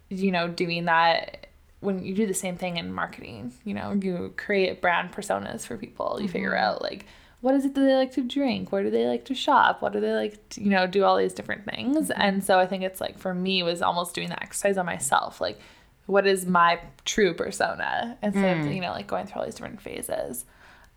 you 0.09 0.32
know, 0.32 0.47
doing 0.47 0.86
that 0.86 1.47
when 1.86 2.03
you 2.03 2.13
do 2.13 2.25
the 2.25 2.33
same 2.33 2.57
thing 2.57 2.77
in 2.77 2.91
marketing, 2.91 3.53
you 3.63 3.73
know, 3.73 3.93
you 3.93 4.33
create 4.38 4.81
brand 4.81 5.11
personas 5.11 5.65
for 5.65 5.77
people. 5.77 6.19
You 6.21 6.27
figure 6.27 6.51
mm-hmm. 6.51 6.63
out 6.63 6.81
like 6.81 7.05
what 7.41 7.53
is 7.53 7.63
it 7.63 7.75
that 7.75 7.81
they 7.81 7.95
like 7.95 8.11
to 8.13 8.23
drink? 8.23 8.71
Where 8.71 8.81
do 8.81 8.89
they 8.89 9.05
like 9.05 9.25
to 9.25 9.36
shop? 9.36 9.81
What 9.83 9.93
do 9.93 9.99
they 9.99 10.13
like 10.13 10.49
to, 10.49 10.63
you 10.63 10.71
know, 10.71 10.88
do 10.88 11.03
all 11.03 11.15
these 11.15 11.33
different 11.33 11.63
things? 11.65 12.09
Mm-hmm. 12.09 12.19
And 12.19 12.43
so 12.43 12.57
I 12.57 12.65
think 12.65 12.81
it's 12.81 12.99
like 12.99 13.19
for 13.19 13.36
me 13.36 13.61
was 13.61 13.83
almost 13.83 14.15
doing 14.15 14.29
that 14.29 14.41
exercise 14.41 14.77
on 14.77 14.88
myself. 14.88 15.39
Like 15.39 15.59
what 16.07 16.25
is 16.25 16.45
my 16.45 16.79
true 17.03 17.36
persona 17.36 18.17
instead 18.23 18.57
of, 18.57 18.65
mm. 18.65 18.73
you 18.73 18.81
know, 18.81 18.91
like 18.91 19.05
going 19.05 19.27
through 19.27 19.41
all 19.41 19.45
these 19.45 19.55
different 19.55 19.79
phases. 19.79 20.45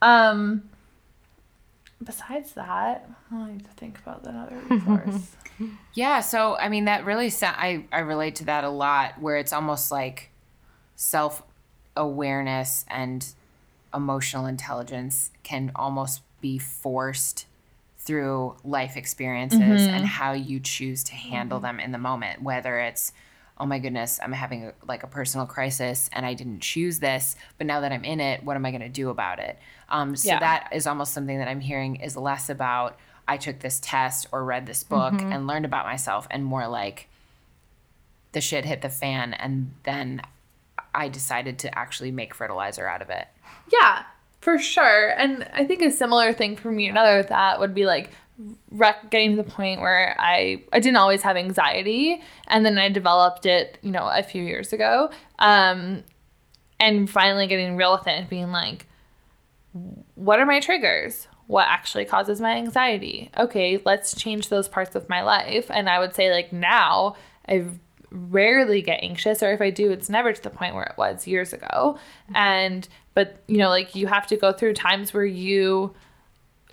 Um 0.01 0.71
besides 2.03 2.53
that, 2.53 3.11
I 3.31 3.51
need 3.51 3.65
to 3.65 3.73
think 3.73 3.99
about 3.99 4.25
that 4.25 4.31
another 4.31 4.57
resource. 4.71 5.37
Yeah, 5.93 6.21
so 6.21 6.57
I 6.57 6.69
mean 6.69 6.87
that 6.87 7.05
really 7.05 7.31
sa- 7.31 7.55
I 7.57 7.85
I 7.93 7.99
relate 7.99 8.37
to 8.37 8.45
that 8.47 8.65
a 8.65 8.71
lot 8.71 9.21
where 9.21 9.37
it's 9.37 9.53
almost 9.53 9.91
like 9.91 10.31
self 10.99 11.45
awareness 11.97 12.85
and 12.89 13.25
emotional 13.95 14.47
intelligence 14.47 15.31
can 15.45 15.71
almost 15.77 16.23
be 16.41 16.59
forced 16.59 17.47
through 17.99 18.57
life 18.65 18.97
experiences 18.97 19.87
and 19.87 20.05
how 20.05 20.33
you 20.33 20.59
choose 20.59 21.05
to 21.05 21.15
handle 21.15 21.61
them 21.61 21.79
in 21.79 21.93
the 21.93 21.99
moment 21.99 22.43
whether 22.43 22.81
it's 22.81 23.13
oh 23.59 23.65
my 23.67 23.79
goodness 23.79 24.19
i'm 24.23 24.33
having 24.33 24.65
a, 24.67 24.73
like 24.89 25.05
a 25.05 25.07
personal 25.07 25.47
crisis 25.47 26.11
and 26.13 26.27
i 26.27 26.35
didn't 26.35 26.61
choose 26.61 26.99
this 26.99 27.37
but 27.59 27.67
now 27.67 27.81
that 27.81 27.93
i'm 27.93 28.05
in 28.05 28.19
it 28.21 28.43
what 28.43 28.57
am 28.57 28.67
i 28.67 28.71
going 28.73 28.81
to 28.81 28.89
do 28.89 29.09
about 29.09 29.39
it? 29.39 29.57
Um, 29.89 30.17
so 30.17 30.29
Yeah. 30.29 30.41
that 30.41 30.71
is 30.73 30.87
almost 30.87 31.13
something 31.15 31.39
that 31.39 31.49
i'm 31.49 31.61
hearing 31.61 31.97
is 31.97 32.17
less 32.17 32.51
about 32.51 32.99
i 33.29 33.37
took 33.37 33.61
this 33.61 33.79
test 33.81 34.27
or 34.33 34.45
read 34.45 34.67
this 34.67 34.83
book 34.83 35.15
and 35.31 35.47
learned 35.47 35.65
about 35.65 35.87
myself 35.87 36.27
and 36.31 36.45
more 36.45 36.67
like 36.67 37.09
the 38.33 38.41
shit 38.41 38.65
hit 38.65 38.83
the 38.83 38.91
fan 38.91 39.33
and 39.35 39.73
then 39.85 40.23
i 40.99 41.09
decided 41.09 41.59
to 41.59 41.79
actually 41.79 42.11
make 42.11 42.35
fertilizer 42.35 42.87
out 42.87 43.01
of 43.03 43.11
it 43.11 43.27
Yeah, 43.73 44.03
for 44.41 44.59
sure. 44.59 45.11
And 45.19 45.49
I 45.53 45.65
think 45.65 45.83
a 45.83 45.91
similar 45.91 46.33
thing 46.33 46.57
for 46.57 46.71
me, 46.71 46.89
another 46.89 47.23
that 47.23 47.59
would 47.61 47.75
be 47.75 47.87
like 47.87 48.11
rec- 48.71 49.11
getting 49.11 49.37
to 49.37 49.43
the 49.43 49.51
point 49.51 49.81
where 49.81 50.15
I 50.19 50.63
I 50.73 50.79
didn't 50.81 50.97
always 50.97 51.23
have 51.23 51.37
anxiety, 51.37 52.23
and 52.47 52.65
then 52.65 52.79
I 52.79 52.89
developed 52.89 53.47
it, 53.47 53.79
you 53.83 53.91
know, 53.91 54.09
a 54.09 54.23
few 54.23 54.43
years 54.43 54.73
ago. 54.73 55.11
Um, 55.39 56.05
and 56.81 57.11
finally 57.11 57.47
getting 57.49 57.77
real 57.77 57.93
with 57.93 58.07
it 58.07 58.13
and 58.13 58.29
being 58.29 58.53
like, 58.53 58.87
what 60.15 60.39
are 60.39 60.47
my 60.47 60.61
triggers? 60.61 61.27
What 61.49 61.67
actually 61.69 62.05
causes 62.05 62.41
my 62.41 62.53
anxiety? 62.57 63.31
Okay, 63.37 63.83
let's 63.85 64.15
change 64.15 64.49
those 64.49 64.69
parts 64.69 64.95
of 64.95 65.09
my 65.09 65.23
life. 65.23 65.71
And 65.71 65.89
I 65.89 65.99
would 65.99 66.15
say, 66.15 66.31
like, 66.31 66.53
now 66.53 67.17
I 67.49 67.65
rarely 68.11 68.83
get 68.83 69.03
anxious, 69.03 69.43
or 69.43 69.53
if 69.53 69.61
I 69.61 69.71
do, 69.71 69.91
it's 69.91 70.09
never 70.09 70.33
to 70.33 70.43
the 70.43 70.51
point 70.51 70.75
where 70.75 70.85
it 70.85 70.97
was 70.97 71.27
years 71.27 71.53
ago. 71.53 71.99
And, 72.35 72.89
but, 73.15 73.43
you 73.47 73.59
know, 73.59 73.69
like, 73.69 73.95
you 73.95 74.07
have 74.07 74.27
to 74.29 74.37
go 74.37 74.53
through 74.53 74.75
times 74.75 75.13
where 75.13 75.25
you, 75.25 75.95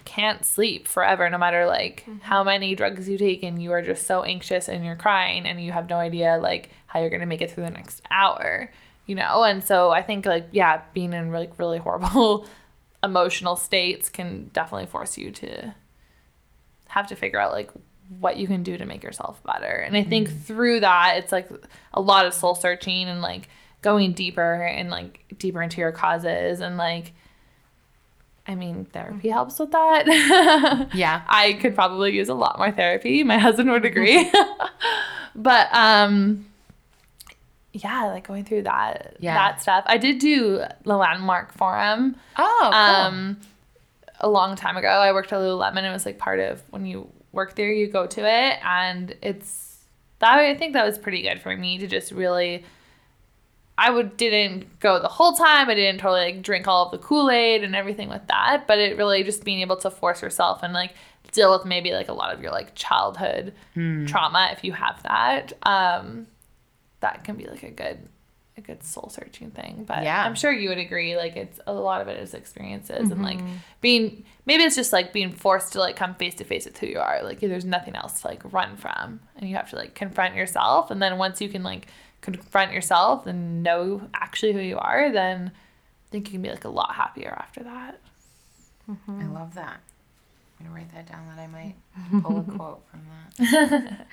can't 0.05 0.45
sleep 0.45 0.87
forever 0.87 1.29
no 1.29 1.37
matter 1.37 1.65
like 1.65 2.01
mm-hmm. 2.01 2.19
how 2.19 2.43
many 2.43 2.75
drugs 2.75 3.09
you 3.09 3.17
take 3.17 3.43
and 3.43 3.61
you 3.61 3.71
are 3.71 3.81
just 3.81 4.05
so 4.05 4.21
anxious 4.23 4.69
and 4.69 4.85
you're 4.85 4.95
crying 4.95 5.45
and 5.45 5.61
you 5.61 5.71
have 5.71 5.89
no 5.89 5.97
idea 5.97 6.37
like 6.41 6.69
how 6.85 6.99
you're 6.99 7.09
going 7.09 7.21
to 7.21 7.25
make 7.25 7.41
it 7.41 7.51
through 7.51 7.63
the 7.63 7.71
next 7.71 8.01
hour 8.11 8.71
you 9.07 9.15
know 9.15 9.43
and 9.43 9.63
so 9.63 9.89
i 9.89 10.01
think 10.01 10.25
like 10.25 10.47
yeah 10.51 10.81
being 10.93 11.11
in 11.11 11.31
like 11.31 11.57
really 11.57 11.77
horrible 11.79 12.47
emotional 13.03 13.55
states 13.55 14.07
can 14.07 14.49
definitely 14.53 14.85
force 14.85 15.17
you 15.17 15.31
to 15.31 15.73
have 16.89 17.07
to 17.07 17.15
figure 17.15 17.39
out 17.39 17.51
like 17.51 17.71
what 18.19 18.37
you 18.37 18.47
can 18.47 18.63
do 18.63 18.77
to 18.77 18.85
make 18.85 19.03
yourself 19.03 19.41
better 19.43 19.65
and 19.65 19.97
i 19.97 20.03
think 20.03 20.27
mm-hmm. 20.29 20.39
through 20.39 20.79
that 20.79 21.17
it's 21.17 21.31
like 21.31 21.49
a 21.93 22.01
lot 22.01 22.25
of 22.25 22.33
soul 22.33 22.55
searching 22.55 23.07
and 23.07 23.21
like 23.21 23.49
going 23.81 24.13
deeper 24.13 24.63
and 24.63 24.89
like 24.89 25.23
deeper 25.37 25.61
into 25.61 25.77
your 25.77 25.91
causes 25.91 26.59
and 26.59 26.77
like 26.77 27.13
I 28.47 28.53
mean, 28.53 28.85
therapy 28.85 29.29
helps 29.29 29.57
with 29.57 29.71
that. 29.71 30.89
yeah. 30.93 31.23
I 31.27 31.53
could 31.53 31.73
probably 31.73 32.13
use 32.13 32.29
a 32.29 32.35
lot 32.35 32.59
more 32.59 32.71
therapy. 32.71 33.23
My 33.23 33.39
husband 33.39 33.71
would 33.71 33.85
agree. 33.85 34.31
but 35.35 35.67
um 35.73 36.45
yeah, 37.73 38.05
like 38.05 38.27
going 38.27 38.45
through 38.45 38.63
that 38.63 39.17
yeah. 39.19 39.33
that 39.33 39.61
stuff. 39.61 39.83
I 39.87 39.97
did 39.97 40.19
do 40.19 40.63
the 40.83 40.95
landmark 40.95 41.53
forum. 41.53 42.15
Oh, 42.37 42.57
cool. 42.61 42.73
Um 42.73 43.37
a 44.19 44.29
long 44.29 44.55
time 44.55 44.77
ago. 44.77 44.87
I 44.87 45.11
worked 45.11 45.33
at 45.33 45.39
Lululemon. 45.39 45.83
It 45.83 45.91
was 45.91 46.05
like 46.05 46.17
part 46.17 46.39
of 46.39 46.61
when 46.69 46.85
you 46.85 47.09
work 47.35 47.55
there, 47.55 47.71
you 47.71 47.87
go 47.87 48.07
to 48.07 48.21
it 48.21 48.59
and 48.63 49.15
it's 49.21 49.85
that 50.19 50.39
I 50.39 50.55
think 50.55 50.73
that 50.73 50.85
was 50.85 50.97
pretty 50.97 51.21
good 51.21 51.41
for 51.41 51.55
me 51.55 51.77
to 51.77 51.87
just 51.87 52.11
really 52.11 52.63
I 53.77 53.89
would 53.89 54.15
didn't 54.15 54.79
go 54.79 55.01
the 55.01 55.09
whole 55.09 55.33
time. 55.33 55.69
I 55.69 55.75
didn't 55.75 55.99
totally 55.99 56.31
like 56.31 56.41
drink 56.41 56.67
all 56.67 56.85
of 56.85 56.91
the 56.91 56.97
Kool 56.97 57.29
Aid 57.29 57.63
and 57.63 57.75
everything 57.75 58.07
with 58.07 58.25
that. 58.27 58.67
But 58.67 58.79
it 58.79 58.97
really 58.97 59.23
just 59.23 59.43
being 59.43 59.59
able 59.59 59.75
to 59.77 59.91
force 59.91 60.21
yourself 60.21 60.63
and 60.63 60.73
like 60.73 60.93
deal 61.33 61.51
with 61.51 61.65
maybe 61.65 61.91
like 61.91 62.07
a 62.07 62.13
lot 62.13 62.33
of 62.33 62.41
your 62.41 62.51
like 62.51 62.73
childhood 62.75 63.53
mm. 63.75 64.07
trauma 64.07 64.49
if 64.53 64.63
you 64.63 64.71
have 64.71 65.03
that. 65.03 65.53
Um, 65.63 66.27
that 67.01 67.23
can 67.25 67.35
be 67.35 67.45
like 67.47 67.63
a 67.63 67.71
good 67.71 68.07
a 68.57 68.61
good 68.61 68.83
soul 68.83 69.09
searching 69.09 69.51
thing. 69.51 69.83
But 69.87 70.03
yeah. 70.03 70.25
I'm 70.25 70.35
sure 70.35 70.51
you 70.51 70.69
would 70.69 70.77
agree. 70.77 71.17
Like 71.17 71.35
it's 71.35 71.59
a 71.67 71.73
lot 71.73 72.01
of 72.01 72.07
it 72.07 72.19
is 72.19 72.33
experiences 72.33 73.03
mm-hmm. 73.03 73.11
and 73.11 73.23
like 73.23 73.37
mm-hmm. 73.37 73.55
being 73.81 74.23
maybe 74.45 74.63
it's 74.63 74.75
just 74.75 74.93
like 74.93 75.11
being 75.11 75.31
forced 75.31 75.73
to 75.73 75.79
like 75.79 75.95
come 75.95 76.15
face 76.15 76.35
to 76.35 76.43
face 76.43 76.65
with 76.65 76.77
who 76.77 76.87
you 76.87 76.99
are. 76.99 77.21
Like 77.23 77.39
there's 77.39 77.65
nothing 77.65 77.95
else 77.95 78.21
to 78.21 78.27
like 78.27 78.41
run 78.53 78.77
from, 78.77 79.19
and 79.35 79.49
you 79.49 79.55
have 79.55 79.69
to 79.71 79.75
like 79.75 79.93
confront 79.93 80.35
yourself. 80.35 80.91
And 80.91 81.01
then 81.01 81.17
once 81.17 81.41
you 81.41 81.49
can 81.49 81.63
like 81.63 81.87
confront 82.21 82.71
yourself 82.71 83.27
and 83.27 83.61
know 83.61 84.09
actually 84.13 84.53
who 84.53 84.59
you 84.59 84.77
are, 84.77 85.11
then 85.11 85.51
I 85.53 86.11
think 86.11 86.27
you 86.27 86.33
can 86.33 86.41
be 86.41 86.49
like 86.49 86.63
a 86.63 86.69
lot 86.69 86.95
happier 86.95 87.35
after 87.37 87.63
that. 87.63 87.99
Mm-hmm. 88.89 89.21
I 89.21 89.25
love 89.27 89.55
that. 89.55 89.81
I'm 90.59 90.67
gonna 90.67 90.75
write 90.75 90.93
that 90.93 91.07
down 91.09 91.27
that 91.27 91.39
I 91.39 91.47
might 91.47 91.75
pull 92.21 92.39
a 92.39 92.43
quote 92.57 92.81
from 92.89 93.01
that. 93.37 94.07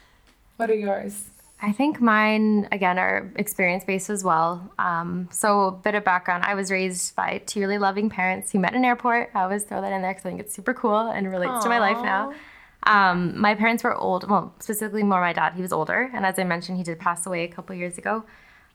what 0.56 0.70
are 0.70 0.74
yours? 0.74 1.24
I 1.60 1.72
think 1.72 2.00
mine 2.00 2.68
again 2.72 2.98
are 2.98 3.32
experience 3.36 3.84
based 3.84 4.10
as 4.10 4.22
well. 4.22 4.70
Um, 4.78 5.28
so 5.30 5.62
a 5.62 5.72
bit 5.72 5.94
of 5.94 6.04
background: 6.04 6.44
I 6.44 6.54
was 6.54 6.70
raised 6.70 7.16
by 7.16 7.42
two 7.46 7.60
really 7.60 7.78
loving 7.78 8.10
parents 8.10 8.52
who 8.52 8.58
met 8.58 8.72
in 8.72 8.78
an 8.78 8.84
airport. 8.84 9.30
I 9.34 9.42
always 9.42 9.64
throw 9.64 9.80
that 9.80 9.92
in 9.92 10.02
there 10.02 10.12
because 10.12 10.26
I 10.26 10.28
think 10.30 10.40
it's 10.40 10.54
super 10.54 10.74
cool 10.74 11.08
and 11.08 11.30
relates 11.30 11.52
Aww. 11.52 11.62
to 11.62 11.68
my 11.68 11.78
life 11.78 12.02
now. 12.02 12.34
Um, 12.86 13.40
my 13.40 13.54
parents 13.54 13.82
were 13.82 13.94
old, 13.94 14.28
well, 14.28 14.54
specifically 14.58 15.02
more 15.02 15.20
my 15.20 15.32
dad. 15.32 15.54
He 15.54 15.62
was 15.62 15.72
older, 15.72 16.10
and 16.12 16.26
as 16.26 16.38
I 16.38 16.44
mentioned, 16.44 16.76
he 16.76 16.84
did 16.84 16.98
pass 16.98 17.26
away 17.26 17.44
a 17.44 17.48
couple 17.48 17.74
years 17.74 17.96
ago. 17.96 18.24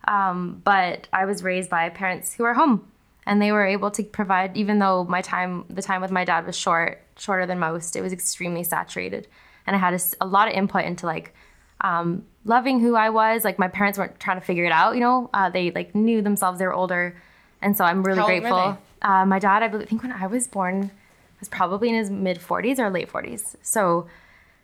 Um, 0.07 0.61
but 0.63 1.07
I 1.13 1.25
was 1.25 1.43
raised 1.43 1.69
by 1.69 1.89
parents 1.89 2.33
who 2.33 2.43
are 2.43 2.55
home, 2.55 2.87
and 3.27 3.41
they 3.41 3.51
were 3.51 3.65
able 3.65 3.91
to 3.91 4.03
provide. 4.03 4.57
Even 4.57 4.79
though 4.79 5.03
my 5.03 5.21
time, 5.21 5.65
the 5.69 5.83
time 5.83 6.01
with 6.01 6.11
my 6.11 6.25
dad 6.25 6.47
was 6.47 6.55
short, 6.55 7.03
shorter 7.17 7.45
than 7.45 7.59
most, 7.59 7.95
it 7.95 8.01
was 8.01 8.13
extremely 8.13 8.63
saturated, 8.63 9.27
and 9.67 9.75
I 9.75 9.79
had 9.79 9.93
a, 9.93 9.99
a 10.21 10.25
lot 10.25 10.47
of 10.47 10.55
input 10.55 10.85
into 10.85 11.05
like 11.05 11.35
um, 11.81 12.25
loving 12.45 12.79
who 12.79 12.95
I 12.95 13.09
was. 13.09 13.43
Like 13.43 13.59
my 13.59 13.67
parents 13.67 13.97
weren't 13.97 14.19
trying 14.19 14.39
to 14.39 14.45
figure 14.45 14.65
it 14.65 14.71
out, 14.71 14.95
you 14.95 15.01
know. 15.01 15.29
Uh, 15.33 15.49
they 15.49 15.71
like 15.71 15.95
knew 15.95 16.21
themselves; 16.21 16.59
they 16.59 16.65
were 16.65 16.73
older, 16.73 17.15
and 17.61 17.75
so 17.75 17.83
I'm 17.83 18.03
really 18.03 18.19
How 18.19 18.25
grateful. 18.25 18.77
Uh, 19.01 19.25
my 19.25 19.39
dad, 19.39 19.63
I 19.63 19.67
believe, 19.67 19.87
think 19.87 20.03
when 20.03 20.11
I 20.11 20.27
was 20.27 20.47
born, 20.47 20.91
was 21.39 21.49
probably 21.49 21.89
in 21.89 21.95
his 21.95 22.09
mid 22.09 22.37
40s 22.37 22.79
or 22.79 22.89
late 22.89 23.09
40s. 23.09 23.55
So, 23.61 24.07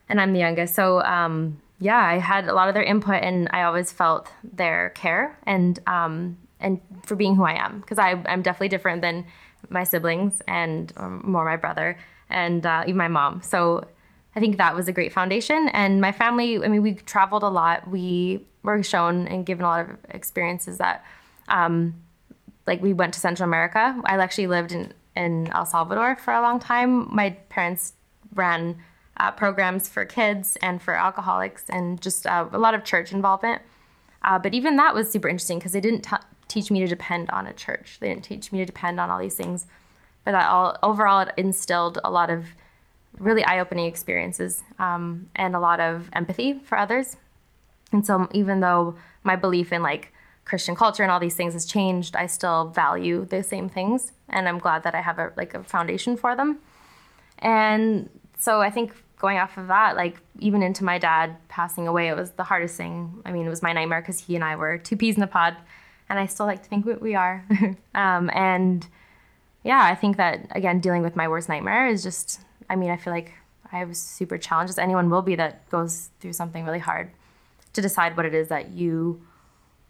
and 0.09 0.20
I'm 0.20 0.34
the 0.34 0.39
youngest. 0.39 0.76
So, 0.76 1.01
um, 1.03 1.61
yeah, 1.80 2.03
I 2.03 2.20
had 2.20 2.47
a 2.47 2.53
lot 2.53 2.68
of 2.68 2.74
their 2.74 2.84
input, 2.84 3.24
and 3.24 3.47
I 3.51 3.63
always 3.63 3.91
felt 3.91 4.30
their 4.43 4.89
care 4.91 5.38
and 5.43 5.80
um, 5.88 6.38
and 6.59 6.82
for 7.03 7.16
being 7.16 7.36
who 7.36 7.43
I 7.43 7.53
am 7.53 7.80
because 7.80 7.99
I'm 7.99 8.41
definitely 8.41 8.70
different 8.70 9.01
than 9.01 9.26
my 9.70 9.84
siblings 9.84 10.41
and 10.47 10.93
more 11.24 11.45
my 11.45 11.57
brother 11.57 11.97
and 12.30 12.66
uh, 12.66 12.84
even 12.86 12.97
my 12.97 13.07
mom. 13.07 13.41
So 13.41 13.86
I 14.36 14.40
think 14.40 14.58
that 14.58 14.76
was 14.76 14.88
a 14.88 14.92
great 14.92 15.14
foundation. 15.14 15.70
And 15.70 16.02
my 16.02 16.12
family, 16.12 16.64
I 16.64 16.68
mean, 16.68 16.82
we 16.82 16.96
traveled 16.96 17.44
a 17.44 17.50
lot. 17.50 17.90
We 17.90 18.46
were 18.64 18.84
shown 18.84 19.28
and 19.28 19.46
given 19.46 19.64
a 19.64 19.68
lot 19.68 19.90
of 19.90 19.98
experiences 20.10 20.78
that, 20.80 21.06
um, 21.48 21.96
like, 22.68 22.82
we 22.82 22.94
went 22.94 23.14
to 23.14 23.20
Central 23.20 23.48
America. 23.48 24.00
I 24.06 24.18
actually 24.18 24.48
lived 24.48 24.72
in 24.72 24.94
in 25.16 25.50
El 25.54 25.66
Salvador 25.66 26.16
for 26.18 26.34
a 26.34 26.42
long 26.42 26.60
time. 26.60 27.14
My 27.14 27.32
parents 27.50 27.94
ran 28.34 28.78
uh, 29.18 29.32
programs 29.32 29.88
for 29.88 30.06
kids 30.06 30.58
and 30.62 30.82
for 30.82 30.94
alcoholics 30.94 31.64
and 31.70 32.02
just 32.02 32.28
uh, 32.28 32.48
a 32.52 32.58
lot 32.58 32.74
of 32.74 32.84
church 32.84 33.12
involvement. 33.12 33.62
Uh, 34.24 34.38
but 34.40 34.54
even 34.54 34.76
that 34.76 34.94
was 34.94 35.10
super 35.10 35.30
interesting 35.30 35.58
because 35.58 35.72
they 35.72 35.80
didn't 35.80 36.02
t- 36.02 36.16
teach 36.48 36.70
me 36.70 36.80
to 36.80 36.88
depend 36.88 37.30
on 37.30 37.48
a 37.48 37.54
church. 37.54 37.98
They 38.00 38.10
didn't 38.10 38.26
teach 38.26 38.52
me 38.52 38.60
to 38.60 38.66
depend 38.66 39.00
on 39.00 39.10
all 39.10 39.20
these 39.20 39.36
things. 39.36 39.68
But 40.26 40.32
that 40.32 40.50
all 40.50 40.78
overall, 40.82 41.22
it 41.22 41.34
instilled 41.38 42.00
a 42.04 42.10
lot 42.10 42.30
of 42.30 42.48
really 43.20 43.43
eye-opening 43.43 43.86
experiences 43.86 44.63
um, 44.80 45.30
and 45.36 45.55
a 45.55 45.59
lot 45.59 45.80
of 45.80 46.09
empathy 46.13 46.59
for 46.66 46.78
others. 46.78 47.18
And 47.91 48.05
so, 48.05 48.28
even 48.34 48.59
though 48.59 48.95
my 49.24 49.36
belief 49.36 49.72
in 49.72 49.82
like 49.82 50.11
Christian 50.45 50.76
culture 50.76 51.03
and 51.03 51.11
all 51.11 51.20
these 51.20 51.36
things 51.36 51.53
has 51.53 51.66
changed, 51.66 52.16
I 52.16 52.28
still 52.28 52.70
value 52.70 53.26
the 53.26 53.41
same 53.43 53.68
things, 53.70 54.11
and 54.30 54.47
I'm 54.47 54.59
glad 54.59 54.84
that 54.84 54.93
I 54.95 55.01
have 55.01 55.20
a 55.20 55.32
like 55.36 55.53
a 55.53 55.63
foundation 55.63 56.18
for 56.18 56.36
them. 56.36 56.59
And 57.39 58.09
so 58.38 58.61
I 58.61 58.70
think 58.70 58.93
going 59.18 59.38
off 59.38 59.57
of 59.57 59.68
that, 59.68 59.95
like 59.95 60.18
even 60.39 60.61
into 60.61 60.84
my 60.84 60.97
dad 60.97 61.36
passing 61.47 61.88
away, 61.88 62.09
it 62.09 62.16
was 62.16 62.32
the 62.32 62.43
hardest 62.43 62.78
thing. 62.78 63.22
I 63.26 63.32
mean, 63.32 63.45
it 63.45 63.49
was 63.49 63.63
my 63.63 63.74
nightmare 63.74 64.01
because 64.01 64.20
he 64.20 64.36
and 64.36 64.43
I 64.43 64.55
were 64.55 64.78
two 64.78 64.97
peas 64.97 65.18
in 65.18 65.24
a 65.24 65.28
pod, 65.28 65.57
and 66.09 66.20
I 66.20 66.28
still 66.28 66.45
like 66.45 66.61
to 66.63 66.70
think 66.70 66.86
we 67.01 67.16
are. 67.16 67.45
um, 67.95 68.30
and 68.34 68.86
yeah, 69.63 69.84
I 69.84 69.95
think 69.95 70.18
that 70.18 70.47
again, 70.51 70.80
dealing 70.80 71.01
with 71.01 71.16
my 71.16 71.28
worst 71.28 71.49
nightmare 71.49 71.88
is 71.88 72.03
just. 72.03 72.41
I 72.70 72.76
mean, 72.76 72.91
I 72.91 72.97
feel 72.97 73.13
like 73.13 73.34
I 73.72 73.84
was 73.86 73.97
super 73.99 74.38
challenged, 74.38 74.70
as 74.70 74.78
anyone 74.78 75.09
will 75.09 75.22
be 75.22 75.36
that 75.36 75.70
goes 75.70 76.09
through 76.20 76.34
something 76.34 76.66
really 76.66 76.80
hard, 76.80 77.11
to 77.74 77.82
decide 77.82 78.16
what 78.16 78.26
it 78.26 78.34
is 78.34 78.47
that 78.49 78.70
you 78.70 79.22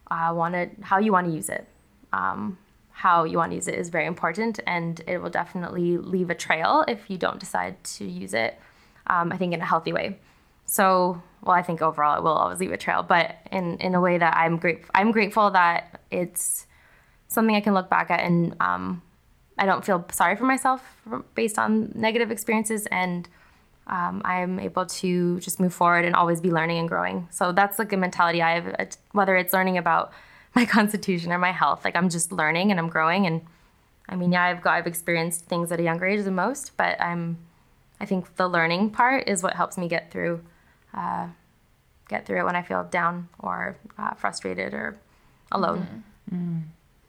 uh, 0.09 0.31
want 0.35 0.53
to 0.53 0.69
how 0.81 0.97
you 0.99 1.11
want 1.11 1.27
to 1.27 1.33
use 1.33 1.49
it. 1.49 1.67
Um, 2.13 2.57
how 2.91 3.25
you 3.25 3.37
want 3.37 3.51
to 3.51 3.55
use 3.55 3.67
it 3.67 3.75
is 3.75 3.89
very 3.89 4.05
important, 4.05 4.59
and 4.65 5.01
it 5.05 5.17
will 5.17 5.29
definitely 5.29 5.97
leave 5.97 6.29
a 6.29 6.35
trail 6.35 6.85
if 6.87 7.09
you 7.09 7.17
don't 7.17 7.39
decide 7.39 7.83
to 7.83 8.05
use 8.05 8.33
it. 8.33 8.57
Um, 9.07 9.31
I 9.31 9.37
think 9.37 9.53
in 9.53 9.61
a 9.61 9.65
healthy 9.65 9.93
way. 9.93 10.19
So, 10.65 11.21
well, 11.43 11.55
I 11.55 11.61
think 11.61 11.81
overall 11.81 12.17
it 12.17 12.23
will 12.23 12.31
always 12.31 12.59
leave 12.59 12.71
a 12.71 12.77
trail, 12.77 13.03
but 13.03 13.35
in 13.51 13.77
in 13.77 13.95
a 13.95 14.01
way 14.01 14.17
that 14.17 14.35
I'm 14.37 14.57
great. 14.57 14.83
I'm 14.95 15.11
grateful 15.11 15.51
that 15.51 16.01
it's 16.09 16.65
something 17.27 17.55
I 17.55 17.61
can 17.61 17.73
look 17.73 17.89
back 17.89 18.09
at 18.09 18.21
and 18.21 18.55
um, 18.59 19.01
I 19.57 19.65
don't 19.65 19.85
feel 19.85 20.05
sorry 20.11 20.35
for 20.35 20.45
myself 20.45 20.81
based 21.33 21.57
on 21.57 21.91
negative 21.95 22.31
experiences 22.31 22.87
and 22.87 23.27
um, 23.87 24.21
I'm 24.25 24.59
able 24.59 24.85
to 24.85 25.39
just 25.39 25.59
move 25.59 25.73
forward 25.73 26.05
and 26.05 26.15
always 26.15 26.41
be 26.41 26.51
learning 26.51 26.79
and 26.79 26.89
growing. 26.89 27.27
So 27.31 27.51
that's 27.51 27.77
like 27.77 27.93
a 27.93 27.97
mentality 27.97 28.41
I 28.41 28.59
have, 28.59 28.97
whether 29.11 29.35
it's 29.35 29.53
learning 29.53 29.77
about 29.77 30.11
my 30.55 30.65
constitution 30.65 31.31
or 31.31 31.37
my 31.37 31.51
health. 31.51 31.85
Like 31.85 31.95
I'm 31.95 32.09
just 32.09 32.31
learning 32.31 32.71
and 32.71 32.79
I'm 32.79 32.89
growing. 32.89 33.27
And 33.27 33.41
I 34.09 34.15
mean, 34.15 34.31
yeah, 34.31 34.43
I've 34.43 34.61
got 34.61 34.73
I've 34.73 34.87
experienced 34.87 35.45
things 35.45 35.71
at 35.71 35.79
a 35.79 35.83
younger 35.83 36.05
age 36.05 36.23
than 36.23 36.35
most, 36.35 36.71
but 36.77 36.99
I'm 37.01 37.37
I 37.99 38.05
think 38.05 38.35
the 38.35 38.47
learning 38.47 38.89
part 38.91 39.27
is 39.27 39.41
what 39.41 39.53
helps 39.53 39.77
me 39.77 39.87
get 39.87 40.11
through 40.11 40.41
uh, 40.93 41.27
get 42.07 42.25
through 42.25 42.39
it 42.39 42.45
when 42.45 42.55
I 42.55 42.61
feel 42.61 42.83
down 42.83 43.29
or 43.39 43.77
uh, 43.97 44.13
frustrated 44.13 44.73
or 44.73 44.97
alone. 45.51 46.03
Mm-hmm. 46.31 46.57
Mm. 46.57 46.63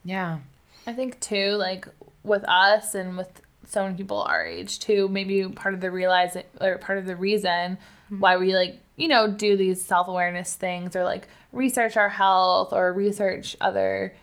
Yeah, 0.05 0.39
I 0.87 0.93
think 0.93 1.21
too, 1.21 1.53
like 1.53 1.89
with 2.27 2.45
us 2.49 2.95
and 2.95 3.17
with 3.17 3.41
so 3.67 3.83
many 3.85 3.97
people 3.97 4.23
our 4.23 4.45
age 4.45 4.79
too. 4.79 5.09
Maybe 5.09 5.47
part 5.49 5.75
of 5.75 5.81
the 5.81 5.91
realizing 5.91 6.45
or 6.61 6.79
part 6.79 6.99
of 6.99 7.07
the 7.07 7.17
reason 7.17 7.79
mm-hmm. 7.79 8.21
why 8.21 8.37
we 8.37 8.55
like 8.55 8.81
you 8.97 9.09
know 9.09 9.31
do 9.31 9.57
these 9.57 9.85
self 9.85 10.09
awareness 10.09 10.55
things 10.55 10.97
or 10.97 11.05
like 11.05 11.29
research 11.53 11.97
our 11.97 12.09
health 12.09 12.73
or 12.73 12.93
research 12.93 13.57
other 13.61 14.15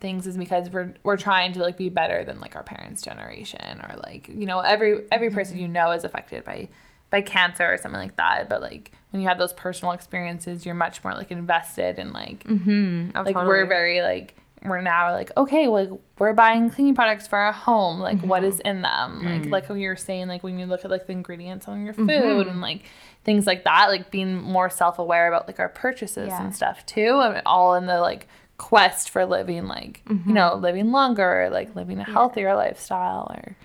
things 0.00 0.26
is 0.26 0.36
because 0.36 0.70
we're 0.70 0.94
we're 1.02 1.16
trying 1.16 1.52
to 1.52 1.60
like 1.60 1.76
be 1.76 1.88
better 1.88 2.24
than 2.24 2.40
like 2.40 2.56
our 2.56 2.62
parents' 2.62 3.02
generation 3.02 3.80
or 3.88 3.96
like 4.04 4.28
you 4.28 4.46
know 4.46 4.60
every 4.60 5.04
every 5.10 5.30
person 5.30 5.58
you 5.58 5.68
know 5.68 5.90
is 5.90 6.04
affected 6.04 6.44
by 6.44 6.68
by 7.10 7.22
cancer 7.22 7.64
or 7.64 7.76
something 7.76 8.00
like 8.00 8.16
that. 8.16 8.48
But 8.48 8.60
like 8.60 8.92
when 9.10 9.22
you 9.22 9.28
have 9.28 9.38
those 9.38 9.52
personal 9.52 9.92
experiences, 9.92 10.66
you're 10.66 10.74
much 10.74 11.02
more 11.02 11.14
like 11.14 11.30
invested 11.30 11.98
in 11.98 12.12
like 12.12 12.44
Mm-hmm. 12.44 13.10
Oh, 13.14 13.22
like 13.22 13.34
totally. 13.34 13.46
we're 13.46 13.66
very 13.66 14.02
like 14.02 14.36
we're 14.64 14.80
now 14.80 15.12
like 15.12 15.30
okay 15.36 15.68
like 15.68 15.90
we're 16.18 16.32
buying 16.32 16.70
cleaning 16.70 16.94
products 16.94 17.26
for 17.26 17.38
our 17.38 17.52
home 17.52 18.00
like 18.00 18.20
what 18.22 18.42
mm-hmm. 18.42 18.50
is 18.50 18.60
in 18.60 18.82
them 18.82 19.24
like 19.24 19.42
mm. 19.42 19.50
like 19.50 19.68
when 19.68 19.78
you 19.78 19.88
were 19.88 19.96
saying 19.96 20.26
like 20.26 20.42
when 20.42 20.58
you 20.58 20.66
look 20.66 20.84
at 20.84 20.90
like 20.90 21.06
the 21.06 21.12
ingredients 21.12 21.68
on 21.68 21.84
your 21.84 21.94
mm-hmm. 21.94 22.08
food 22.08 22.46
and 22.46 22.60
like 22.60 22.82
things 23.24 23.46
like 23.46 23.64
that 23.64 23.88
like 23.88 24.10
being 24.10 24.34
more 24.34 24.68
self-aware 24.68 25.28
about 25.28 25.46
like 25.46 25.60
our 25.60 25.68
purchases 25.68 26.28
Yeah. 26.28 26.42
and 26.42 26.54
stuff 26.54 26.84
too 26.86 27.20
and 27.22 27.42
all 27.46 27.74
in 27.74 27.86
the 27.86 28.00
like 28.00 28.26
quest 28.56 29.10
for 29.10 29.24
living 29.24 29.68
like 29.68 30.02
you 30.08 30.16
mm-hmm. 30.16 30.32
know 30.32 30.54
living 30.56 30.90
longer 30.90 31.44
or 31.44 31.50
like 31.50 31.76
living 31.76 32.00
a 32.00 32.04
healthier 32.04 32.56
lifestyle 32.56 33.30
or 33.30 33.56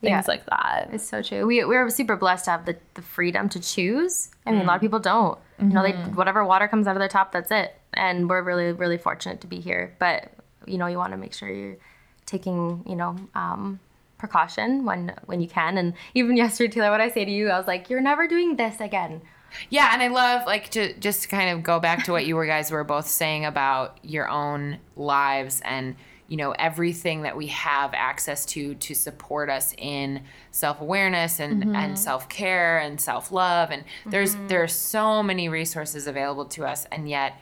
things 0.00 0.10
Yeah. 0.10 0.24
like 0.26 0.46
that 0.46 0.90
It's 0.92 1.08
so 1.08 1.22
true. 1.22 1.46
We 1.46 1.64
we're 1.64 1.88
super 1.90 2.16
blessed 2.16 2.46
to 2.46 2.50
have 2.52 2.64
the, 2.64 2.76
the 2.94 3.02
freedom 3.02 3.48
to 3.50 3.60
choose. 3.60 4.30
I 4.44 4.50
mean, 4.50 4.62
a 4.62 4.64
lot 4.64 4.74
of 4.74 4.80
mm. 4.80 4.84
people 4.84 4.98
don't. 4.98 5.38
You 5.60 5.68
know, 5.68 5.82
they 5.82 5.92
whatever 5.92 6.44
water 6.44 6.66
comes 6.66 6.88
out 6.88 6.96
of 6.96 7.00
their 7.00 7.08
tap, 7.08 7.30
that's 7.30 7.52
it. 7.52 7.72
And 7.94 8.28
we're 8.28 8.42
really 8.42 8.72
really 8.72 8.98
fortunate 8.98 9.40
to 9.42 9.46
be 9.46 9.60
here. 9.60 9.94
But 9.98 10.32
you 10.66 10.78
know, 10.78 10.86
you 10.86 10.98
want 10.98 11.12
to 11.12 11.18
make 11.18 11.34
sure 11.34 11.48
you're 11.48 11.78
taking 12.26 12.84
you 12.86 12.96
know 12.96 13.16
um, 13.34 13.80
precaution 14.18 14.84
when 14.84 15.14
when 15.26 15.40
you 15.40 15.48
can. 15.48 15.78
And 15.78 15.94
even 16.14 16.36
yesterday, 16.44 16.72
Taylor, 16.72 16.90
what 16.90 17.00
I 17.00 17.10
say 17.10 17.24
to 17.24 17.30
you, 17.30 17.50
I 17.50 17.58
was 17.58 17.66
like, 17.66 17.90
"You're 17.90 18.00
never 18.00 18.26
doing 18.26 18.56
this 18.56 18.80
again." 18.80 19.22
Yeah, 19.68 19.90
and 19.92 20.02
I 20.02 20.08
love 20.08 20.46
like 20.46 20.70
to 20.70 20.94
just 20.98 21.28
kind 21.28 21.50
of 21.50 21.62
go 21.62 21.78
back 21.80 22.04
to 22.04 22.12
what 22.12 22.26
you 22.26 22.36
were 22.36 22.46
guys 22.46 22.70
were 22.70 22.84
both 22.84 23.06
saying 23.06 23.44
about 23.44 23.98
your 24.02 24.28
own 24.28 24.78
lives 24.96 25.60
and 25.64 25.96
you 26.28 26.38
know 26.38 26.52
everything 26.52 27.22
that 27.22 27.36
we 27.36 27.48
have 27.48 27.92
access 27.92 28.46
to 28.46 28.74
to 28.76 28.94
support 28.94 29.50
us 29.50 29.74
in 29.76 30.22
self-awareness 30.50 31.40
and 31.40 31.76
and 31.76 31.98
self-care 31.98 32.78
and 32.78 32.98
self-love 32.98 33.70
and 33.70 33.84
there's 34.06 34.34
there 34.48 34.62
are 34.62 34.68
so 34.68 35.22
many 35.22 35.50
resources 35.50 36.06
available 36.06 36.46
to 36.46 36.64
us 36.64 36.86
and 36.90 37.06
yet 37.06 37.34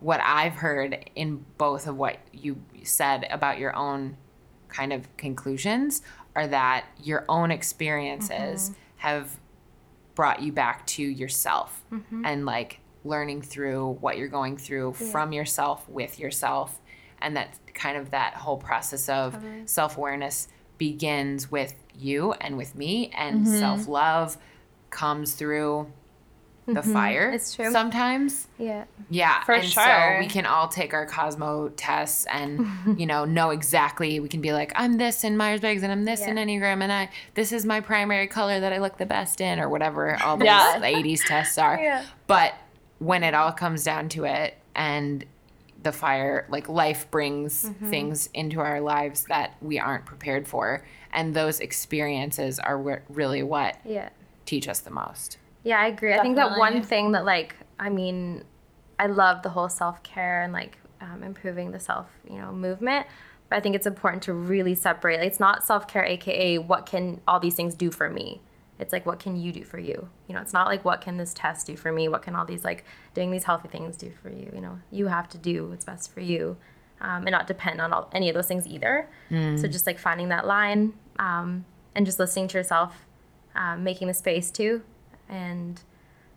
what 0.00 0.20
I've 0.22 0.54
heard 0.54 1.10
in 1.14 1.44
both 1.56 1.86
of 1.86 1.96
what 1.96 2.18
you 2.32 2.62
said 2.84 3.26
about 3.30 3.58
your 3.58 3.74
own 3.74 4.16
kind 4.68 4.92
of 4.92 5.16
conclusions 5.16 6.02
are 6.36 6.46
that 6.46 6.84
your 7.02 7.24
own 7.28 7.50
experiences 7.50 8.70
mm-hmm. 8.70 8.72
have 8.98 9.38
brought 10.14 10.42
you 10.42 10.52
back 10.52 10.86
to 10.86 11.02
yourself 11.02 11.82
mm-hmm. 11.92 12.24
and 12.24 12.44
like 12.44 12.80
learning 13.04 13.42
through 13.42 13.96
what 14.00 14.18
you're 14.18 14.28
going 14.28 14.56
through 14.56 14.92
from 14.92 15.32
yourself 15.32 15.88
with 15.88 16.18
yourself. 16.18 16.80
And 17.20 17.36
that 17.36 17.58
kind 17.74 17.96
of 17.96 18.10
that 18.10 18.34
whole 18.34 18.56
process 18.56 19.08
of 19.08 19.36
self-awareness 19.64 20.48
begins 20.76 21.50
with 21.50 21.74
you 21.96 22.32
and 22.34 22.56
with 22.56 22.74
me. 22.76 23.10
And 23.16 23.46
mm-hmm. 23.46 23.58
self-love 23.58 24.36
comes 24.90 25.34
through 25.34 25.92
the 26.74 26.82
fire 26.82 27.30
It's 27.30 27.54
true. 27.54 27.72
sometimes 27.72 28.46
Yeah. 28.58 28.84
yeah, 29.10 29.42
For 29.44 29.52
and 29.54 29.64
sure. 29.64 29.82
so 29.84 30.16
we 30.20 30.26
can 30.28 30.46
all 30.46 30.68
take 30.68 30.92
our 30.94 31.06
Cosmo 31.06 31.70
tests 31.70 32.26
and 32.30 32.66
you 32.98 33.06
know 33.06 33.24
know 33.24 33.50
exactly. 33.50 34.20
We 34.20 34.28
can 34.28 34.40
be 34.40 34.52
like, 34.52 34.72
I'm 34.76 34.98
this 34.98 35.24
in 35.24 35.36
Myers 35.36 35.60
Briggs 35.60 35.82
and 35.82 35.90
I'm 35.90 36.04
this 36.04 36.20
in 36.22 36.36
Enneagram 36.36 36.82
and 36.82 36.92
I 36.92 37.10
this 37.34 37.52
is 37.52 37.64
my 37.64 37.80
primary 37.80 38.26
color 38.26 38.60
that 38.60 38.72
I 38.72 38.78
look 38.78 38.98
the 38.98 39.06
best 39.06 39.40
in 39.40 39.58
or 39.58 39.68
whatever 39.68 40.16
all 40.22 40.36
those 40.36 40.46
Yeah. 40.46 40.78
80s 40.82 41.26
tests 41.26 41.58
are. 41.58 41.78
Yeah. 41.80 42.04
But 42.26 42.54
when 42.98 43.22
it 43.24 43.34
all 43.34 43.52
comes 43.52 43.84
down 43.84 44.08
to 44.10 44.24
it 44.24 44.56
and 44.74 45.24
the 45.82 45.92
fire 45.92 46.46
like 46.50 46.68
life 46.68 47.10
brings 47.10 47.64
Mm-hmm. 47.64 47.90
things 47.90 48.28
into 48.34 48.60
our 48.60 48.80
lives 48.80 49.24
that 49.28 49.54
we 49.62 49.78
aren't 49.78 50.04
prepared 50.04 50.46
for 50.48 50.84
and 51.12 51.34
those 51.34 51.60
experiences 51.60 52.58
are 52.58 53.00
really 53.08 53.42
what 53.42 53.76
Yeah. 53.84 54.08
teach 54.44 54.68
us 54.68 54.80
the 54.80 54.90
most. 54.90 55.38
Yeah, 55.68 55.80
I 55.80 55.88
agree. 55.88 56.14
I 56.14 56.22
think 56.22 56.36
that 56.36 56.58
one 56.58 56.82
thing 56.82 57.12
that 57.12 57.26
like 57.26 57.54
I 57.78 57.90
mean, 57.90 58.42
I 58.98 59.06
love 59.06 59.42
the 59.42 59.50
whole 59.50 59.68
self 59.68 60.02
care 60.02 60.42
and 60.42 60.50
like 60.50 60.78
um, 61.02 61.22
improving 61.22 61.72
the 61.72 61.78
self 61.78 62.06
you 62.26 62.38
know 62.38 62.52
movement. 62.52 63.06
But 63.50 63.56
I 63.56 63.60
think 63.60 63.76
it's 63.76 63.86
important 63.86 64.22
to 64.24 64.32
really 64.32 64.74
separate. 64.74 65.20
Like, 65.20 65.28
it's 65.28 65.40
not 65.40 65.62
self 65.66 65.86
care, 65.86 66.04
aka 66.04 66.56
what 66.56 66.86
can 66.86 67.20
all 67.28 67.38
these 67.38 67.54
things 67.54 67.74
do 67.74 67.90
for 67.90 68.08
me. 68.08 68.40
It's 68.78 68.94
like 68.94 69.04
what 69.04 69.18
can 69.18 69.36
you 69.36 69.52
do 69.52 69.62
for 69.62 69.78
you. 69.78 70.08
You 70.26 70.34
know, 70.34 70.40
it's 70.40 70.54
not 70.54 70.68
like 70.68 70.86
what 70.86 71.02
can 71.02 71.18
this 71.18 71.34
test 71.34 71.66
do 71.66 71.76
for 71.76 71.92
me. 71.92 72.08
What 72.08 72.22
can 72.22 72.34
all 72.34 72.46
these 72.46 72.64
like 72.64 72.86
doing 73.12 73.30
these 73.30 73.44
healthy 73.44 73.68
things 73.68 73.98
do 73.98 74.10
for 74.22 74.30
you. 74.30 74.50
You 74.54 74.62
know, 74.62 74.78
you 74.90 75.08
have 75.08 75.28
to 75.30 75.38
do 75.38 75.66
what's 75.66 75.84
best 75.84 76.14
for 76.14 76.20
you, 76.20 76.56
um, 77.02 77.26
and 77.26 77.30
not 77.32 77.46
depend 77.46 77.82
on 77.82 77.92
all, 77.92 78.08
any 78.14 78.30
of 78.30 78.34
those 78.34 78.46
things 78.46 78.66
either. 78.66 79.06
So 79.58 79.68
just 79.68 79.86
like 79.86 79.98
finding 79.98 80.30
that 80.30 80.46
line 80.46 80.94
um, 81.18 81.66
and 81.94 82.06
just 82.06 82.18
listening 82.18 82.48
to 82.48 82.56
yourself, 82.56 83.04
um, 83.54 83.84
making 83.84 84.08
the 84.08 84.14
space 84.14 84.50
too 84.50 84.82
and 85.28 85.80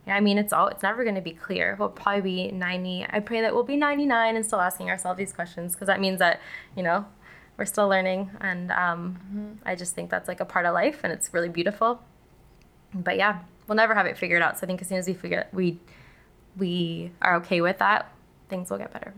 yeah, 0.07 0.15
I 0.15 0.19
mean 0.19 0.37
it's 0.37 0.51
all 0.53 0.67
it's 0.67 0.83
never 0.83 1.03
going 1.03 1.15
to 1.15 1.21
be 1.21 1.33
clear. 1.33 1.75
We'll 1.79 1.89
probably 1.89 2.47
be 2.47 2.51
90. 2.51 3.07
I 3.09 3.19
pray 3.19 3.41
that 3.41 3.53
we'll 3.53 3.63
be 3.63 3.77
99 3.77 4.35
and 4.35 4.45
still 4.45 4.59
asking 4.59 4.89
ourselves 4.89 5.17
these 5.17 5.33
questions 5.33 5.73
because 5.73 5.87
that 5.87 5.99
means 5.99 6.19
that 6.19 6.39
you 6.75 6.83
know 6.83 7.05
we're 7.57 7.65
still 7.65 7.87
learning, 7.87 8.31
and 8.39 8.71
um, 8.71 9.59
I 9.65 9.75
just 9.75 9.93
think 9.93 10.09
that's 10.09 10.27
like 10.27 10.39
a 10.39 10.45
part 10.45 10.65
of 10.65 10.73
life, 10.73 11.01
and 11.03 11.13
it's 11.13 11.33
really 11.33 11.49
beautiful. 11.49 12.01
But 12.93 13.17
yeah, 13.17 13.41
we'll 13.67 13.75
never 13.75 13.93
have 13.93 14.05
it 14.05 14.17
figured 14.17 14.41
out. 14.41 14.57
So 14.57 14.65
I 14.65 14.67
think 14.67 14.81
as 14.81 14.87
soon 14.87 14.97
as 14.97 15.07
we 15.07 15.13
figure 15.13 15.45
we 15.53 15.79
we 16.57 17.11
are 17.21 17.35
okay 17.35 17.61
with 17.61 17.77
that, 17.77 18.11
things 18.49 18.69
will 18.69 18.77
get 18.77 18.91
better. 18.91 19.13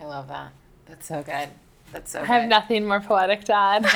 I 0.00 0.04
love 0.04 0.28
that. 0.28 0.52
That's 0.86 1.06
so 1.06 1.22
good. 1.22 1.48
That's 1.92 2.10
so 2.12 2.20
I 2.22 2.24
have 2.24 2.42
good. 2.44 2.48
nothing 2.48 2.86
more 2.86 3.00
poetic 3.00 3.44
to 3.44 3.54
add. 3.54 3.82
No, 3.82 3.88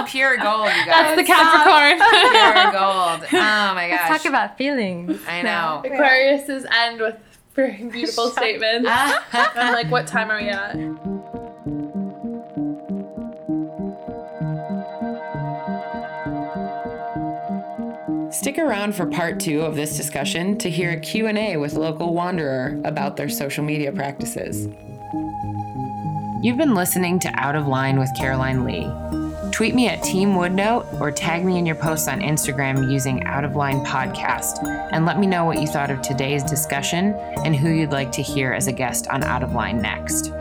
it's 0.00 0.10
pure 0.12 0.36
gold, 0.38 0.68
you 0.68 0.86
guys. 0.86 0.86
That's 0.86 1.16
the 1.16 1.24
Capricorn. 1.24 1.98
pure 2.10 2.72
gold. 2.72 3.26
Oh 3.32 3.74
my 3.74 3.88
gosh. 3.88 4.10
Let's 4.10 4.22
talk 4.22 4.28
about 4.30 4.56
feelings. 4.56 5.20
I 5.28 5.42
know. 5.42 5.82
Aquarius's 5.84 6.64
end 6.72 7.00
with 7.00 7.16
very 7.54 7.84
beautiful 7.84 8.28
statements. 8.30 8.88
I'm 8.90 9.72
like, 9.74 9.90
what 9.90 10.06
time 10.06 10.30
are 10.30 10.38
we 10.40 10.48
at? 10.48 10.76
Stick 18.32 18.58
around 18.58 18.94
for 18.94 19.06
part 19.06 19.40
two 19.40 19.60
of 19.62 19.74
this 19.74 19.96
discussion 19.96 20.56
to 20.58 20.70
hear 20.70 20.90
a 20.92 21.00
Q&A 21.00 21.56
with 21.56 21.74
local 21.74 22.14
wanderer 22.14 22.80
about 22.84 23.16
their 23.16 23.28
social 23.28 23.64
media 23.64 23.90
practices. 23.92 24.68
You've 26.42 26.56
been 26.56 26.74
listening 26.74 27.18
to 27.18 27.30
Out 27.38 27.54
of 27.54 27.66
Line 27.66 27.98
with 27.98 28.16
Caroline 28.16 28.64
Lee. 28.64 28.90
Tweet 29.50 29.74
me 29.74 29.88
at 29.88 30.02
Team 30.02 30.30
Woodnote 30.30 30.98
or 30.98 31.12
tag 31.12 31.44
me 31.44 31.58
in 31.58 31.66
your 31.66 31.74
posts 31.74 32.08
on 32.08 32.20
Instagram 32.20 32.90
using 32.90 33.22
Out 33.24 33.44
of 33.44 33.56
Line 33.56 33.84
Podcast 33.84 34.64
and 34.90 35.04
let 35.04 35.18
me 35.18 35.26
know 35.26 35.44
what 35.44 35.60
you 35.60 35.66
thought 35.66 35.90
of 35.90 36.00
today's 36.00 36.42
discussion 36.42 37.12
and 37.44 37.54
who 37.54 37.68
you'd 37.68 37.92
like 37.92 38.10
to 38.12 38.22
hear 38.22 38.54
as 38.54 38.68
a 38.68 38.72
guest 38.72 39.06
on 39.08 39.22
Out 39.22 39.42
of 39.42 39.52
Line 39.52 39.82
next. 39.82 40.32